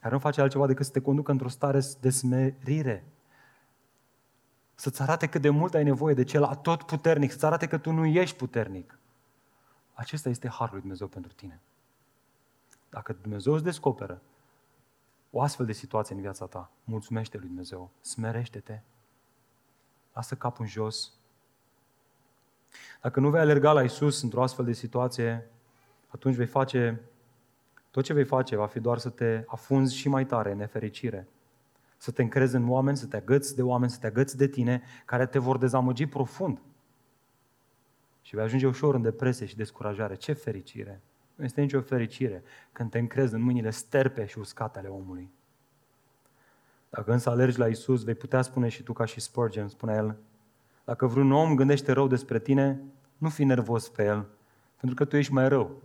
care 0.00 0.14
nu 0.14 0.20
face 0.20 0.40
altceva 0.40 0.66
decât 0.66 0.86
să 0.86 0.92
te 0.92 1.00
conducă 1.00 1.30
într-o 1.30 1.48
stare 1.48 1.80
de 2.00 2.10
smerire, 2.10 3.04
să-ți 4.74 5.02
arate 5.02 5.26
cât 5.26 5.40
de 5.40 5.50
mult 5.50 5.74
ai 5.74 5.84
nevoie 5.84 6.14
de 6.14 6.24
cel 6.24 6.44
tot 6.62 6.82
puternic, 6.82 7.30
să-ți 7.30 7.44
arate 7.44 7.66
că 7.66 7.78
tu 7.78 7.90
nu 7.90 8.06
ești 8.06 8.36
puternic. 8.36 8.98
Acesta 9.94 10.28
este 10.28 10.48
harul 10.48 10.72
lui 10.72 10.80
Dumnezeu 10.80 11.06
pentru 11.06 11.32
tine. 11.32 11.60
Dacă 12.90 13.16
Dumnezeu 13.22 13.52
îți 13.52 13.64
descoperă 13.64 14.22
o 15.30 15.42
astfel 15.42 15.66
de 15.66 15.72
situație 15.72 16.14
în 16.14 16.20
viața 16.20 16.46
ta, 16.46 16.70
mulțumește 16.84 17.36
lui 17.36 17.46
Dumnezeu, 17.46 17.90
smerește-te, 18.00 18.80
lasă 20.12 20.34
capul 20.34 20.64
în 20.64 20.70
jos. 20.70 21.12
Dacă 23.00 23.20
nu 23.20 23.30
vei 23.30 23.40
alerga 23.40 23.72
la 23.72 23.82
Isus 23.82 24.22
într-o 24.22 24.42
astfel 24.42 24.64
de 24.64 24.72
situație, 24.72 25.50
atunci 26.08 26.34
vei 26.34 26.46
face, 26.46 27.00
tot 27.90 28.04
ce 28.04 28.12
vei 28.12 28.24
face 28.24 28.56
va 28.56 28.66
fi 28.66 28.80
doar 28.80 28.98
să 28.98 29.08
te 29.08 29.44
afunzi 29.46 29.96
și 29.96 30.08
mai 30.08 30.26
tare 30.26 30.50
în 30.50 30.56
nefericire 30.56 31.28
să 32.04 32.10
te 32.10 32.22
încrezi 32.22 32.54
în 32.54 32.68
oameni, 32.68 32.96
să 32.96 33.06
te 33.06 33.16
agăți 33.16 33.56
de 33.56 33.62
oameni, 33.62 33.90
să 33.90 33.98
te 33.98 34.06
agăți 34.06 34.36
de 34.36 34.46
tine, 34.46 34.82
care 35.04 35.26
te 35.26 35.38
vor 35.38 35.58
dezamăgi 35.58 36.06
profund. 36.06 36.60
Și 38.22 38.34
vei 38.34 38.44
ajunge 38.44 38.66
ușor 38.66 38.94
în 38.94 39.02
depresie 39.02 39.46
și 39.46 39.56
descurajare. 39.56 40.14
Ce 40.14 40.32
fericire! 40.32 41.00
Nu 41.34 41.44
este 41.44 41.60
nicio 41.60 41.80
fericire 41.80 42.42
când 42.72 42.90
te 42.90 42.98
încrezi 42.98 43.34
în 43.34 43.40
mâinile 43.40 43.70
sterpe 43.70 44.26
și 44.26 44.38
uscate 44.38 44.78
ale 44.78 44.88
omului. 44.88 45.30
Dacă 46.90 47.12
însă 47.12 47.30
alergi 47.30 47.58
la 47.58 47.66
Isus, 47.66 48.04
vei 48.04 48.14
putea 48.14 48.42
spune 48.42 48.68
și 48.68 48.82
tu 48.82 48.92
ca 48.92 49.04
și 49.04 49.20
Spurgeon, 49.20 49.68
spune 49.68 49.94
el, 49.94 50.16
dacă 50.84 51.06
vreun 51.06 51.32
om 51.32 51.54
gândește 51.54 51.92
rău 51.92 52.06
despre 52.06 52.38
tine, 52.38 52.80
nu 53.16 53.28
fi 53.28 53.44
nervos 53.44 53.88
pe 53.88 54.04
el, 54.04 54.26
pentru 54.76 54.96
că 54.96 55.04
tu 55.04 55.16
ești 55.16 55.32
mai 55.32 55.48
rău 55.48 55.82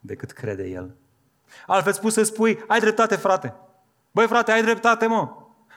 decât 0.00 0.30
crede 0.30 0.68
el. 0.68 0.94
Altfel 1.66 1.92
spus 1.92 2.12
să 2.12 2.22
spui, 2.22 2.58
ai 2.66 2.80
dreptate, 2.80 3.16
frate. 3.16 3.54
Băi 4.16 4.26
frate, 4.26 4.52
ai 4.52 4.62
dreptate, 4.62 5.06
mă. 5.06 5.28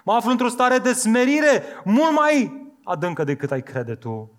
Mă 0.03 0.13
aflu 0.13 0.31
într-o 0.31 0.47
stare 0.47 0.77
de 0.77 0.93
smerire 0.93 1.63
mult 1.83 2.11
mai 2.11 2.65
adâncă 2.83 3.23
decât 3.23 3.51
ai 3.51 3.63
crede 3.63 3.95
tu. 3.95 4.31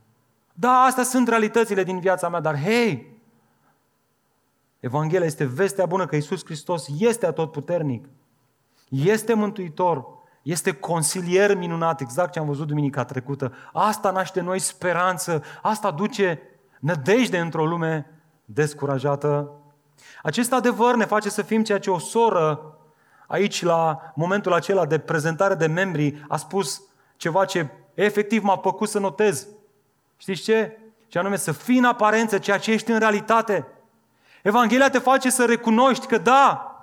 Da, 0.52 0.70
astea 0.70 1.02
sunt 1.02 1.28
realitățile 1.28 1.82
din 1.82 1.98
viața 1.98 2.28
mea, 2.28 2.40
dar 2.40 2.60
hei, 2.62 3.20
Evanghelia 4.78 5.26
este 5.26 5.44
vestea 5.44 5.86
bună 5.86 6.06
că 6.06 6.16
Isus 6.16 6.44
Hristos 6.44 6.86
este 6.98 7.26
atotputernic, 7.26 8.08
este 8.88 9.34
mântuitor 9.34 10.04
Este 10.42 10.72
consilier 10.72 11.56
minunat, 11.56 12.00
exact 12.00 12.32
ce 12.32 12.38
am 12.38 12.46
văzut 12.46 12.66
duminica 12.66 13.04
trecută. 13.04 13.52
Asta 13.72 14.10
naște 14.10 14.40
noi 14.40 14.58
speranță, 14.58 15.42
asta 15.62 15.90
duce 15.90 16.42
nădejde 16.78 17.38
într-o 17.38 17.66
lume 17.66 18.20
descurajată. 18.44 19.50
Acest 20.22 20.52
adevăr 20.52 20.94
ne 20.94 21.04
face 21.04 21.28
să 21.28 21.42
fim 21.42 21.62
ceea 21.62 21.78
ce 21.78 21.90
o 21.90 21.98
soră 21.98 22.74
aici 23.30 23.62
la 23.62 24.12
momentul 24.14 24.52
acela 24.52 24.86
de 24.86 24.98
prezentare 24.98 25.54
de 25.54 25.66
membri 25.66 26.24
a 26.28 26.36
spus 26.36 26.82
ceva 27.16 27.44
ce 27.44 27.70
efectiv 27.94 28.42
m-a 28.42 28.56
făcut 28.56 28.88
să 28.88 28.98
notez. 28.98 29.46
Știți 30.16 30.42
ce? 30.42 30.78
Ce 31.06 31.18
anume 31.18 31.36
să 31.36 31.52
fii 31.52 31.78
în 31.78 31.84
aparență 31.84 32.38
ceea 32.38 32.58
ce 32.58 32.72
ești 32.72 32.90
în 32.90 32.98
realitate. 32.98 33.66
Evanghelia 34.42 34.90
te 34.90 34.98
face 34.98 35.30
să 35.30 35.44
recunoști 35.44 36.06
că 36.06 36.18
da, 36.18 36.74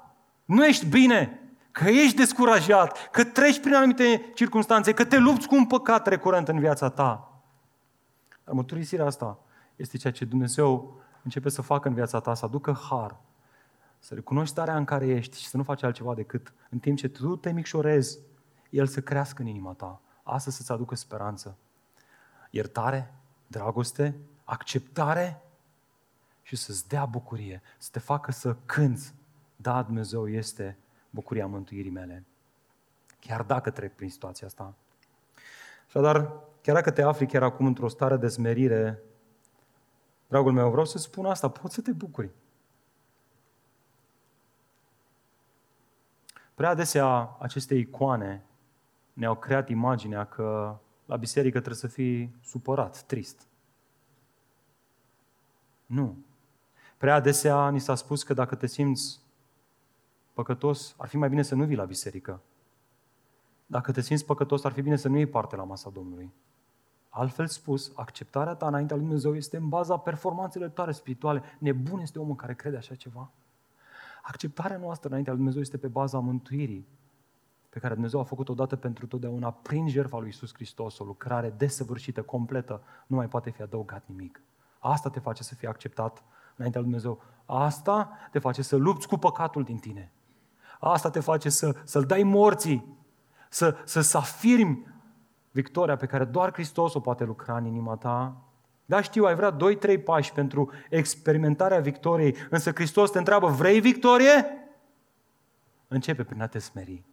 nu 0.45 0.65
ești 0.65 0.85
bine, 0.85 1.39
că 1.71 1.89
ești 1.89 2.15
descurajat, 2.15 3.09
că 3.09 3.23
treci 3.23 3.59
prin 3.59 3.73
anumite 3.73 4.31
circunstanțe, 4.33 4.93
că 4.93 5.05
te 5.05 5.17
lupți 5.17 5.47
cu 5.47 5.55
un 5.55 5.65
păcat 5.65 6.07
recurent 6.07 6.47
în 6.47 6.59
viața 6.59 6.89
ta. 6.89 7.41
Dar 8.43 8.55
mărturisirea 8.55 9.05
asta 9.05 9.39
este 9.75 9.97
ceea 9.97 10.13
ce 10.13 10.25
Dumnezeu 10.25 10.99
începe 11.23 11.49
să 11.49 11.61
facă 11.61 11.87
în 11.87 11.93
viața 11.93 12.19
ta, 12.19 12.33
să 12.33 12.45
aducă 12.45 12.79
har, 12.89 13.15
să 13.99 14.13
recunoști 14.13 14.51
starea 14.51 14.77
în 14.77 14.85
care 14.85 15.07
ești 15.07 15.39
și 15.39 15.47
să 15.47 15.57
nu 15.57 15.63
faci 15.63 15.83
altceva 15.83 16.13
decât 16.13 16.53
în 16.69 16.79
timp 16.79 16.97
ce 16.97 17.07
tu 17.07 17.35
te 17.35 17.51
micșorezi, 17.51 18.19
El 18.69 18.87
să 18.87 19.01
crească 19.01 19.41
în 19.41 19.47
inima 19.47 19.73
ta. 19.73 20.01
Asta 20.23 20.51
să-ți 20.51 20.71
aducă 20.71 20.95
speranță. 20.95 21.57
Iertare, 22.49 23.13
dragoste, 23.47 24.15
acceptare 24.43 25.41
și 26.41 26.55
să-ți 26.55 26.87
dea 26.87 27.05
bucurie, 27.05 27.61
să 27.77 27.89
te 27.91 27.99
facă 27.99 28.31
să 28.31 28.55
cânți. 28.65 29.13
Da, 29.55 29.81
Dumnezeu 29.81 30.29
este 30.29 30.77
bucuria 31.09 31.47
mântuirii 31.47 31.91
mele. 31.91 32.25
Chiar 33.19 33.41
dacă 33.43 33.69
trec 33.69 33.95
prin 33.95 34.09
situația 34.09 34.47
asta. 34.47 34.73
Așadar, 35.87 36.33
chiar 36.61 36.75
dacă 36.75 36.91
te 36.91 37.01
afli 37.01 37.25
chiar 37.25 37.43
acum 37.43 37.65
într-o 37.65 37.87
stare 37.87 38.17
de 38.17 38.27
smerire, 38.27 38.99
dragul 40.27 40.51
meu, 40.51 40.69
vreau 40.69 40.85
să 40.85 40.97
spun 40.97 41.25
asta, 41.25 41.49
poți 41.49 41.73
să 41.73 41.81
te 41.81 41.91
bucuri. 41.91 42.29
Prea 46.57 46.69
adesea 46.69 47.35
aceste 47.39 47.75
icoane 47.75 48.45
ne-au 49.13 49.35
creat 49.35 49.69
imaginea 49.69 50.25
că 50.25 50.77
la 51.05 51.15
biserică 51.15 51.57
trebuie 51.57 51.79
să 51.79 51.87
fii 51.87 52.35
supărat, 52.43 53.01
trist. 53.01 53.47
Nu. 55.85 56.17
Prea 56.97 57.15
adesea 57.15 57.69
ni 57.69 57.79
s-a 57.79 57.95
spus 57.95 58.23
că 58.23 58.33
dacă 58.33 58.55
te 58.55 58.67
simți 58.67 59.19
păcătos, 60.33 60.95
ar 60.97 61.07
fi 61.07 61.17
mai 61.17 61.29
bine 61.29 61.41
să 61.41 61.55
nu 61.55 61.65
vii 61.65 61.75
la 61.75 61.85
biserică. 61.85 62.41
Dacă 63.65 63.91
te 63.91 64.01
simți 64.01 64.25
păcătos, 64.25 64.63
ar 64.63 64.71
fi 64.71 64.81
bine 64.81 64.95
să 64.95 65.07
nu 65.07 65.15
iei 65.15 65.25
parte 65.25 65.55
la 65.55 65.63
masa 65.63 65.89
Domnului. 65.89 66.33
Altfel 67.09 67.47
spus, 67.47 67.91
acceptarea 67.95 68.55
ta 68.55 68.67
înaintea 68.67 68.95
lui 68.95 69.05
Dumnezeu 69.05 69.35
este 69.35 69.57
în 69.57 69.69
baza 69.69 69.97
performanțelor 69.97 70.69
tale 70.69 70.91
spirituale. 70.91 71.43
Nebun 71.59 71.99
este 71.99 72.19
omul 72.19 72.35
care 72.35 72.55
crede 72.55 72.77
așa 72.77 72.95
ceva. 72.95 73.31
Acceptarea 74.27 74.77
noastră 74.77 75.07
înaintea 75.07 75.33
lui 75.33 75.41
Dumnezeu 75.41 75.63
este 75.65 75.77
pe 75.77 75.87
baza 75.87 76.19
mântuirii 76.19 76.87
pe 77.69 77.79
care 77.79 77.93
Dumnezeu 77.93 78.19
a 78.19 78.23
făcut 78.23 78.49
odată 78.49 78.75
pentru 78.75 79.07
totdeauna 79.07 79.51
prin 79.51 79.87
jertfa 79.87 80.17
lui 80.17 80.29
Isus 80.29 80.53
Hristos, 80.53 80.99
o 80.99 81.03
lucrare 81.03 81.53
desăvârșită, 81.57 82.21
completă, 82.21 82.81
nu 83.07 83.15
mai 83.15 83.27
poate 83.27 83.49
fi 83.49 83.61
adăugat 83.61 84.03
nimic. 84.05 84.41
Asta 84.79 85.09
te 85.09 85.19
face 85.19 85.43
să 85.43 85.55
fii 85.55 85.67
acceptat 85.67 86.23
înaintea 86.55 86.81
lui 86.81 86.89
Dumnezeu. 86.89 87.21
Asta 87.45 88.09
te 88.31 88.39
face 88.39 88.61
să 88.61 88.75
lupți 88.75 89.07
cu 89.07 89.17
păcatul 89.17 89.63
din 89.63 89.77
tine. 89.77 90.11
Asta 90.79 91.09
te 91.09 91.19
face 91.19 91.49
să, 91.49 91.75
să-l 91.83 92.03
dai 92.03 92.23
morții, 92.23 92.97
să, 93.49 93.75
să, 93.85 94.01
să 94.01 94.17
afirmi 94.17 94.85
victoria 95.51 95.95
pe 95.95 96.05
care 96.05 96.25
doar 96.25 96.53
Hristos 96.53 96.93
o 96.93 96.99
poate 96.99 97.23
lucra 97.23 97.57
în 97.57 97.65
inima 97.65 97.95
ta. 97.95 98.41
Da, 98.89 99.01
știu, 99.01 99.23
ai 99.25 99.35
vrea 99.35 99.55
2-3 99.97 100.03
pași 100.03 100.31
pentru 100.31 100.71
experimentarea 100.89 101.79
victoriei, 101.79 102.35
însă 102.49 102.71
Hristos 102.71 103.11
te 103.11 103.17
întreabă, 103.17 103.47
vrei 103.47 103.79
victorie? 103.79 104.45
Începe 105.87 106.23
prin 106.23 106.41
a 106.41 106.47
te 106.47 106.59
smeri. 106.59 107.03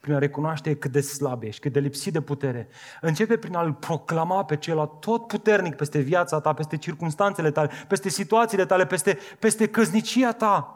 Prin 0.00 0.14
a 0.14 0.18
recunoaște 0.18 0.76
cât 0.76 0.92
de 0.92 1.00
slab 1.00 1.42
ești, 1.42 1.60
cât 1.60 1.72
de 1.72 1.80
lipsit 1.80 2.12
de 2.12 2.20
putere. 2.20 2.68
Începe 3.00 3.36
prin 3.36 3.54
a-L 3.54 3.72
proclama 3.72 4.44
pe 4.44 4.56
cel 4.56 4.86
tot 5.00 5.26
puternic 5.26 5.74
peste 5.74 5.98
viața 5.98 6.40
ta, 6.40 6.52
peste 6.52 6.76
circunstanțele 6.76 7.50
tale, 7.50 7.70
peste 7.88 8.08
situațiile 8.08 8.66
tale, 8.66 8.86
peste, 8.86 9.18
peste 9.38 9.68
căznicia 9.68 10.32
ta 10.32 10.75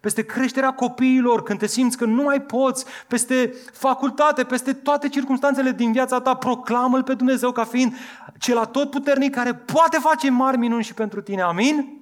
peste 0.00 0.24
creșterea 0.24 0.72
copiilor, 0.72 1.42
când 1.42 1.58
te 1.58 1.66
simți 1.66 1.96
că 1.96 2.04
nu 2.04 2.22
mai 2.22 2.42
poți, 2.42 2.84
peste 3.06 3.54
facultate, 3.72 4.44
peste 4.44 4.72
toate 4.72 5.08
circunstanțele 5.08 5.70
din 5.70 5.92
viața 5.92 6.20
ta, 6.20 6.34
proclamă-L 6.34 7.02
pe 7.02 7.14
Dumnezeu 7.14 7.52
ca 7.52 7.64
fiind 7.64 7.94
cel 8.38 8.58
atotputernic 8.58 9.34
care 9.34 9.54
poate 9.54 9.98
face 10.00 10.30
mari 10.30 10.56
minuni 10.56 10.82
și 10.82 10.94
pentru 10.94 11.20
tine. 11.20 11.40
Amin? 11.40 11.98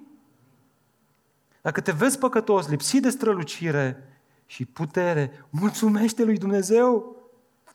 Dacă 1.61 1.81
te 1.81 1.91
vezi 1.91 2.17
păcătos, 2.17 2.67
lipsit 2.69 3.01
de 3.01 3.09
strălucire 3.09 4.03
și 4.45 4.65
putere, 4.65 5.45
mulțumește 5.49 6.23
lui 6.23 6.37
Dumnezeu. 6.37 7.15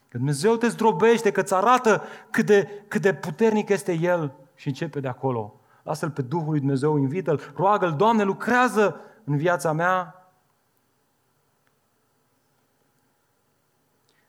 Că 0.08 0.16
Dumnezeu 0.16 0.56
te 0.56 0.68
zdrobește, 0.68 1.30
că 1.30 1.40
îți 1.40 1.54
arată 1.54 2.02
cât 2.30 2.46
de, 2.46 2.68
cât 2.88 3.02
de 3.02 3.14
puternic 3.14 3.68
este 3.68 3.92
El 3.92 4.32
și 4.54 4.68
începe 4.68 5.00
de 5.00 5.08
acolo. 5.08 5.60
Lasă-L 5.82 6.10
pe 6.10 6.22
Duhul 6.22 6.50
lui 6.50 6.58
Dumnezeu, 6.58 6.96
invită-L, 6.98 7.52
roagă-L, 7.56 7.94
Doamne, 7.96 8.22
lucrează 8.22 9.00
în 9.24 9.36
viața 9.36 9.72
mea. 9.72 10.26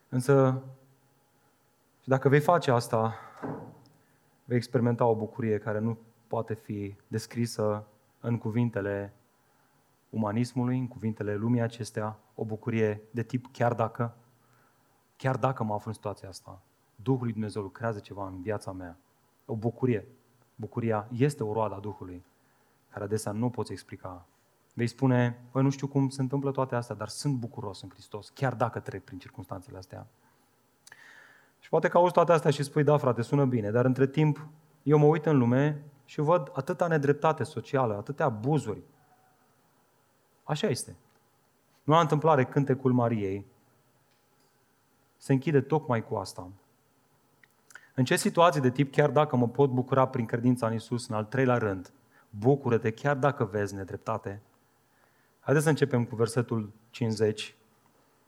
Însă, 0.10 0.64
și 2.02 2.10
dacă 2.10 2.30
vei 2.30 2.40
face 2.40 2.72
asta, 2.72 3.16
vei 4.46 4.58
experimenta 4.58 5.06
o 5.06 5.16
bucurie 5.16 5.58
care 5.58 5.80
nu 5.80 5.98
poate 6.28 6.54
fi 6.54 6.96
descrisă 7.08 7.88
în 8.20 8.38
cuvintele 8.38 9.14
umanismului, 10.10 10.78
în 10.78 10.88
cuvintele 10.88 11.36
lumii 11.36 11.62
acestea, 11.62 12.20
o 12.36 12.46
bucurie 12.46 13.02
de 13.12 13.24
tip 13.24 13.48
chiar 13.52 13.74
dacă, 13.74 14.16
chiar 15.16 15.38
dacă 15.38 15.64
mă 15.64 15.74
aflu 15.74 15.88
în 15.88 15.94
situația 15.94 16.30
asta, 16.30 16.62
Duhul 16.96 17.24
lui 17.24 17.32
Dumnezeu 17.32 17.62
lucrează 17.62 18.00
ceva 18.00 18.28
în 18.28 18.42
viața 18.42 18.72
mea. 18.72 18.98
O 19.46 19.56
bucurie. 19.56 20.08
Bucuria 20.56 21.08
este 21.12 21.44
o 21.44 21.54
roadă 21.54 21.76
a 21.76 21.80
Duhului, 21.80 22.24
care 22.90 23.04
adesea 23.04 23.32
nu 23.32 23.50
poți 23.50 23.72
explica 23.72 24.26
Vei 24.74 24.88
spune, 24.88 25.42
păi 25.52 25.64
nu 25.64 25.70
știu 25.70 25.88
cum 25.88 26.10
se 26.10 26.22
întâmplă 26.22 26.52
toate 26.52 26.76
astea, 26.76 26.96
dar 26.96 27.08
sunt 27.08 27.36
bucuros 27.36 27.82
în 27.82 27.90
Hristos, 27.90 28.30
chiar 28.30 28.54
dacă 28.54 28.80
trec 28.80 29.04
prin 29.04 29.20
circunstanțele 29.20 29.78
astea. 29.78 30.08
Și 31.60 31.70
poate 31.70 31.88
că 31.88 31.98
auzi 31.98 32.14
toate 32.14 32.32
astea 32.32 32.52
și 32.52 32.64
spui, 32.64 32.84
da 32.84 32.98
frate, 32.98 33.22
sună 33.22 33.46
bine, 33.46 33.72
dar 33.72 33.86
între 33.86 34.08
timp 34.08 34.48
eu 34.84 34.98
mă 34.98 35.06
uit 35.06 35.26
în 35.26 35.38
lume 35.38 35.84
și 36.06 36.22
văd 36.22 36.52
atâta 36.54 36.88
nedreptate 36.88 37.44
socială, 37.44 37.98
atâtea 37.98 38.26
abuzuri. 38.26 38.82
Așa 40.44 40.68
este. 40.68 40.96
Nu 41.84 41.96
a 41.96 42.00
întâmplare 42.00 42.46
cântecul 42.46 42.94
Mariei 42.94 43.46
se 45.18 45.34
închide 45.34 45.62
tocmai 45.62 46.04
cu 46.04 46.16
asta. 46.16 46.50
În 47.96 48.06
ce 48.06 48.16
situații 48.16 48.62
de 48.62 48.72
tip, 48.72 48.92
chiar 48.92 49.10
dacă 49.10 49.36
mă 49.36 49.48
pot 49.48 49.70
bucura 49.70 50.08
prin 50.08 50.26
credința 50.26 50.68
în 50.68 50.74
Isus, 50.74 51.08
în 51.08 51.16
al 51.16 51.26
treilea 51.26 51.58
rând, 51.58 51.92
bucură-te 52.30 52.92
chiar 52.92 53.16
dacă 53.16 53.46
vezi 53.46 53.76
nedreptate, 53.76 54.42
Haideți 55.44 55.64
să 55.66 55.72
începem 55.72 56.04
cu 56.04 56.16
versetul 56.16 56.72
50. 56.90 57.56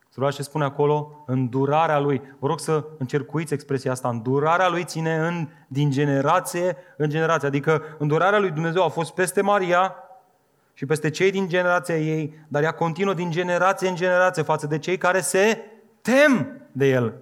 Să 0.10 0.30
ce 0.30 0.44
spune 0.44 0.64
acolo, 0.64 1.24
îndurarea 1.26 2.00
lui. 2.00 2.22
Vă 2.40 2.48
rog 2.48 2.60
să 2.60 2.86
încercuiți 2.98 3.54
expresia 3.54 3.92
asta. 3.92 4.10
Îndurarea 4.10 4.70
lui 4.70 4.84
ține 4.84 5.18
în, 5.18 5.48
din 5.68 5.92
generație 5.92 6.78
în 6.98 7.10
generație. 7.10 7.48
Adică 7.48 7.82
îndurarea 7.98 8.40
lui 8.40 8.52
Dumnezeu 8.52 8.84
a 8.84 8.90
fost 8.90 9.14
peste 9.14 9.42
Maria 9.42 9.96
și 10.74 10.86
peste 10.86 11.10
cei 11.10 11.32
din 11.32 11.48
generația 11.48 11.98
ei, 11.98 12.46
dar 12.48 12.64
ea 12.64 12.72
continuă 12.72 13.14
din 13.14 13.32
generație 13.32 13.88
în 13.88 13.96
generație 13.96 14.44
față 14.44 14.68
de 14.68 14.80
cei 14.80 14.98
care 14.98 15.22
se 15.22 15.62
tem 16.02 16.62
de 16.72 16.90
el. 16.90 17.14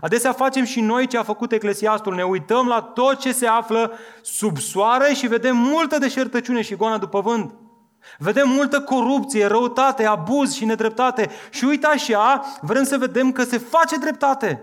Adesea 0.00 0.32
facem 0.32 0.64
și 0.64 0.80
noi 0.80 1.06
ce 1.06 1.18
a 1.18 1.22
făcut 1.22 1.52
Eclesiastul, 1.52 2.14
ne 2.14 2.22
uităm 2.22 2.66
la 2.66 2.80
tot 2.80 3.18
ce 3.18 3.32
se 3.32 3.46
află 3.46 3.92
sub 4.22 4.56
soare 4.58 5.12
și 5.14 5.26
vedem 5.26 5.56
multă 5.56 5.98
deșertăciune 5.98 6.62
și 6.62 6.76
goană 6.76 6.98
după 6.98 7.20
vânt. 7.20 7.54
Vedem 8.18 8.48
multă 8.48 8.80
corupție, 8.80 9.46
răutate, 9.46 10.04
abuz 10.04 10.52
și 10.52 10.64
nedreptate. 10.64 11.30
Și 11.50 11.64
uite 11.64 11.86
așa, 11.86 12.42
vrem 12.60 12.84
să 12.84 12.98
vedem 12.98 13.32
că 13.32 13.42
se 13.44 13.58
face 13.58 13.98
dreptate. 13.98 14.62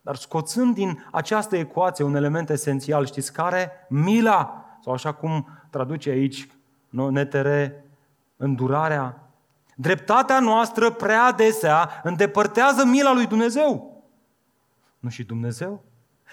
Dar 0.00 0.16
scoțând 0.16 0.74
din 0.74 1.06
această 1.10 1.56
ecuație 1.56 2.04
un 2.04 2.14
element 2.14 2.50
esențial, 2.50 3.06
știți 3.06 3.32
care? 3.32 3.70
Mila, 3.88 4.64
sau 4.84 4.92
așa 4.92 5.12
cum 5.12 5.48
traduce 5.70 6.10
aici 6.10 6.48
NTR, 6.90 7.48
îndurarea. 8.36 9.30
Dreptatea 9.76 10.40
noastră 10.40 10.90
prea 10.90 11.24
adesea 11.24 12.00
îndepărtează 12.02 12.84
mila 12.84 13.12
lui 13.12 13.26
Dumnezeu. 13.26 14.02
Nu 14.98 15.08
și 15.08 15.22
Dumnezeu? 15.22 15.84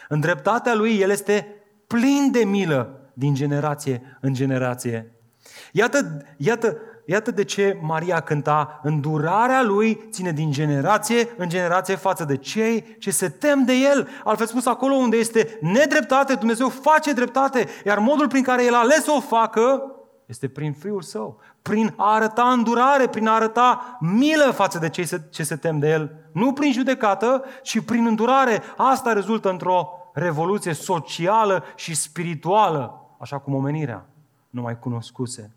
În 0.10 0.20
dreptatea 0.20 0.74
lui, 0.74 1.00
El 1.00 1.10
este 1.10 1.56
plin 1.88 2.32
de 2.32 2.44
milă 2.44 3.00
din 3.14 3.34
generație 3.34 4.18
în 4.22 4.34
generație. 4.34 5.12
Iată, 5.72 6.26
iată 6.38 6.78
iată 7.10 7.32
de 7.32 7.44
ce 7.44 7.80
Maria 7.82 8.20
cânta, 8.20 8.80
îndurarea 8.84 9.64
lui 9.64 10.08
ține 10.10 10.32
din 10.32 10.52
generație 10.52 11.30
în 11.38 11.50
generație 11.50 11.96
față 11.96 12.24
de 12.24 12.38
cei 12.38 12.96
ce 13.00 13.12
se 13.12 13.30
tem 13.30 13.64
de 13.64 13.74
el. 13.74 14.08
Altfel 14.24 14.46
spus, 14.46 14.66
acolo 14.66 14.94
unde 14.94 15.18
este 15.18 15.58
nedreptate, 15.62 16.34
Dumnezeu 16.34 16.70
face 16.70 17.14
dreptate, 17.14 17.68
iar 17.86 18.00
modul 18.00 18.28
prin 18.28 18.44
care 18.44 18.66
el 18.66 18.74
a 18.74 18.80
ales 18.80 19.04
să 19.04 19.12
o 19.12 19.20
facă 19.20 19.92
este 20.26 20.48
prin 20.48 20.74
Fiul 20.74 21.02
Său, 21.02 21.40
prin 21.62 21.94
a 21.96 22.14
arăta 22.14 22.52
îndurare, 22.52 23.08
prin 23.08 23.28
a 23.28 23.34
arăta 23.34 23.98
milă 24.00 24.52
față 24.52 24.80
de 24.80 24.90
cei 24.90 25.08
ce 25.30 25.44
se 25.44 25.56
tem 25.56 25.80
de 25.80 25.90
El. 25.90 26.30
Nu 26.32 26.54
prin 26.54 26.72
judecată, 26.72 27.44
ci 27.64 27.80
prin 27.80 28.06
îndurare. 28.06 28.62
Asta 28.78 29.14
rezultă 29.14 29.50
într-o 29.50 29.90
revoluție 30.14 30.74
socială 30.74 31.64
și 31.76 31.96
spirituală, 31.96 33.02
așa 33.20 33.38
cum 33.38 33.54
omenirea 33.54 34.06
nu 34.50 34.62
mai 34.62 34.80
cunoscuse. 34.80 35.57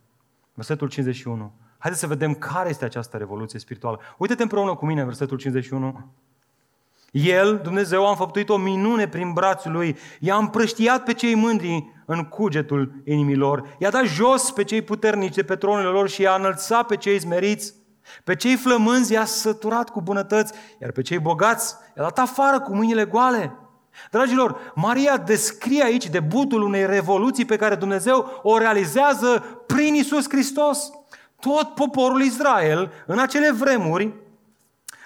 Versetul 0.54 0.88
51. 0.88 1.52
Haideți 1.78 2.02
să 2.02 2.08
vedem 2.08 2.34
care 2.34 2.68
este 2.68 2.84
această 2.84 3.16
revoluție 3.16 3.58
spirituală. 3.58 4.00
Uite-te 4.18 4.42
împreună 4.42 4.74
cu 4.74 4.86
mine, 4.86 5.04
versetul 5.04 5.36
51. 5.36 6.12
El, 7.10 7.60
Dumnezeu, 7.62 8.06
a 8.06 8.10
înfăptuit 8.10 8.48
o 8.48 8.56
minune 8.56 9.08
prin 9.08 9.32
brațul 9.32 9.72
lui, 9.72 9.96
i-a 10.20 10.36
împrăștiat 10.36 11.04
pe 11.04 11.12
cei 11.12 11.34
mândri 11.34 11.92
în 12.06 12.24
cugetul 12.24 13.02
inimilor, 13.04 13.76
i-a 13.78 13.90
dat 13.90 14.04
jos 14.04 14.50
pe 14.50 14.64
cei 14.64 14.82
puternici 14.82 15.34
de 15.34 15.42
pe 15.42 15.56
tronurile 15.56 15.90
lor 15.90 16.08
și 16.08 16.22
i-a 16.22 16.34
înălțat 16.34 16.86
pe 16.86 16.96
cei 16.96 17.18
smeriți, 17.18 17.74
pe 18.24 18.34
cei 18.34 18.56
flămânzi 18.56 19.12
i-a 19.12 19.24
săturat 19.24 19.90
cu 19.90 20.02
bunătăți, 20.02 20.52
iar 20.80 20.90
pe 20.90 21.02
cei 21.02 21.18
bogați 21.18 21.74
i-a 21.96 22.02
dat 22.02 22.18
afară 22.18 22.60
cu 22.60 22.74
mâinile 22.74 23.04
goale. 23.04 23.52
Dragilor, 24.10 24.72
Maria 24.74 25.16
descrie 25.16 25.82
aici 25.82 26.08
debutul 26.08 26.62
unei 26.62 26.86
revoluții 26.86 27.44
pe 27.44 27.56
care 27.56 27.74
Dumnezeu 27.74 28.40
o 28.42 28.58
realizează 28.58 29.62
prin 29.66 29.94
Isus 29.94 30.28
Hristos. 30.28 30.90
Tot 31.40 31.74
poporul 31.74 32.22
Israel, 32.22 32.92
în 33.06 33.18
acele 33.18 33.50
vremuri, 33.52 34.12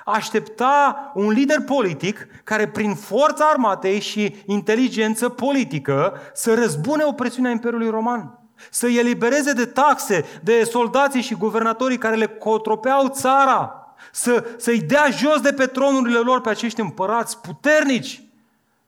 aștepta 0.05 1.13
un 1.15 1.31
lider 1.31 1.61
politic 1.61 2.27
care 2.45 2.69
prin 2.69 2.95
forța 2.95 3.45
armatei 3.45 4.01
și 4.01 4.37
inteligență 4.47 5.29
politică 5.29 6.19
să 6.35 6.55
răzbune 6.55 7.05
opresiunea 7.05 7.51
Imperiului 7.51 7.91
Roman. 7.91 8.39
Să 8.71 8.87
elibereze 8.87 9.53
de 9.53 9.67
taxe, 9.67 10.25
de 10.43 10.65
soldații 10.65 11.21
și 11.21 11.35
guvernatorii 11.35 11.99
care 11.99 12.17
le 12.17 12.27
cotropeau 12.27 13.09
țara. 13.09 13.79
Să, 14.13 14.45
să-i 14.57 14.81
dea 14.81 15.11
jos 15.11 15.41
de 15.41 15.53
pe 15.53 15.67
tronurile 15.67 16.19
lor 16.19 16.41
pe 16.41 16.49
acești 16.49 16.81
împărați 16.81 17.41
puternici 17.41 18.24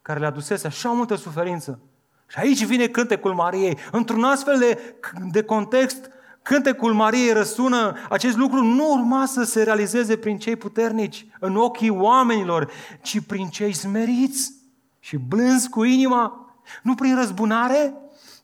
care 0.06 0.18
le 0.18 0.26
adusese 0.26 0.66
așa 0.66 0.88
multă 0.88 1.14
suferință. 1.14 1.78
Și 2.26 2.38
aici 2.38 2.64
vine 2.64 2.86
cântecul 2.86 3.34
Mariei. 3.34 3.78
Într-un 3.92 4.24
astfel 4.24 4.58
de, 4.58 4.98
de 5.30 5.42
context, 5.42 6.10
cântecul 6.42 6.92
Mariei 6.92 7.32
răsună, 7.32 7.96
acest 8.08 8.36
lucru 8.36 8.62
nu 8.62 8.92
urma 8.92 9.26
să 9.26 9.42
se 9.42 9.62
realizeze 9.62 10.16
prin 10.16 10.38
cei 10.38 10.56
puternici, 10.56 11.26
în 11.40 11.56
ochii 11.56 11.88
oamenilor, 11.88 12.70
ci 13.02 13.20
prin 13.20 13.48
cei 13.48 13.72
smeriți 13.72 14.52
și 14.98 15.16
blânzi 15.16 15.68
cu 15.68 15.84
inima. 15.84 16.54
Nu 16.82 16.94
prin 16.94 17.16
răzbunare, 17.16 17.94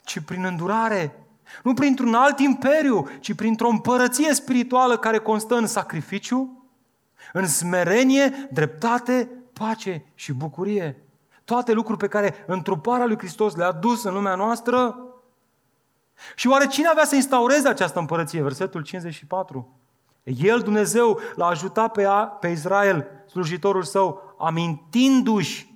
ci 0.05 0.21
prin 0.21 0.45
îndurare. 0.45 1.27
Nu 1.63 1.75
printr-un 1.75 2.15
alt 2.15 2.39
imperiu, 2.39 3.09
ci 3.21 3.35
printr-o 3.35 3.69
împărăție 3.69 4.35
spirituală 4.35 4.99
care 4.99 5.19
constă 5.19 5.55
în 5.55 5.67
sacrificiu, 5.67 6.67
în 7.33 7.47
smerenie, 7.47 8.49
dreptate, 8.53 9.29
pace 9.53 10.05
și 10.15 10.33
bucurie. 10.33 10.97
Toate 11.45 11.73
lucruri 11.73 11.99
pe 11.99 12.09
care 12.09 12.35
întruparea 12.47 13.07
lui 13.07 13.19
Hristos 13.19 13.55
le-a 13.55 13.73
dus 13.73 14.05
în 14.05 14.15
lumea 14.15 14.35
noastră. 14.35 14.97
Și 16.35 16.49
oare 16.49 16.67
cine 16.67 16.87
avea 16.87 17.05
să 17.05 17.15
instaureze 17.15 17.69
această 17.69 17.99
împărăție? 17.99 18.43
Versetul 18.43 18.83
54. 18.83 19.77
El, 20.23 20.61
Dumnezeu, 20.61 21.21
l-a 21.35 21.47
ajutat 21.47 21.93
pe, 21.93 22.05
a, 22.05 22.27
pe 22.27 22.49
Israel, 22.49 23.07
slujitorul 23.27 23.83
său, 23.83 24.35
amintindu-și 24.39 25.75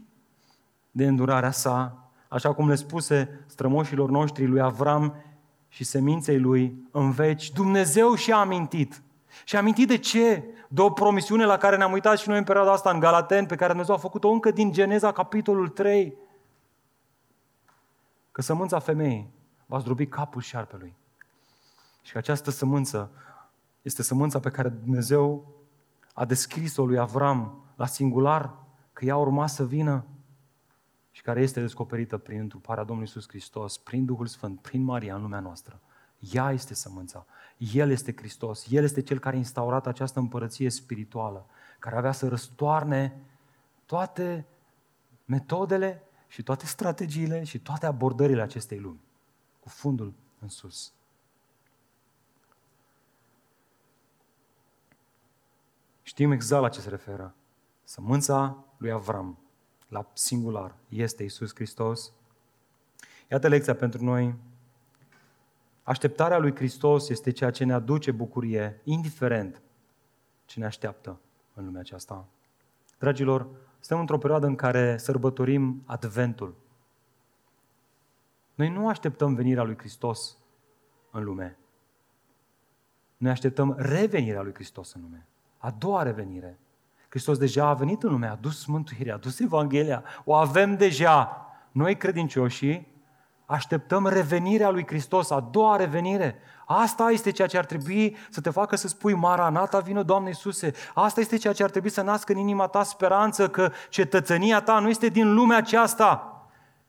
de 0.90 1.06
îndurarea 1.06 1.50
sa, 1.50 2.10
așa 2.28 2.54
cum 2.54 2.68
le 2.68 2.74
spuse 2.74 3.44
strămoșilor 3.46 4.10
noștri 4.10 4.46
lui 4.46 4.60
Avram 4.60 5.14
și 5.68 5.84
seminței 5.84 6.38
lui 6.38 6.88
în 6.90 7.10
veci. 7.10 7.50
Dumnezeu 7.50 8.14
și-a 8.14 8.36
amintit. 8.36 9.02
Și 9.46 9.56
a 9.56 9.58
amintit 9.58 9.88
de 9.88 9.98
ce? 9.98 10.44
de 10.68 10.80
o 10.80 10.90
promisiune 10.90 11.44
la 11.44 11.56
care 11.56 11.76
ne-am 11.76 11.92
uitat 11.92 12.18
și 12.18 12.28
noi 12.28 12.38
în 12.38 12.44
perioada 12.44 12.72
asta 12.72 12.90
în 12.90 12.98
Galaten, 12.98 13.46
pe 13.46 13.56
care 13.56 13.68
Dumnezeu 13.68 13.94
a 13.94 13.98
făcut-o 13.98 14.28
încă 14.28 14.50
din 14.50 14.72
Geneza, 14.72 15.12
capitolul 15.12 15.68
3. 15.68 16.16
Că 18.32 18.42
sămânța 18.42 18.78
femeii 18.78 19.30
va 19.66 19.78
zdrobi 19.78 20.06
capul 20.06 20.40
șarpelui. 20.40 20.94
Și 22.02 22.12
că 22.12 22.18
această 22.18 22.50
sămânță 22.50 23.10
este 23.82 24.02
sămânța 24.02 24.40
pe 24.40 24.50
care 24.50 24.68
Dumnezeu 24.68 25.54
a 26.14 26.24
descris-o 26.24 26.86
lui 26.86 26.98
Avram 26.98 27.64
la 27.76 27.86
singular, 27.86 28.54
că 28.92 29.04
ea 29.04 29.16
urma 29.16 29.46
să 29.46 29.64
vină 29.64 30.04
și 31.10 31.22
care 31.22 31.40
este 31.40 31.60
descoperită 31.60 32.18
prin 32.18 32.38
întruparea 32.38 32.84
Domnului 32.84 33.10
Iisus 33.14 33.28
Hristos, 33.28 33.78
prin 33.78 34.04
Duhul 34.04 34.26
Sfânt, 34.26 34.60
prin 34.60 34.82
Maria 34.82 35.14
în 35.14 35.22
lumea 35.22 35.40
noastră. 35.40 35.80
Ea 36.18 36.50
este 36.52 36.74
sămânța. 36.74 37.26
El 37.56 37.90
este 37.90 38.14
Hristos. 38.16 38.66
El 38.70 38.84
este 38.84 39.02
Cel 39.02 39.18
care 39.18 39.34
a 39.34 39.38
instaurat 39.38 39.86
această 39.86 40.18
împărăție 40.18 40.70
spirituală, 40.70 41.46
care 41.78 41.96
avea 41.96 42.12
să 42.12 42.28
răstoarne 42.28 43.20
toate 43.86 44.46
metodele 45.24 46.02
și 46.28 46.42
toate 46.42 46.66
strategiile 46.66 47.44
și 47.44 47.58
toate 47.58 47.86
abordările 47.86 48.42
acestei 48.42 48.78
lumi, 48.78 49.00
cu 49.60 49.68
fundul 49.68 50.14
în 50.38 50.48
sus. 50.48 50.92
Știm 56.02 56.32
exact 56.32 56.62
la 56.62 56.68
ce 56.68 56.80
se 56.80 56.88
referă. 56.88 57.34
Sămânța 57.84 58.64
lui 58.76 58.90
Avram, 58.90 59.38
la 59.88 60.10
singular, 60.12 60.74
este 60.88 61.22
Isus 61.22 61.54
Hristos. 61.54 62.12
Iată 63.30 63.48
lecția 63.48 63.74
pentru 63.74 64.04
noi 64.04 64.34
Așteptarea 65.86 66.38
lui 66.38 66.54
Hristos 66.54 67.08
este 67.08 67.30
ceea 67.30 67.50
ce 67.50 67.64
ne 67.64 67.72
aduce 67.72 68.10
bucurie, 68.10 68.80
indiferent 68.84 69.62
ce 70.44 70.58
ne 70.58 70.66
așteaptă 70.66 71.20
în 71.54 71.64
lumea 71.64 71.80
aceasta. 71.80 72.28
Dragilor, 72.98 73.48
suntem 73.78 73.98
într-o 73.98 74.18
perioadă 74.18 74.46
în 74.46 74.54
care 74.54 74.96
sărbătorim 74.96 75.82
Adventul. 75.84 76.54
Noi 78.54 78.68
nu 78.68 78.88
așteptăm 78.88 79.34
venirea 79.34 79.62
lui 79.62 79.78
Hristos 79.78 80.36
în 81.10 81.24
lume. 81.24 81.58
Noi 83.16 83.30
așteptăm 83.30 83.74
revenirea 83.78 84.42
lui 84.42 84.54
Hristos 84.54 84.92
în 84.92 85.00
lume. 85.00 85.26
A 85.58 85.70
doua 85.70 86.02
revenire. 86.02 86.58
Hristos 87.08 87.38
deja 87.38 87.66
a 87.66 87.74
venit 87.74 88.02
în 88.02 88.10
lume, 88.10 88.26
a 88.26 88.34
dus 88.34 88.64
mântuirea, 88.64 89.14
a 89.14 89.18
dus 89.18 89.40
Evanghelia, 89.40 90.04
o 90.24 90.34
avem 90.34 90.76
deja. 90.76 91.46
Noi 91.72 91.96
credincioșii 91.96 92.94
Așteptăm 93.46 94.06
revenirea 94.06 94.70
lui 94.70 94.86
Hristos, 94.86 95.30
a 95.30 95.40
doua 95.40 95.76
revenire. 95.76 96.38
Asta 96.64 97.10
este 97.10 97.30
ceea 97.30 97.48
ce 97.48 97.58
ar 97.58 97.64
trebui 97.64 98.16
să 98.30 98.40
te 98.40 98.50
facă 98.50 98.76
să 98.76 98.88
spui 98.88 99.14
Maranata, 99.14 99.78
vină 99.78 100.02
Doamne 100.02 100.28
Iisuse. 100.28 100.72
Asta 100.94 101.20
este 101.20 101.36
ceea 101.36 101.52
ce 101.52 101.62
ar 101.62 101.70
trebui 101.70 101.90
să 101.90 102.02
nască 102.02 102.32
în 102.32 102.38
inima 102.38 102.66
ta 102.66 102.82
speranță 102.82 103.48
că 103.48 103.70
cetățenia 103.88 104.60
ta 104.60 104.78
nu 104.78 104.88
este 104.88 105.08
din 105.08 105.34
lumea 105.34 105.56
aceasta, 105.56 106.40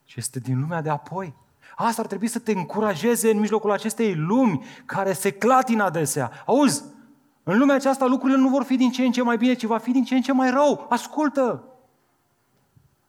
ci 0.04 0.16
este 0.16 0.38
din 0.38 0.60
lumea 0.60 0.82
de 0.82 0.90
apoi. 0.90 1.34
Asta 1.76 2.00
ar 2.00 2.06
trebui 2.06 2.26
să 2.26 2.38
te 2.38 2.52
încurajeze 2.52 3.30
în 3.30 3.38
mijlocul 3.38 3.70
acestei 3.70 4.14
lumi 4.14 4.64
care 4.84 5.12
se 5.12 5.30
clatină 5.30 5.84
adesea. 5.84 6.30
Auzi, 6.46 6.84
în 7.42 7.58
lumea 7.58 7.74
aceasta 7.74 8.06
lucrurile 8.06 8.38
nu 8.38 8.48
vor 8.48 8.62
fi 8.62 8.76
din 8.76 8.90
ce 8.90 9.04
în 9.04 9.12
ce 9.12 9.22
mai 9.22 9.36
bine, 9.36 9.54
ci 9.54 9.64
va 9.64 9.78
fi 9.78 9.90
din 9.90 10.04
ce 10.04 10.14
în 10.14 10.22
ce 10.22 10.32
mai 10.32 10.50
rău. 10.50 10.86
Ascultă! 10.88 11.64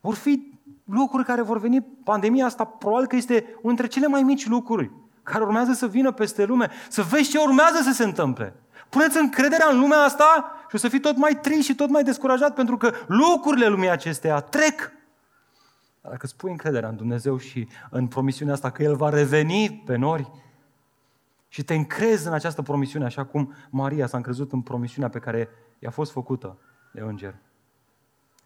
Vor 0.01 0.15
fi 0.15 0.48
lucruri 0.89 1.25
care 1.25 1.41
vor 1.41 1.59
veni, 1.59 1.81
pandemia 1.81 2.45
asta 2.45 2.65
probabil 2.65 3.07
că 3.07 3.15
este 3.15 3.33
unul 3.33 3.75
dintre 3.75 3.87
cele 3.87 4.07
mai 4.07 4.23
mici 4.23 4.47
lucruri 4.47 4.91
care 5.23 5.43
urmează 5.43 5.73
să 5.73 5.87
vină 5.87 6.11
peste 6.11 6.45
lume. 6.45 6.69
Să 6.89 7.01
vezi 7.01 7.29
ce 7.29 7.37
urmează 7.37 7.81
să 7.81 7.91
se 7.91 8.03
întâmple. 8.03 8.55
Puneți 8.89 9.17
încrederea 9.17 9.69
în 9.71 9.79
lumea 9.79 9.99
asta 9.99 10.51
și 10.69 10.75
o 10.75 10.77
să 10.77 10.87
fii 10.87 10.99
tot 10.99 11.17
mai 11.17 11.39
trist 11.41 11.63
și 11.63 11.75
tot 11.75 11.89
mai 11.89 12.03
descurajat 12.03 12.53
pentru 12.53 12.77
că 12.77 12.91
lucrurile 13.07 13.67
lumii 13.67 13.89
acesteia 13.89 14.39
trec. 14.39 14.91
Dar 16.01 16.11
dacă 16.11 16.25
îți 16.25 16.35
pui 16.35 16.51
încrederea 16.51 16.89
în 16.89 16.95
Dumnezeu 16.95 17.37
și 17.37 17.67
în 17.89 18.07
promisiunea 18.07 18.53
asta 18.53 18.69
că 18.69 18.83
El 18.83 18.95
va 18.95 19.09
reveni 19.09 19.83
pe 19.85 19.95
nori 19.95 20.31
și 21.47 21.63
te 21.63 21.73
încrezi 21.73 22.27
în 22.27 22.33
această 22.33 22.61
promisiune 22.61 23.05
așa 23.05 23.25
cum 23.25 23.53
Maria 23.69 24.07
s-a 24.07 24.17
încrezut 24.17 24.51
în 24.51 24.61
promisiunea 24.61 25.09
pe 25.09 25.19
care 25.19 25.49
i-a 25.79 25.89
fost 25.89 26.11
făcută 26.11 26.57
de 26.91 27.01
înger, 27.01 27.35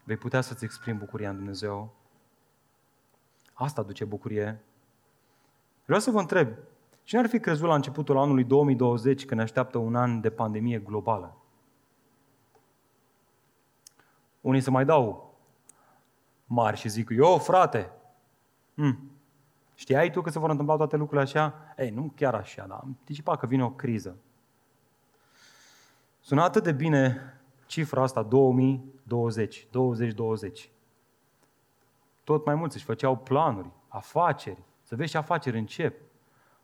vei 0.04 0.16
putea 0.16 0.40
să-ți 0.40 0.64
exprimi 0.64 0.98
bucuria 0.98 1.30
în 1.30 1.36
Dumnezeu 1.36 2.03
Asta 3.54 3.80
aduce 3.80 4.04
bucurie. 4.04 4.64
Vreau 5.84 6.00
să 6.00 6.10
vă 6.10 6.18
întreb, 6.18 6.48
cine 7.02 7.20
ar 7.20 7.26
fi 7.26 7.40
crezut 7.40 7.68
la 7.68 7.74
începutul 7.74 8.18
anului 8.18 8.44
2020 8.44 9.24
când 9.24 9.40
ne 9.40 9.46
așteaptă 9.46 9.78
un 9.78 9.94
an 9.94 10.20
de 10.20 10.30
pandemie 10.30 10.78
globală? 10.78 11.36
Unii 14.40 14.60
se 14.60 14.70
mai 14.70 14.84
dau 14.84 15.34
mari 16.46 16.76
și 16.76 16.88
zic, 16.88 17.10
eu, 17.10 17.38
frate, 17.38 17.90
hmm, 18.74 19.10
știai 19.74 20.10
tu 20.10 20.20
că 20.20 20.30
se 20.30 20.38
vor 20.38 20.50
întâmpla 20.50 20.76
toate 20.76 20.96
lucrurile 20.96 21.26
așa? 21.26 21.54
Ei, 21.76 21.90
nu 21.90 22.12
chiar 22.16 22.34
așa, 22.34 22.66
dar 22.66 22.78
am 22.82 22.96
anticipat 22.98 23.38
că 23.38 23.46
vine 23.46 23.64
o 23.64 23.70
criză. 23.70 24.16
Sună 26.20 26.42
atât 26.42 26.62
de 26.62 26.72
bine 26.72 27.20
cifra 27.66 28.02
asta 28.02 28.22
2020, 28.22 29.66
2020. 29.70 30.70
Tot 32.24 32.44
mai 32.44 32.54
mulți 32.54 32.76
își 32.76 32.84
făceau 32.84 33.16
planuri, 33.16 33.70
afaceri, 33.88 34.62
să 34.82 34.96
vezi 34.96 35.10
ce 35.10 35.16
afaceri 35.16 35.58
încep. 35.58 36.00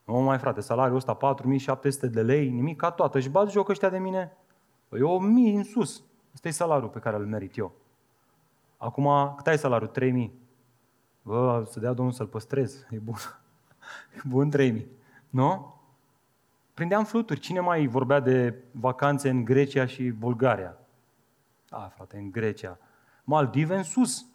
Nu 0.04 0.20
mai 0.20 0.38
frate, 0.38 0.60
salariul 0.60 0.96
ăsta 0.96 1.14
4700 1.14 2.06
de 2.06 2.22
lei, 2.22 2.48
nimic 2.48 2.76
ca 2.76 2.90
toată. 2.90 3.20
Și 3.20 3.28
bat 3.28 3.50
joc 3.50 3.68
ăștia 3.68 3.88
de 3.88 3.98
mine? 3.98 4.36
Păi 4.88 5.00
1000 5.00 5.56
în 5.56 5.64
sus. 5.64 6.02
Ăsta 6.34 6.48
e 6.48 6.50
salariul 6.50 6.88
pe 6.88 6.98
care 6.98 7.16
îl 7.16 7.26
merit 7.26 7.56
eu. 7.56 7.72
Acum, 8.76 9.34
cât 9.36 9.46
ai 9.46 9.58
salariul? 9.58 9.88
3000. 9.88 10.38
Bă, 11.22 11.64
să 11.70 11.80
dea 11.80 11.92
Domnul 11.92 12.14
să-l 12.14 12.26
păstrez. 12.26 12.86
E 12.90 12.98
bun. 12.98 13.14
E 14.16 14.20
bun 14.28 14.50
3000. 14.50 14.86
Nu? 15.28 15.74
Prindeam 16.74 17.04
fluturi. 17.04 17.40
Cine 17.40 17.60
mai 17.60 17.86
vorbea 17.86 18.20
de 18.20 18.54
vacanțe 18.72 19.28
în 19.28 19.44
Grecia 19.44 19.86
și 19.86 20.02
Bulgaria? 20.02 20.76
A, 21.68 21.92
frate, 21.94 22.16
în 22.16 22.30
Grecia. 22.30 22.78
Maldive 23.24 23.76
în 23.76 23.82
sus. 23.82 24.26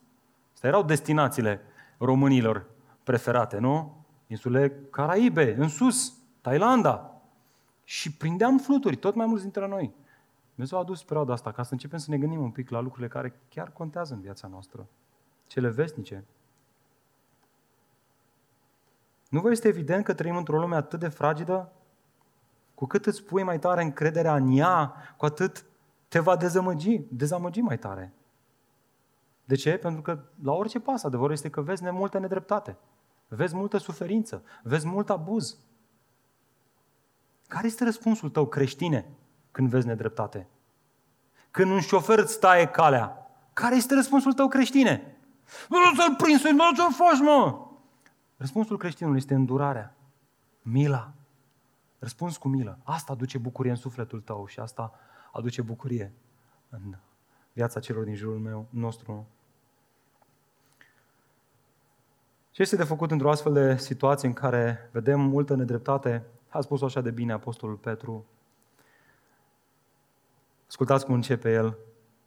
Astea 0.66 0.80
erau 0.80 0.90
destinațiile 0.90 1.62
românilor 1.98 2.66
preferate, 3.04 3.58
nu? 3.58 4.06
Insule 4.28 4.72
Caraibe, 4.90 5.56
în 5.58 5.68
sus, 5.68 6.14
Thailanda. 6.42 7.22
Și 7.84 8.14
prindeam 8.14 8.58
fluturi, 8.58 8.96
tot 8.96 9.16
mai 9.16 9.26
mulți 9.26 9.44
dintre 9.44 9.68
noi. 9.68 9.94
Dumnezeu 10.54 10.78
a 10.78 10.82
adus 10.82 11.04
perioada 11.04 11.34
asta 11.34 11.52
ca 11.52 11.64
să 11.64 11.74
începem 11.74 12.00
să 12.00 12.10
ne 12.10 12.18
gândim 12.18 12.42
un 12.42 12.52
pic 12.52 12.70
la 12.70 12.80
lucrurile 12.80 13.08
care 13.08 13.40
chiar 13.50 13.72
contează 13.72 14.14
în 14.14 14.22
viața 14.22 14.48
noastră. 14.48 14.88
Cele 15.48 15.70
vesnice. 15.70 16.26
Nu 19.30 19.40
vă 19.40 19.52
este 19.52 19.68
evident 19.68 20.04
că 20.04 20.14
trăim 20.14 20.38
într-o 20.38 20.60
lume 20.60 20.76
atât 20.76 21.00
de 21.00 21.08
fragedă? 21.08 21.72
Cu 22.74 22.86
cât 22.86 23.06
îți 23.06 23.24
pui 23.24 23.44
mai 23.44 23.60
tare 23.60 23.84
încrederea 23.84 24.36
în 24.36 24.58
ea, 24.58 24.94
cu 25.18 25.26
atât 25.26 25.66
te 26.08 26.20
va 26.20 26.36
dezamăgi, 26.36 27.02
dezamăgi 27.10 27.62
mai 27.62 27.78
tare. 27.78 28.14
De 29.46 29.56
ce? 29.56 29.78
Pentru 29.78 30.02
că 30.02 30.24
la 30.44 30.52
orice 30.52 30.80
pas, 30.80 31.04
adevărul 31.04 31.32
este 31.32 31.50
că 31.50 31.62
vezi 31.62 31.92
multă 31.92 32.20
nedreptate, 32.20 32.78
vezi 33.28 33.56
multă 33.56 33.78
suferință, 33.78 34.44
vezi 34.64 34.88
mult 34.88 35.10
abuz. 35.10 35.58
Care 37.48 37.68
este 37.68 37.84
răspunsul 37.84 38.30
tău 38.30 38.48
creștine 38.48 39.10
când 39.52 39.70
vezi 39.70 39.88
nedreptate? 39.88 40.48
Când 41.52 41.72
un 41.72 41.80
șofer 41.80 42.18
îți 42.18 42.40
taie 42.40 42.68
calea, 42.68 43.28
care 43.54 43.76
este 43.76 43.94
răspunsul 43.94 44.34
tău 44.34 44.48
creștine? 44.48 45.18
Nu 45.70 45.78
să-l 45.96 46.16
prinzi, 46.16 46.52
nu 46.52 46.76
să-l 46.76 46.94
faci, 46.94 47.20
mă! 47.20 47.68
Răspunsul 48.38 48.78
creștinului 48.78 49.18
este 49.18 49.34
îndurarea, 49.34 49.96
mila. 50.62 51.14
Răspuns 52.00 52.38
cu 52.38 52.48
milă. 52.48 52.80
Asta 52.84 53.12
aduce 53.12 53.38
bucurie 53.38 53.72
în 53.72 53.78
sufletul 53.78 54.22
tău 54.22 54.46
și 54.46 54.60
asta 54.60 54.94
aduce 55.32 55.62
bucurie 55.62 56.14
în 56.70 56.96
viața 57.54 57.80
celor 57.80 58.04
din 58.04 58.16
jurul 58.16 58.40
meu, 58.40 58.68
nostru. 58.70 59.28
Ce 62.56 62.62
este 62.62 62.76
de 62.76 62.84
făcut 62.84 63.12
într-o 63.12 63.30
astfel 63.30 63.54
de 63.54 63.78
situație 63.78 64.28
în 64.28 64.34
care 64.34 64.90
vedem 64.92 65.20
multă 65.20 65.56
nedreptate? 65.56 66.26
A 66.50 66.62
spus-o 66.62 66.86
așa 66.86 67.02
de 67.02 67.12
bine 67.12 67.34
Apostolul 67.34 67.76
Petru. 67.76 68.26
Ascultați 70.68 71.06
cum 71.06 71.14
începe 71.14 71.52
el. 71.52 71.78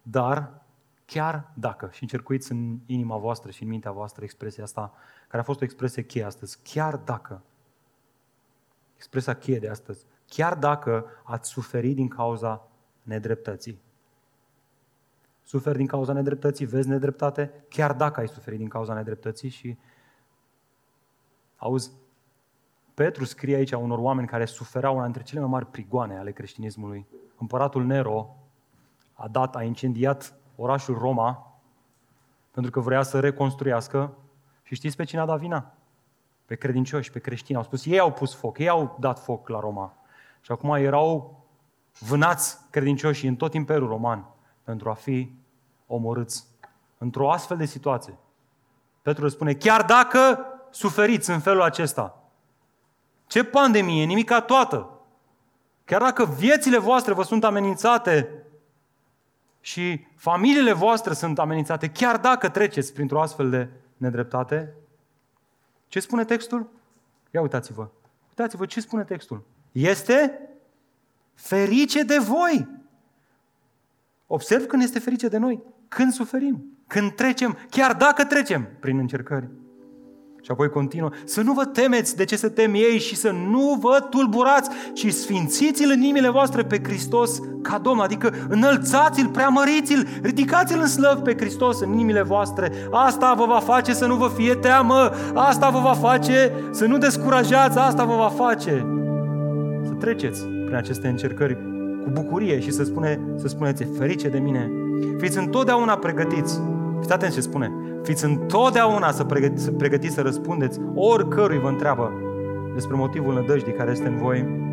Dar, 0.01 0.61
chiar 1.05 1.51
dacă, 1.53 1.89
și 1.91 2.03
încercuiți 2.03 2.51
în 2.51 2.79
inima 2.85 3.17
voastră 3.17 3.51
și 3.51 3.63
în 3.63 3.69
mintea 3.69 3.91
voastră 3.91 4.23
expresia 4.23 4.63
asta, 4.63 4.93
care 5.27 5.41
a 5.41 5.45
fost 5.45 5.61
o 5.61 5.63
expresie 5.63 6.03
cheie 6.03 6.25
astăzi, 6.25 6.59
chiar 6.63 6.97
dacă, 6.97 7.41
expresia 8.95 9.33
cheie 9.33 9.59
de 9.59 9.69
astăzi, 9.69 10.05
chiar 10.27 10.55
dacă 10.55 11.05
ați 11.23 11.49
suferit 11.49 11.95
din 11.95 12.07
cauza 12.07 12.67
nedreptății. 13.03 13.81
Suferi 15.43 15.77
din 15.77 15.87
cauza 15.87 16.13
nedreptății, 16.13 16.65
vezi 16.65 16.87
nedreptate, 16.87 17.51
chiar 17.69 17.93
dacă 17.93 18.19
ai 18.19 18.27
suferit 18.27 18.59
din 18.59 18.69
cauza 18.69 18.93
nedreptății 18.93 19.49
și 19.49 19.77
auzi, 21.59 21.91
Petru 22.93 23.25
scrie 23.25 23.55
aici 23.55 23.71
unor 23.71 23.97
oameni 23.99 24.27
care 24.27 24.45
suferau 24.45 24.95
una 24.95 25.03
dintre 25.03 25.23
cele 25.23 25.39
mai 25.39 25.49
mari 25.49 25.65
prigoane 25.65 26.17
ale 26.17 26.31
creștinismului. 26.31 27.07
Împăratul 27.37 27.85
Nero 27.85 28.35
a 29.13 29.27
dat, 29.27 29.55
a 29.55 29.63
incendiat 29.63 30.33
orașul 30.55 30.97
Roma 30.97 31.49
pentru 32.51 32.71
că 32.71 32.79
vrea 32.79 33.01
să 33.03 33.19
reconstruiască 33.19 34.17
și 34.63 34.75
știți 34.75 34.95
pe 34.95 35.03
cine 35.03 35.21
a 35.21 35.25
dat 35.25 35.39
vina? 35.39 35.73
Pe 36.45 36.55
credincioși, 36.55 37.11
pe 37.11 37.19
creștini. 37.19 37.57
Au 37.57 37.63
spus, 37.63 37.85
ei 37.85 37.99
au 37.99 38.11
pus 38.11 38.35
foc, 38.35 38.57
ei 38.57 38.69
au 38.69 38.97
dat 38.99 39.19
foc 39.19 39.47
la 39.47 39.59
Roma. 39.59 39.93
Și 40.41 40.51
acum 40.51 40.73
erau 40.73 41.39
vânați 41.99 42.57
credincioșii 42.69 43.27
în 43.27 43.35
tot 43.35 43.53
Imperiul 43.53 43.87
Roman 43.87 44.25
pentru 44.63 44.89
a 44.89 44.93
fi 44.93 45.33
omorâți. 45.87 46.47
Într-o 46.97 47.31
astfel 47.31 47.57
de 47.57 47.65
situație, 47.65 48.17
Petru 49.01 49.27
spune, 49.27 49.53
chiar 49.53 49.83
dacă 49.83 50.45
suferiți 50.69 51.29
în 51.29 51.39
felul 51.39 51.61
acesta, 51.61 52.31
ce 53.27 53.43
pandemie, 53.43 54.05
nimica 54.05 54.41
toată, 54.41 54.89
chiar 55.85 56.01
dacă 56.01 56.25
viețile 56.25 56.77
voastre 56.77 57.13
vă 57.13 57.23
sunt 57.23 57.43
amenințate 57.43 58.43
și 59.61 60.07
familiile 60.15 60.73
voastre 60.73 61.13
sunt 61.13 61.39
amenințate, 61.39 61.89
chiar 61.89 62.17
dacă 62.17 62.49
treceți 62.49 62.93
printr-o 62.93 63.21
astfel 63.21 63.49
de 63.49 63.69
nedreptate, 63.97 64.73
ce 65.87 65.99
spune 65.99 66.25
textul? 66.25 66.69
Ia 67.31 67.41
uitați-vă. 67.41 67.87
Uitați-vă 68.27 68.65
ce 68.65 68.81
spune 68.81 69.03
textul. 69.03 69.43
Este 69.71 70.49
Ferice 71.39 72.03
de 72.03 72.17
voi! 72.17 72.67
Observ 74.27 74.65
când 74.65 74.81
este 74.81 74.99
ferice 74.99 75.27
de 75.27 75.37
noi. 75.37 75.63
Când 75.87 76.11
suferim, 76.11 76.77
când 76.87 77.11
trecem, 77.11 77.57
chiar 77.69 77.95
dacă 77.95 78.25
trecem 78.25 78.67
prin 78.79 78.97
încercări. 78.97 79.49
Și 80.41 80.51
apoi 80.51 80.69
continuă, 80.69 81.09
să 81.25 81.41
nu 81.41 81.53
vă 81.53 81.65
temeți 81.65 82.15
de 82.15 82.23
ce 82.23 82.35
se 82.35 82.47
tem 82.47 82.73
ei 82.73 82.99
și 82.99 83.15
să 83.15 83.31
nu 83.49 83.77
vă 83.81 84.07
tulburați, 84.09 84.69
ci 84.93 85.13
sfințiți-l 85.13 85.91
în 85.91 86.01
inimile 86.01 86.29
voastre 86.29 86.63
pe 86.63 86.79
Hristos 86.83 87.39
ca 87.61 87.77
Domn, 87.77 87.99
adică 87.99 88.33
înălțați-l, 88.49 89.27
preamăriți-l, 89.27 90.07
ridicați-l 90.21 90.79
în 90.79 90.87
slăv 90.87 91.19
pe 91.19 91.35
Hristos 91.37 91.81
în 91.81 91.91
inimile 91.91 92.21
voastre. 92.21 92.71
Asta 92.91 93.33
vă 93.37 93.45
va 93.45 93.59
face 93.59 93.93
să 93.93 94.05
nu 94.05 94.15
vă 94.15 94.31
fie 94.35 94.53
teamă, 94.53 95.11
asta 95.33 95.69
vă 95.69 95.79
va 95.79 95.93
face 95.93 96.53
să 96.71 96.85
nu 96.85 96.97
descurajați, 96.97 97.77
asta 97.77 98.03
vă 98.03 98.15
va 98.15 98.29
face 98.45 98.85
să 99.83 99.91
treceți 99.93 100.45
prin 100.45 100.75
aceste 100.75 101.07
încercări 101.07 101.57
cu 102.03 102.09
bucurie 102.09 102.59
și 102.59 102.71
să, 102.71 102.83
spune, 102.83 103.19
să 103.35 103.47
spuneți, 103.47 103.83
ferice 103.97 104.27
de 104.27 104.39
mine. 104.39 104.71
Fiți 105.17 105.37
întotdeauna 105.37 105.97
pregătiți. 105.97 106.61
Fiți 106.99 107.13
atenți 107.13 107.35
ce 107.35 107.41
spune. 107.41 107.71
Fiți 108.03 108.25
întotdeauna 108.25 109.11
să 109.11 109.23
pregătiți, 109.23 109.63
să 109.63 109.71
pregătiți 109.71 110.13
să 110.13 110.21
răspundeți 110.21 110.79
oricărui 110.95 111.59
vă 111.59 111.67
întreabă 111.67 112.11
despre 112.73 112.95
motivul 112.95 113.33
nădăjdii 113.33 113.73
care 113.73 113.91
este 113.91 114.07
în 114.07 114.17
voi. 114.17 114.67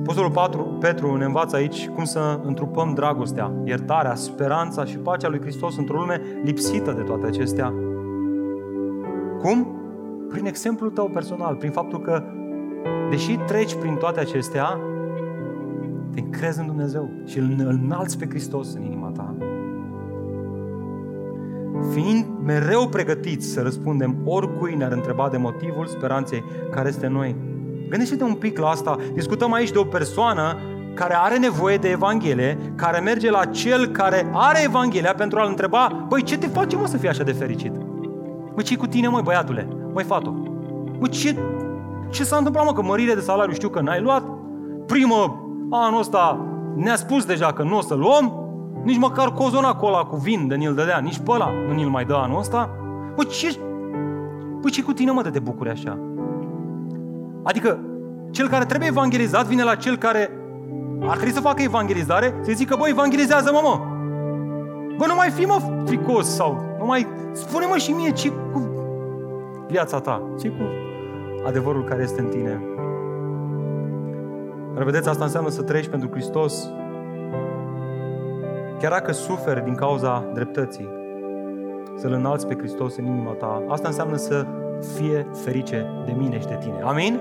Apostolul 0.00 0.76
Petru 0.80 1.16
ne 1.16 1.24
învață 1.24 1.56
aici 1.56 1.88
cum 1.88 2.04
să 2.04 2.40
întrupăm 2.44 2.94
dragostea, 2.94 3.52
iertarea, 3.64 4.14
speranța 4.14 4.84
și 4.84 4.96
pacea 4.96 5.28
lui 5.28 5.40
Hristos 5.40 5.76
într-o 5.76 5.98
lume 5.98 6.20
lipsită 6.42 6.92
de 6.92 7.02
toate 7.02 7.26
acestea. 7.26 7.72
Cum? 9.42 9.78
Prin 10.28 10.46
exemplul 10.46 10.90
tău 10.90 11.08
personal, 11.08 11.54
prin 11.54 11.70
faptul 11.70 12.00
că 12.00 12.22
deși 13.10 13.36
treci 13.36 13.74
prin 13.74 13.94
toate 13.94 14.20
acestea, 14.20 14.78
te 16.14 16.20
încrezi 16.20 16.60
în 16.60 16.66
Dumnezeu 16.66 17.10
și 17.24 17.38
îl 17.38 17.54
înalți 17.58 18.18
pe 18.18 18.26
Hristos 18.28 18.74
în 18.74 18.82
inima 18.82 19.08
ta. 19.08 19.34
Fiind 21.92 22.24
mereu 22.44 22.88
pregătiți 22.88 23.46
să 23.46 23.62
răspundem 23.62 24.16
oricui 24.24 24.74
ne-ar 24.74 24.92
întreba 24.92 25.28
de 25.30 25.36
motivul 25.36 25.86
speranței 25.86 26.44
care 26.70 26.88
este 26.88 27.06
în 27.06 27.12
noi. 27.12 27.36
Gândește-te 27.88 28.24
un 28.24 28.34
pic 28.34 28.58
la 28.58 28.68
asta. 28.68 28.96
Discutăm 29.14 29.52
aici 29.52 29.70
de 29.70 29.78
o 29.78 29.84
persoană 29.84 30.58
care 30.94 31.14
are 31.16 31.38
nevoie 31.38 31.76
de 31.76 31.88
Evanghelie, 31.88 32.58
care 32.74 33.00
merge 33.00 33.30
la 33.30 33.44
cel 33.44 33.86
care 33.86 34.30
are 34.32 34.62
Evanghelia 34.64 35.14
pentru 35.14 35.38
a-l 35.38 35.48
întreba, 35.48 36.06
băi, 36.08 36.22
ce 36.22 36.38
te 36.38 36.46
face, 36.46 36.76
mă, 36.76 36.86
să 36.86 36.96
fii 36.96 37.08
așa 37.08 37.22
de 37.22 37.32
fericit? 37.32 37.72
Băi, 38.54 38.64
ce 38.64 38.76
cu 38.76 38.86
tine, 38.86 39.08
măi, 39.08 39.22
băiatule? 39.22 39.68
Măi, 39.92 40.04
fato? 40.04 40.30
Măi, 40.98 41.08
ce 41.08 41.36
ce 42.10 42.24
s-a 42.24 42.36
întâmplat, 42.36 42.64
mă, 42.64 42.72
că 42.72 42.82
mărire 42.82 43.14
de 43.14 43.20
salariu 43.20 43.54
știu 43.54 43.68
că 43.68 43.80
n-ai 43.80 44.00
luat? 44.00 44.22
Primă, 44.86 45.46
anul 45.70 46.00
ăsta 46.00 46.46
ne-a 46.76 46.96
spus 46.96 47.24
deja 47.24 47.52
că 47.52 47.62
nu 47.62 47.76
o 47.76 47.80
să 47.80 47.94
luăm, 47.94 48.43
nici 48.84 48.98
măcar 48.98 49.32
cozona 49.32 49.74
cola 49.74 50.04
cu 50.04 50.16
vin 50.16 50.48
de 50.48 50.54
ni-l 50.54 50.74
dădea, 50.74 50.98
nici 50.98 51.18
pe 51.18 51.30
ăla 51.30 51.50
nu 51.68 51.74
ni-l 51.74 51.88
mai 51.88 52.04
dă 52.04 52.14
anul 52.14 52.38
ăsta. 52.38 52.70
Bă, 53.16 53.24
ce... 53.24 53.58
Bă, 54.60 54.68
ce 54.68 54.82
cu 54.82 54.92
tine, 54.92 55.10
mă, 55.10 55.22
de 55.22 55.30
te 55.30 55.38
bucuri 55.38 55.70
așa? 55.70 55.98
Adică, 57.42 57.78
cel 58.30 58.48
care 58.48 58.64
trebuie 58.64 58.88
evangelizat 58.88 59.46
vine 59.46 59.62
la 59.62 59.74
cel 59.74 59.96
care 59.96 60.30
ar 61.00 61.16
trebui 61.16 61.32
să 61.32 61.40
facă 61.40 61.62
evangelizare, 61.62 62.34
să 62.40 62.52
zică, 62.54 62.76
bă, 62.78 62.88
evangelizează-mă, 62.88 63.60
mă! 63.62 63.80
Bă, 64.96 65.04
nu 65.06 65.14
mai 65.14 65.30
fi, 65.30 65.44
mă, 65.44 65.56
fricos 65.84 66.34
sau 66.34 66.64
nu 66.78 66.86
mai... 66.86 67.06
Spune-mă 67.32 67.76
și 67.76 67.90
mie 67.90 68.10
ce 68.10 68.28
cu 68.52 68.68
viața 69.68 70.00
ta, 70.00 70.22
ce 70.40 70.48
cu 70.48 70.62
adevărul 71.46 71.84
care 71.84 72.02
este 72.02 72.20
în 72.20 72.26
tine. 72.26 72.62
Dar 74.74 74.84
vedeți, 74.84 75.08
asta 75.08 75.24
înseamnă 75.24 75.50
să 75.50 75.62
trăiești 75.62 75.90
pentru 75.90 76.08
Hristos, 76.10 76.70
chiar 78.80 78.90
dacă 78.90 79.12
suferi 79.12 79.64
din 79.64 79.74
cauza 79.74 80.24
dreptății, 80.34 80.88
să-L 81.96 82.12
înalți 82.12 82.46
pe 82.46 82.56
Hristos 82.58 82.96
în 82.96 83.04
inima 83.04 83.30
ta. 83.30 83.64
Asta 83.68 83.88
înseamnă 83.88 84.16
să 84.16 84.46
fie 84.96 85.26
ferice 85.44 85.86
de 86.06 86.14
mine 86.16 86.40
și 86.40 86.46
de 86.46 86.58
tine. 86.60 86.80
Amin? 86.82 87.20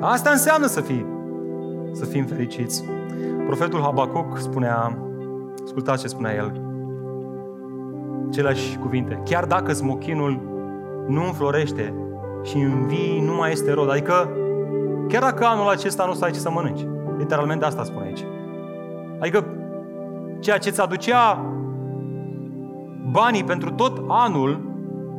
Asta 0.00 0.30
înseamnă 0.30 0.66
să 0.66 0.80
fii, 0.80 1.06
să 1.92 2.04
fim 2.04 2.24
fericiți. 2.24 2.84
Profetul 3.46 3.80
Habacuc 3.80 4.38
spunea, 4.38 4.98
ascultați 5.64 6.02
ce 6.02 6.08
spunea 6.08 6.34
el, 6.34 6.52
aceleași 8.28 8.78
cuvinte. 8.78 9.20
Chiar 9.24 9.44
dacă 9.44 9.72
smochinul 9.72 10.40
nu 11.08 11.24
înflorește 11.24 11.94
și 12.42 12.56
în 12.56 12.86
vii 12.86 13.22
nu 13.26 13.34
mai 13.34 13.52
este 13.52 13.72
rod, 13.72 13.90
adică 13.90 14.28
chiar 15.08 15.22
dacă 15.22 15.44
anul 15.44 15.68
acesta 15.68 16.04
nu 16.04 16.10
o 16.10 16.14
să 16.14 16.24
ai 16.24 16.30
ce 16.30 16.38
să 16.38 16.50
mănânci. 16.50 16.86
Literalmente 17.18 17.64
asta 17.64 17.84
spune 17.84 18.04
aici. 18.04 18.24
Adică 19.20 19.44
ceea 20.44 20.58
ce 20.58 20.70
ți 20.70 20.80
aducea 20.80 21.44
banii 23.10 23.44
pentru 23.44 23.70
tot 23.70 24.04
anul, 24.08 24.60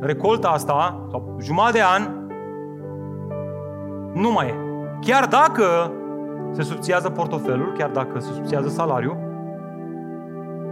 recolta 0.00 0.48
asta, 0.48 1.06
sau 1.10 1.36
jumătate 1.40 1.72
de 1.72 1.82
an, 1.82 2.08
nu 4.14 4.32
mai 4.32 4.46
e. 4.46 4.54
Chiar 5.00 5.26
dacă 5.26 5.92
se 6.52 6.62
subțiază 6.62 7.10
portofelul, 7.10 7.74
chiar 7.78 7.90
dacă 7.90 8.18
se 8.18 8.32
subțiază 8.32 8.68
salariul, 8.68 9.16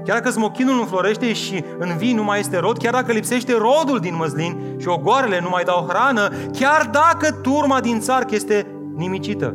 chiar 0.04 0.16
dacă 0.16 0.30
smochinul 0.30 0.74
nu 0.74 0.82
florește 0.82 1.32
și 1.32 1.64
în 1.78 1.96
vii 1.96 2.14
nu 2.14 2.24
mai 2.24 2.38
este 2.38 2.58
rod, 2.58 2.76
chiar 2.78 2.92
dacă 2.92 3.12
lipsește 3.12 3.52
rodul 3.52 3.98
din 3.98 4.16
măslin 4.16 4.76
și 4.78 4.88
ogoarele 4.88 5.40
nu 5.40 5.48
mai 5.48 5.64
dau 5.64 5.86
hrană, 5.88 6.28
chiar 6.52 6.88
dacă 6.92 7.34
turma 7.42 7.80
din 7.80 8.00
țarc 8.00 8.30
este 8.30 8.66
nimicită 8.94 9.54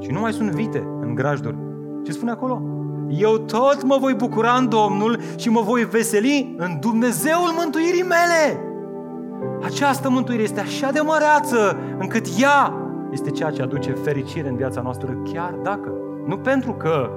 și 0.00 0.10
nu 0.10 0.20
mai 0.20 0.32
sunt 0.32 0.50
vite 0.50 0.88
în 1.00 1.14
grajduri. 1.14 1.56
Ce 2.04 2.12
spune 2.12 2.30
acolo? 2.30 2.83
Eu 3.18 3.38
tot 3.38 3.82
mă 3.82 3.96
voi 4.00 4.14
bucura 4.14 4.52
în 4.52 4.68
Domnul 4.68 5.18
și 5.36 5.48
mă 5.48 5.60
voi 5.60 5.84
veseli 5.84 6.54
în 6.58 6.76
Dumnezeul 6.80 7.50
mântuirii 7.58 8.02
mele. 8.02 8.64
Această 9.62 10.10
mântuire 10.10 10.42
este 10.42 10.60
așa 10.60 10.90
de 10.90 11.00
măreață 11.00 11.76
încât 11.98 12.26
ea 12.40 12.72
este 13.12 13.30
ceea 13.30 13.50
ce 13.50 13.62
aduce 13.62 13.92
fericire 13.92 14.48
în 14.48 14.56
viața 14.56 14.80
noastră, 14.80 15.22
chiar 15.32 15.52
dacă, 15.62 15.92
nu 16.26 16.36
pentru 16.36 16.72
că 16.72 17.10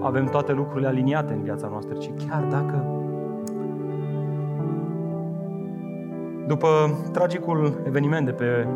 avem 0.00 0.26
toate 0.26 0.52
lucrurile 0.52 0.88
aliniate 0.88 1.32
în 1.32 1.42
viața 1.42 1.68
noastră, 1.70 1.94
ci 1.94 2.10
chiar 2.26 2.42
dacă. 2.42 2.86
După 6.46 6.68
tragicul 7.12 7.82
eveniment 7.86 8.26
de 8.26 8.32
pe 8.32 8.66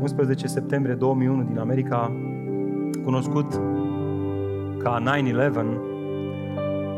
11 0.00 0.46
septembrie 0.46 0.94
2001 0.94 1.42
din 1.42 1.58
America, 1.58 2.12
cunoscut 3.04 3.60
ca 4.78 5.02
9-11, 5.02 5.93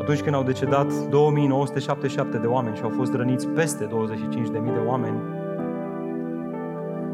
atunci 0.06 0.22
când 0.22 0.34
au 0.34 0.42
decedat 0.42 1.08
2977 1.08 2.38
de 2.38 2.46
oameni 2.46 2.76
și 2.76 2.82
au 2.82 2.88
fost 2.88 3.14
răniți 3.14 3.48
peste 3.48 3.84
25.000 3.84 4.52
de 4.52 4.80
oameni, 4.86 5.16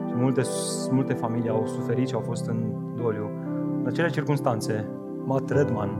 și 0.08 0.14
multe, 0.16 0.42
multe 0.90 1.12
familii 1.12 1.50
au 1.50 1.66
suferit 1.66 2.08
și 2.08 2.14
au 2.14 2.20
fost 2.20 2.46
în 2.46 2.56
doliu. 2.96 3.30
În 3.80 3.86
acele 3.86 4.08
circunstanțe, 4.08 4.88
Matt 5.24 5.50
Redman 5.50 5.90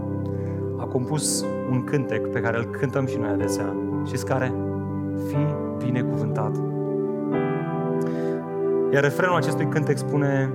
a 0.77 0.85
compus 0.85 1.45
un 1.71 1.85
cântec 1.85 2.27
pe 2.27 2.41
care 2.41 2.59
îl 2.59 2.65
cântăm 2.65 3.07
și 3.07 3.17
noi 3.17 3.29
adesea. 3.29 3.77
Și 4.07 4.25
care? 4.25 4.53
Fii 5.29 5.55
binecuvântat. 5.85 6.57
Iar 8.93 9.03
refrenul 9.03 9.37
acestui 9.37 9.67
cântec 9.67 9.97
spune 9.97 10.53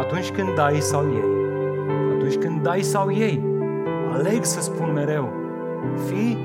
Atunci 0.00 0.30
când 0.30 0.54
dai 0.54 0.76
sau 0.80 1.02
ei, 1.02 1.30
atunci 2.16 2.36
când 2.36 2.62
dai 2.62 2.80
sau 2.80 3.12
ei, 3.12 3.44
aleg 4.12 4.44
să 4.44 4.60
spun 4.60 4.92
mereu, 4.92 5.46
fii 6.06 6.38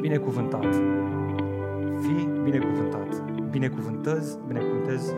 binecuvântat. 0.00 0.74
Fii 2.00 2.28
binecuvântat. 2.42 3.22
Binecuvântăți, 3.50 4.38
binecuvântezi 4.46 5.14